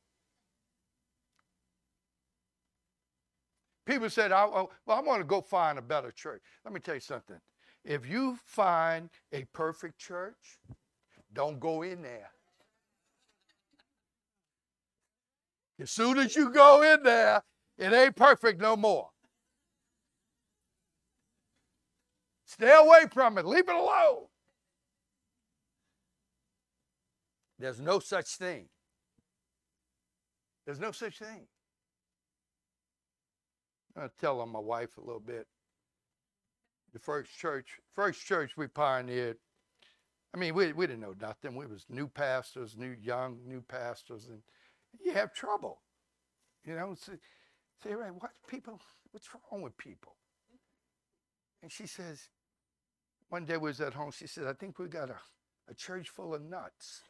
People 3.87 4.11
said, 4.11 4.33
I, 4.33 4.45
well, 4.45 4.71
I 4.87 5.01
want 5.01 5.21
to 5.21 5.25
go 5.25 5.41
find 5.41 5.79
a 5.79 5.83
better 5.83 6.11
church. 6.11 6.43
Let 6.63 6.75
me 6.75 6.81
tell 6.81 6.95
you 6.95 7.01
something. 7.01 7.39
If 7.85 8.07
you 8.07 8.39
find 8.45 9.09
a 9.33 9.45
perfect 9.55 9.99
church, 9.99 10.61
don't 11.33 11.59
go 11.59 11.81
in 11.81 12.03
there. 12.03 12.31
As 15.81 15.91
soon 15.91 16.19
as 16.19 16.37
you 16.37 16.51
go 16.51 16.83
in 16.83 17.03
there, 17.03 17.43
it 17.79 17.93
ain't 17.93 18.15
perfect 18.15 18.61
no 18.61 18.77
more. 18.77 19.09
Stay 22.49 22.75
away 22.75 23.05
from 23.13 23.37
it. 23.37 23.45
Leave 23.45 23.69
it 23.69 23.75
alone. 23.75 24.25
There's 27.59 27.79
no 27.79 27.99
such 27.99 28.37
thing. 28.37 28.69
There's 30.65 30.81
no 30.81 30.91
such 30.91 31.19
thing. 31.19 31.47
I'll 33.99 34.09
tell 34.19 34.41
on 34.41 34.49
my 34.49 34.61
wife 34.61 34.97
a 34.97 35.03
little 35.03 35.21
bit. 35.21 35.47
The 36.95 36.99
first 36.99 37.37
church, 37.37 37.81
first 37.93 38.25
church 38.25 38.53
we 38.57 38.67
pioneered. 38.67 39.37
I 40.35 40.39
mean, 40.39 40.55
we, 40.55 40.73
we 40.73 40.87
didn't 40.87 41.03
know 41.03 41.15
nothing. 41.21 41.55
We 41.55 41.67
was 41.67 41.85
new 41.91 42.09
pastors, 42.09 42.77
new 42.79 42.97
young 42.99 43.41
new 43.47 43.61
pastors, 43.61 44.27
and 44.27 44.41
you 44.99 45.13
have 45.13 45.35
trouble. 45.35 45.83
You 46.65 46.77
know, 46.77 46.95
say, 46.95 47.15
say 47.83 47.95
right, 47.95 48.13
what 48.15 48.31
people? 48.47 48.81
What's 49.11 49.29
wrong 49.35 49.61
with 49.61 49.77
people? 49.77 50.15
And 51.63 51.71
she 51.71 51.87
says, 51.87 52.29
one 53.29 53.45
day 53.45 53.57
we 53.57 53.69
was 53.69 53.81
at 53.81 53.95
home. 53.95 54.11
She 54.11 54.27
said, 54.27 54.47
I 54.47 54.53
think 54.53 54.79
we 54.79 54.89
got 54.89 55.11
a, 55.11 55.17
a 55.69 55.75
church 55.75 56.09
full 56.09 56.35
of 56.35 56.43
nuts. 56.43 57.03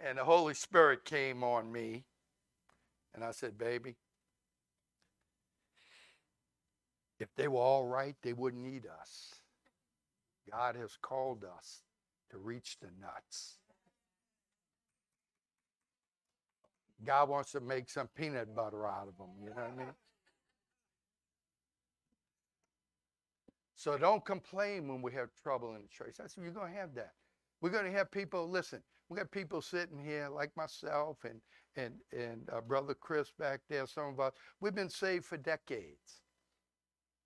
and 0.00 0.18
the 0.18 0.24
Holy 0.24 0.54
Spirit 0.54 1.04
came 1.04 1.44
on 1.44 1.70
me. 1.70 2.04
And 3.14 3.22
I 3.22 3.30
said, 3.30 3.56
Baby, 3.58 3.96
if 7.20 7.28
they 7.36 7.48
were 7.48 7.60
all 7.60 7.86
right, 7.86 8.16
they 8.22 8.32
wouldn't 8.32 8.62
need 8.62 8.86
us. 9.00 9.34
God 10.50 10.76
has 10.76 10.96
called 11.00 11.44
us 11.44 11.82
to 12.30 12.38
reach 12.38 12.76
the 12.80 12.88
nuts. 13.00 13.58
God 17.04 17.28
wants 17.28 17.52
to 17.52 17.60
make 17.60 17.90
some 17.90 18.08
peanut 18.16 18.54
butter 18.54 18.86
out 18.86 19.08
of 19.08 19.16
them. 19.16 19.30
You 19.42 19.50
know 19.50 19.56
what 19.56 19.72
I 19.74 19.76
mean? 19.76 19.94
So 23.74 23.98
don't 23.98 24.24
complain 24.24 24.88
when 24.88 25.02
we 25.02 25.12
have 25.12 25.28
trouble 25.42 25.74
in 25.74 25.82
the 25.82 25.88
church. 25.88 26.14
That's 26.18 26.36
you're 26.36 26.50
going 26.52 26.72
to 26.72 26.78
have 26.78 26.94
that. 26.94 27.12
We're 27.60 27.70
going 27.70 27.84
to 27.84 27.92
have 27.92 28.10
people. 28.10 28.48
Listen, 28.48 28.82
we 29.08 29.18
got 29.18 29.30
people 29.30 29.60
sitting 29.60 29.98
here 29.98 30.28
like 30.32 30.56
myself 30.56 31.18
and 31.24 31.40
and 31.76 31.94
and 32.12 32.48
uh, 32.52 32.60
brother 32.60 32.94
Chris 32.94 33.30
back 33.38 33.60
there. 33.68 33.86
Some 33.86 34.06
of 34.06 34.20
us 34.20 34.32
we've 34.60 34.74
been 34.74 34.88
saved 34.88 35.24
for 35.26 35.36
decades. 35.36 36.22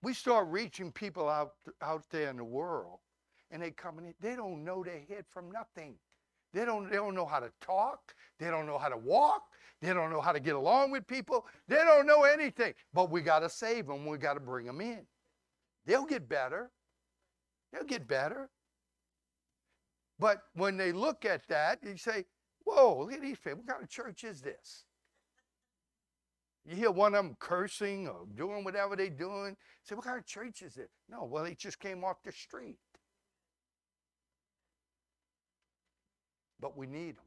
We 0.02 0.14
start 0.14 0.48
reaching 0.48 0.90
people 0.90 1.28
out 1.28 1.52
out 1.82 2.04
there 2.10 2.30
in 2.30 2.36
the 2.36 2.44
world, 2.44 2.98
and 3.50 3.62
they 3.62 3.70
come 3.70 3.98
in. 3.98 4.14
They 4.20 4.34
don't 4.34 4.64
know 4.64 4.82
their 4.82 5.02
head 5.08 5.26
from 5.30 5.50
nothing. 5.50 5.96
They 6.52 6.64
don't, 6.64 6.90
they 6.90 6.96
don't 6.96 7.14
know 7.14 7.26
how 7.26 7.40
to 7.40 7.50
talk. 7.60 8.14
They 8.38 8.50
don't 8.50 8.66
know 8.66 8.78
how 8.78 8.88
to 8.88 8.96
walk. 8.96 9.42
They 9.80 9.92
don't 9.92 10.10
know 10.10 10.20
how 10.20 10.32
to 10.32 10.40
get 10.40 10.54
along 10.54 10.90
with 10.90 11.06
people. 11.06 11.46
They 11.68 11.76
don't 11.76 12.06
know 12.06 12.24
anything. 12.24 12.74
But 12.92 13.10
we 13.10 13.20
got 13.20 13.40
to 13.40 13.48
save 13.48 13.86
them. 13.86 14.06
We 14.06 14.18
got 14.18 14.34
to 14.34 14.40
bring 14.40 14.66
them 14.66 14.80
in. 14.80 15.06
They'll 15.86 16.06
get 16.06 16.28
better. 16.28 16.70
They'll 17.72 17.84
get 17.84 18.08
better. 18.08 18.50
But 20.18 20.42
when 20.54 20.76
they 20.76 20.92
look 20.92 21.24
at 21.24 21.46
that, 21.48 21.78
you 21.84 21.96
say, 21.96 22.24
whoa, 22.64 23.00
look 23.00 23.12
at 23.12 23.22
these 23.22 23.38
people. 23.38 23.58
What 23.58 23.68
kind 23.68 23.82
of 23.82 23.88
church 23.88 24.24
is 24.24 24.40
this? 24.40 24.84
You 26.64 26.76
hear 26.76 26.90
one 26.90 27.14
of 27.14 27.24
them 27.24 27.36
cursing 27.38 28.08
or 28.08 28.26
doing 28.34 28.64
whatever 28.64 28.96
they're 28.96 29.08
doing. 29.08 29.56
Say, 29.84 29.94
what 29.94 30.04
kind 30.04 30.18
of 30.18 30.26
church 30.26 30.62
is 30.62 30.76
it? 30.76 30.90
No, 31.08 31.24
well, 31.24 31.44
they 31.44 31.54
just 31.54 31.78
came 31.78 32.04
off 32.04 32.22
the 32.24 32.32
street. 32.32 32.78
But 36.60 36.76
we 36.76 36.86
need 36.86 37.16
them. 37.16 37.24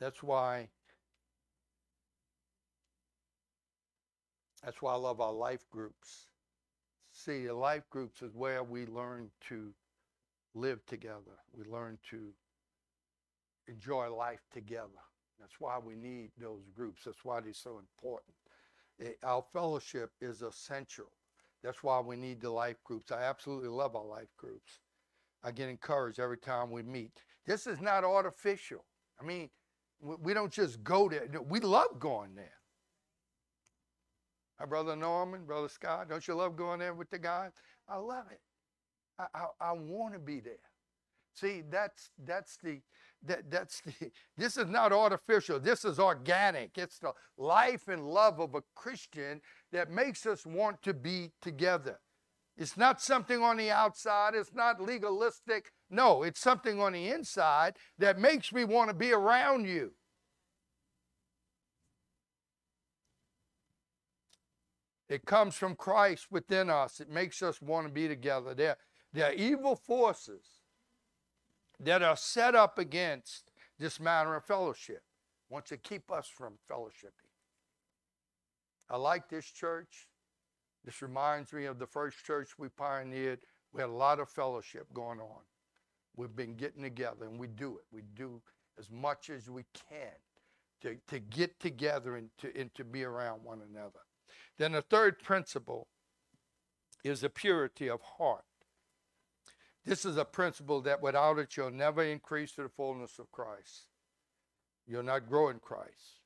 That's 0.00 0.22
why 0.22 0.68
that's 4.64 4.82
why 4.82 4.92
I 4.92 4.96
love 4.96 5.20
our 5.20 5.32
life 5.32 5.64
groups 5.70 6.26
See, 7.12 7.50
life 7.50 7.88
groups 7.90 8.22
is 8.22 8.34
where 8.34 8.62
we 8.64 8.86
learn 8.86 9.30
to 9.48 9.72
live 10.54 10.84
together. 10.86 11.38
We 11.52 11.64
learn 11.64 11.98
to 12.10 12.32
enjoy 13.68 14.14
life 14.14 14.40
together. 14.52 14.88
That's 15.38 15.60
why 15.60 15.78
we 15.78 15.94
need 15.94 16.30
those 16.38 16.68
groups. 16.74 17.02
That's 17.04 17.24
why 17.24 17.40
they're 17.40 17.52
so 17.52 17.78
important. 17.78 18.34
It, 18.98 19.18
our 19.24 19.42
fellowship 19.52 20.12
is 20.20 20.42
essential. 20.42 21.10
That's 21.62 21.82
why 21.82 22.00
we 22.00 22.16
need 22.16 22.40
the 22.40 22.50
life 22.50 22.82
groups. 22.84 23.12
I 23.12 23.22
absolutely 23.22 23.68
love 23.68 23.94
our 23.94 24.04
life 24.04 24.34
groups. 24.36 24.80
I 25.44 25.50
get 25.50 25.68
encouraged 25.68 26.18
every 26.18 26.38
time 26.38 26.70
we 26.70 26.82
meet. 26.82 27.12
This 27.46 27.66
is 27.66 27.80
not 27.80 28.04
artificial. 28.04 28.84
I 29.20 29.24
mean, 29.24 29.50
we 30.00 30.34
don't 30.34 30.52
just 30.52 30.82
go 30.82 31.08
there. 31.08 31.28
We 31.48 31.60
love 31.60 31.98
going 31.98 32.34
there. 32.34 32.58
My 34.58 34.66
brother 34.66 34.94
Norman, 34.94 35.44
brother 35.44 35.68
Scott, 35.68 36.08
don't 36.08 36.26
you 36.26 36.34
love 36.34 36.56
going 36.56 36.78
there 36.78 36.94
with 36.94 37.10
the 37.10 37.18
guys? 37.18 37.50
I 37.88 37.96
love 37.96 38.26
it. 38.30 38.40
I, 39.18 39.26
I, 39.34 39.70
I 39.70 39.72
want 39.72 40.14
to 40.14 40.20
be 40.20 40.40
there. 40.40 40.54
See, 41.34 41.62
that's 41.68 42.10
that's 42.24 42.56
the 42.62 42.80
that 43.24 43.50
that's 43.50 43.80
the 43.80 44.10
this 44.36 44.56
is 44.56 44.68
not 44.68 44.92
artificial. 44.92 45.60
This 45.60 45.84
is 45.84 45.98
organic. 45.98 46.76
It's 46.76 46.98
the 46.98 47.12
life 47.36 47.88
and 47.88 48.06
love 48.06 48.40
of 48.40 48.54
a 48.54 48.62
Christian 48.74 49.40
that 49.72 49.90
makes 49.90 50.26
us 50.26 50.44
want 50.44 50.82
to 50.82 50.94
be 50.94 51.30
together. 51.40 52.00
It's 52.56 52.76
not 52.76 53.00
something 53.00 53.42
on 53.42 53.56
the 53.56 53.70
outside, 53.70 54.34
it's 54.34 54.52
not 54.52 54.80
legalistic. 54.80 55.72
No, 55.88 56.22
it's 56.22 56.40
something 56.40 56.80
on 56.80 56.92
the 56.92 57.08
inside 57.08 57.76
that 57.98 58.18
makes 58.18 58.52
me 58.52 58.64
want 58.64 58.88
to 58.90 58.94
be 58.94 59.12
around 59.12 59.66
you. 59.66 59.92
It 65.08 65.26
comes 65.26 65.56
from 65.56 65.76
Christ 65.76 66.28
within 66.30 66.70
us. 66.70 67.00
It 67.00 67.10
makes 67.10 67.42
us 67.42 67.60
want 67.60 67.86
to 67.86 67.92
be 67.92 68.08
together. 68.08 68.54
There, 68.54 68.76
there 69.12 69.30
are 69.30 69.34
evil 69.34 69.76
forces 69.76 70.61
that 71.82 72.02
are 72.02 72.16
set 72.16 72.54
up 72.54 72.78
against 72.78 73.50
this 73.78 73.98
matter 73.98 74.34
of 74.34 74.44
fellowship, 74.44 75.02
wants 75.48 75.70
to 75.70 75.76
keep 75.76 76.10
us 76.10 76.28
from 76.28 76.54
fellowshipping. 76.70 77.30
I 78.88 78.96
like 78.96 79.28
this 79.28 79.46
church. 79.46 80.08
This 80.84 81.02
reminds 81.02 81.52
me 81.52 81.64
of 81.64 81.78
the 81.78 81.86
first 81.86 82.24
church 82.24 82.58
we 82.58 82.68
pioneered. 82.68 83.40
We 83.72 83.80
had 83.80 83.90
a 83.90 83.92
lot 83.92 84.20
of 84.20 84.28
fellowship 84.28 84.86
going 84.92 85.20
on. 85.20 85.40
We've 86.16 86.34
been 86.34 86.54
getting 86.54 86.82
together 86.82 87.26
and 87.26 87.38
we 87.38 87.46
do 87.46 87.78
it. 87.78 87.84
We 87.90 88.02
do 88.14 88.40
as 88.78 88.90
much 88.90 89.30
as 89.30 89.48
we 89.48 89.64
can 89.88 90.12
to, 90.82 90.96
to 91.08 91.20
get 91.20 91.58
together 91.60 92.16
and 92.16 92.28
to, 92.38 92.54
and 92.58 92.74
to 92.74 92.84
be 92.84 93.04
around 93.04 93.42
one 93.44 93.60
another. 93.70 94.00
Then 94.58 94.72
the 94.72 94.82
third 94.82 95.18
principle 95.20 95.88
is 97.04 97.20
the 97.20 97.30
purity 97.30 97.88
of 97.88 98.00
heart. 98.02 98.44
This 99.84 100.04
is 100.04 100.16
a 100.16 100.24
principle 100.24 100.80
that 100.82 101.02
without 101.02 101.38
it, 101.38 101.56
you'll 101.56 101.70
never 101.70 102.02
increase 102.02 102.52
to 102.52 102.62
the 102.62 102.68
fullness 102.68 103.18
of 103.18 103.32
Christ. 103.32 103.86
You'll 104.86 105.02
not 105.02 105.28
grow 105.28 105.48
in 105.48 105.58
Christ. 105.58 106.20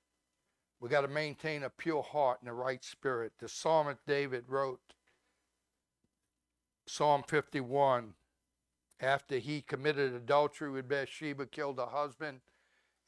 We 0.80 0.90
got 0.90 1.02
to 1.02 1.08
maintain 1.08 1.62
a 1.62 1.70
pure 1.70 2.02
heart 2.02 2.38
and 2.40 2.50
a 2.50 2.52
right 2.52 2.84
spirit. 2.84 3.32
The 3.38 3.48
psalmist 3.48 4.00
David 4.06 4.44
wrote 4.48 4.80
Psalm 6.86 7.24
51 7.26 8.12
after 9.00 9.38
he 9.38 9.60
committed 9.62 10.14
adultery 10.14 10.70
with 10.70 10.88
Bathsheba, 10.88 11.46
killed 11.46 11.78
her 11.78 11.86
husband, 11.86 12.40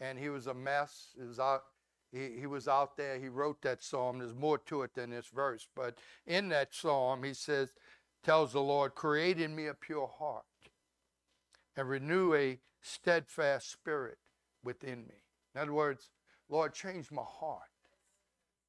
and 0.00 0.18
he 0.18 0.28
was 0.28 0.46
a 0.46 0.54
mess. 0.54 1.14
It 1.20 1.26
was 1.26 1.38
out, 1.38 1.62
he, 2.10 2.40
he 2.40 2.46
was 2.46 2.68
out 2.68 2.96
there. 2.96 3.18
He 3.18 3.28
wrote 3.28 3.62
that 3.62 3.82
psalm. 3.82 4.18
There's 4.18 4.34
more 4.34 4.58
to 4.58 4.82
it 4.82 4.94
than 4.94 5.10
this 5.10 5.28
verse. 5.28 5.66
But 5.74 5.98
in 6.26 6.48
that 6.48 6.74
psalm, 6.74 7.22
he 7.22 7.34
says, 7.34 7.74
tells 8.22 8.52
the 8.52 8.60
Lord, 8.60 8.94
create 8.94 9.40
in 9.40 9.54
me 9.54 9.66
a 9.66 9.74
pure 9.74 10.10
heart 10.18 10.44
and 11.76 11.88
renew 11.88 12.34
a 12.34 12.58
steadfast 12.80 13.70
spirit 13.70 14.18
within 14.62 15.06
me. 15.06 15.14
In 15.54 15.60
other 15.60 15.72
words, 15.72 16.10
Lord, 16.48 16.74
change 16.74 17.10
my 17.10 17.22
heart. 17.22 17.62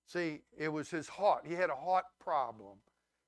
See, 0.07 0.41
it 0.57 0.69
was 0.69 0.89
his 0.89 1.07
heart. 1.07 1.45
He 1.47 1.53
had 1.53 1.69
a 1.69 1.75
heart 1.75 2.05
problem. 2.19 2.77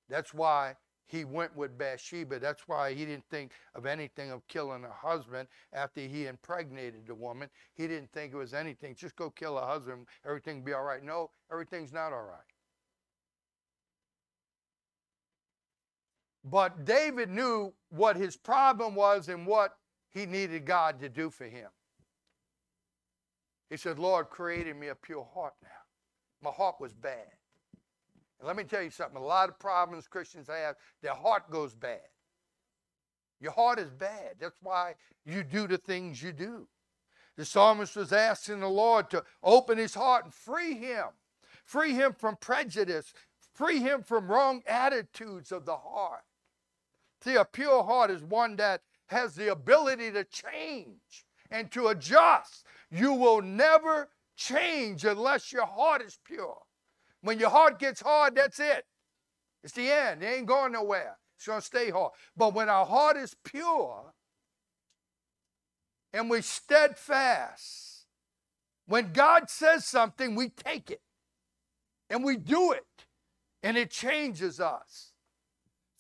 That's 0.10 0.34
why 0.34 0.76
he 1.06 1.26
went 1.26 1.56
with 1.56 1.78
Bathsheba. 1.78 2.40
That's 2.40 2.68
why 2.68 2.94
he 2.94 3.06
didn't 3.06 3.26
think 3.30 3.52
of 3.76 3.86
anything 3.86 4.32
of 4.32 4.48
killing 4.48 4.84
her 4.84 4.90
husband 4.90 5.48
after 5.74 6.02
he 6.02 6.26
impregnated 6.26 7.06
the 7.06 7.16
woman. 7.16 7.50
He 7.74 7.88
didn't 7.88 8.12
think 8.14 8.34
it 8.34 8.38
was 8.38 8.54
anything. 8.54 8.96
Just 8.96 9.16
go 9.16 9.30
kill 9.30 9.60
her 9.60 9.66
husband. 9.66 10.08
Everything 10.26 10.64
be 10.64 10.74
all 10.74 10.84
right. 10.84 11.04
No, 11.04 11.32
everything's 11.52 11.94
not 11.94 12.14
all 12.14 12.24
right. 12.24 12.51
But 16.44 16.86
David 16.86 17.30
knew 17.30 17.74
what 17.90 18.16
his 18.16 18.36
problem 18.36 18.96
was 18.96 19.30
and 19.30 19.46
what 19.46 19.76
he 20.10 20.26
needed 20.26 20.66
God 20.66 21.00
to 21.00 21.10
do 21.10 21.30
for 21.30 21.46
him. 21.46 21.70
He 23.70 23.78
said, 23.78 24.00
Lord, 24.00 24.30
created 24.30 24.76
me 24.76 24.88
a 24.88 24.96
pure 24.96 25.28
heart 25.34 25.54
now. 25.64 25.70
My 26.44 26.50
heart 26.50 26.76
was 26.80 26.94
bad. 26.94 27.28
And 28.40 28.48
let 28.48 28.58
me 28.58 28.64
tell 28.64 28.82
you 28.82 28.90
something 28.90 29.18
a 29.18 29.24
lot 29.24 29.50
of 29.50 29.60
problems 29.60 30.08
Christians 30.08 30.48
have, 30.48 30.76
their 31.02 31.14
heart 31.14 31.50
goes 31.50 31.76
bad. 31.76 32.02
Your 33.40 33.52
heart 33.52 33.80
is 33.80 33.90
bad. 33.92 34.36
That's 34.40 34.58
why 34.62 34.96
you 35.26 35.44
do 35.44 35.68
the 35.68 35.78
things 35.78 36.22
you 36.22 36.32
do. 36.32 36.68
The 37.38 37.46
psalmist 37.46 37.96
was 37.96 38.12
asking 38.12 38.60
the 38.60 38.68
Lord 38.68 39.10
to 39.12 39.24
open 39.44 39.78
his 39.78 39.94
heart 39.94 40.26
and 40.26 40.34
free 40.34 40.76
him, 40.76 41.06
free 41.64 41.94
him 41.94 42.14
from 42.14 42.36
prejudice, 42.36 43.14
free 43.54 43.80
him 43.80 44.04
from 44.04 44.28
wrong 44.28 44.64
attitudes 44.68 45.52
of 45.52 45.66
the 45.66 45.78
heart. 45.78 46.24
See, 47.24 47.36
a 47.36 47.46
pure 47.46 47.84
heart 47.84 48.10
is 48.10 48.24
one 48.24 48.56
that 48.58 48.82
has 49.08 49.36
the 49.36 49.52
ability 49.52 50.12
to 50.12 50.24
change 50.24 51.26
and 51.52 51.72
to 51.72 51.88
adjust. 51.88 52.66
You 52.90 53.14
will 53.14 53.42
never 53.42 54.10
change 54.36 55.06
unless 55.06 55.52
your 55.52 55.66
heart 55.66 56.02
is 56.02 56.18
pure. 56.26 56.58
When 57.22 57.40
your 57.40 57.50
heart 57.50 57.78
gets 57.78 58.02
hard, 58.02 58.36
that's 58.36 58.60
it. 58.60 58.86
It's 59.64 59.74
the 59.74 59.92
end. 59.92 60.24
It 60.24 60.28
ain't 60.28 60.48
going 60.48 60.72
nowhere. 60.72 61.18
It's 61.38 61.46
going 61.46 61.60
to 61.60 61.66
stay 61.66 61.92
hard. 61.92 62.14
But 62.36 62.54
when 62.54 62.70
our 62.70 62.86
heart 62.86 63.18
is 63.18 63.36
pure 63.44 64.14
and 66.14 66.30
we're 66.30 66.42
steadfast, 66.42 68.06
when 68.88 69.14
God 69.14 69.50
says 69.50 69.86
something, 69.86 70.34
we 70.36 70.50
take 70.50 70.90
it 70.90 71.02
and 72.10 72.24
we 72.24 72.38
do 72.38 72.72
it 72.72 72.86
and 73.62 73.78
it 73.78 73.92
changes 73.92 74.60
us. 74.60 75.11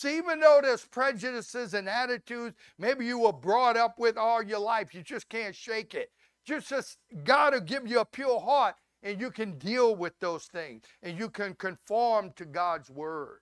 So 0.02 0.08
even 0.08 0.39
though 0.39 0.62
there's 0.64 0.84
prejudices 0.84 1.76
and 1.76 1.88
attitudes, 1.88 2.56
maybe 2.80 3.06
you 3.06 3.20
were 3.20 3.32
brought 3.32 3.78
up 3.78 3.99
with 3.99 4.18
all 4.18 4.41
your 4.41 4.58
life, 4.58 4.95
you 4.95 5.04
just 5.04 5.30
can't 5.30 5.56
shake 5.56 5.93
it. 5.93 6.10
Just, 6.43 6.70
just 6.70 6.97
God 7.24 7.54
will 7.54 7.62
give 7.62 7.88
you 7.88 7.99
a 7.99 8.06
pure 8.06 8.39
heart 8.39 8.74
and 9.04 9.22
you 9.22 9.30
can 9.30 9.60
deal 9.60 9.95
with 9.95 10.20
those 10.20 10.45
things 10.45 10.82
and 11.04 11.20
you 11.20 11.30
can 11.30 11.54
conform 11.54 12.32
to 12.38 12.45
God's 12.45 12.89
word. 12.89 13.41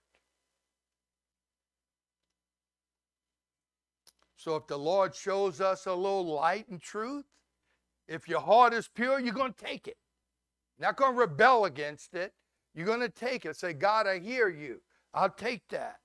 So 4.36 4.58
if 4.58 4.68
the 4.68 4.78
Lord 4.78 5.16
shows 5.16 5.62
us 5.62 5.86
a 5.86 5.94
little 5.94 6.26
light 6.26 6.68
and 6.68 6.82
truth, 6.82 7.24
if 8.10 8.28
your 8.28 8.42
heart 8.42 8.74
is 8.74 8.90
pure, 8.94 9.18
you're 9.18 9.34
going 9.34 9.54
to 9.54 9.66
take 9.66 9.88
it. 9.88 9.96
Not 10.78 10.98
going 10.98 11.14
to 11.14 11.20
rebel 11.22 11.64
against 11.64 12.16
it. 12.16 12.34
You're 12.76 12.86
going 12.86 13.00
to 13.00 13.08
take 13.08 13.46
it. 13.46 13.56
Say, 13.56 13.72
God, 13.72 14.08
I 14.08 14.20
hear 14.20 14.50
you. 14.50 14.82
I'll 15.14 15.30
take 15.30 15.66
that. 15.70 16.00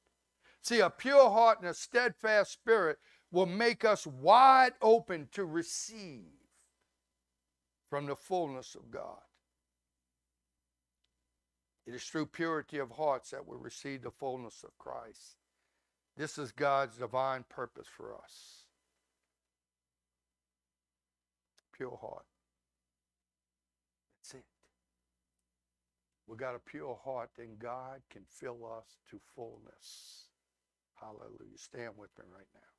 See, 0.64 0.80
a 0.80 0.88
pure 0.88 1.28
heart 1.28 1.60
and 1.60 1.68
a 1.68 1.74
steadfast 1.74 2.50
spirit 2.50 2.96
will 3.30 3.44
make 3.44 3.84
us 3.84 4.06
wide 4.06 4.72
open 4.80 5.28
to 5.32 5.44
receive 5.44 6.32
from 7.90 8.06
the 8.06 8.16
fullness 8.16 8.74
of 8.74 8.90
God. 8.90 9.20
It 11.86 11.94
is 11.94 12.04
through 12.04 12.26
purity 12.26 12.78
of 12.78 12.92
hearts 12.92 13.30
that 13.30 13.46
we 13.46 13.58
receive 13.60 14.02
the 14.02 14.10
fullness 14.10 14.64
of 14.64 14.70
Christ. 14.78 15.36
This 16.16 16.38
is 16.38 16.50
God's 16.50 16.96
divine 16.96 17.44
purpose 17.50 17.86
for 17.94 18.14
us. 18.14 18.64
Pure 21.76 21.98
heart. 22.00 22.24
That's 24.22 24.32
it. 24.40 24.44
We 26.26 26.38
got 26.38 26.54
a 26.54 26.58
pure 26.58 26.98
heart, 27.04 27.32
then 27.36 27.56
God 27.58 28.00
can 28.08 28.22
fill 28.30 28.64
us 28.64 28.96
to 29.10 29.20
fullness. 29.36 30.23
Hallelujah. 31.00 31.58
Stand 31.58 31.94
with 31.98 32.10
me 32.18 32.24
right 32.32 32.48
now. 32.54 32.73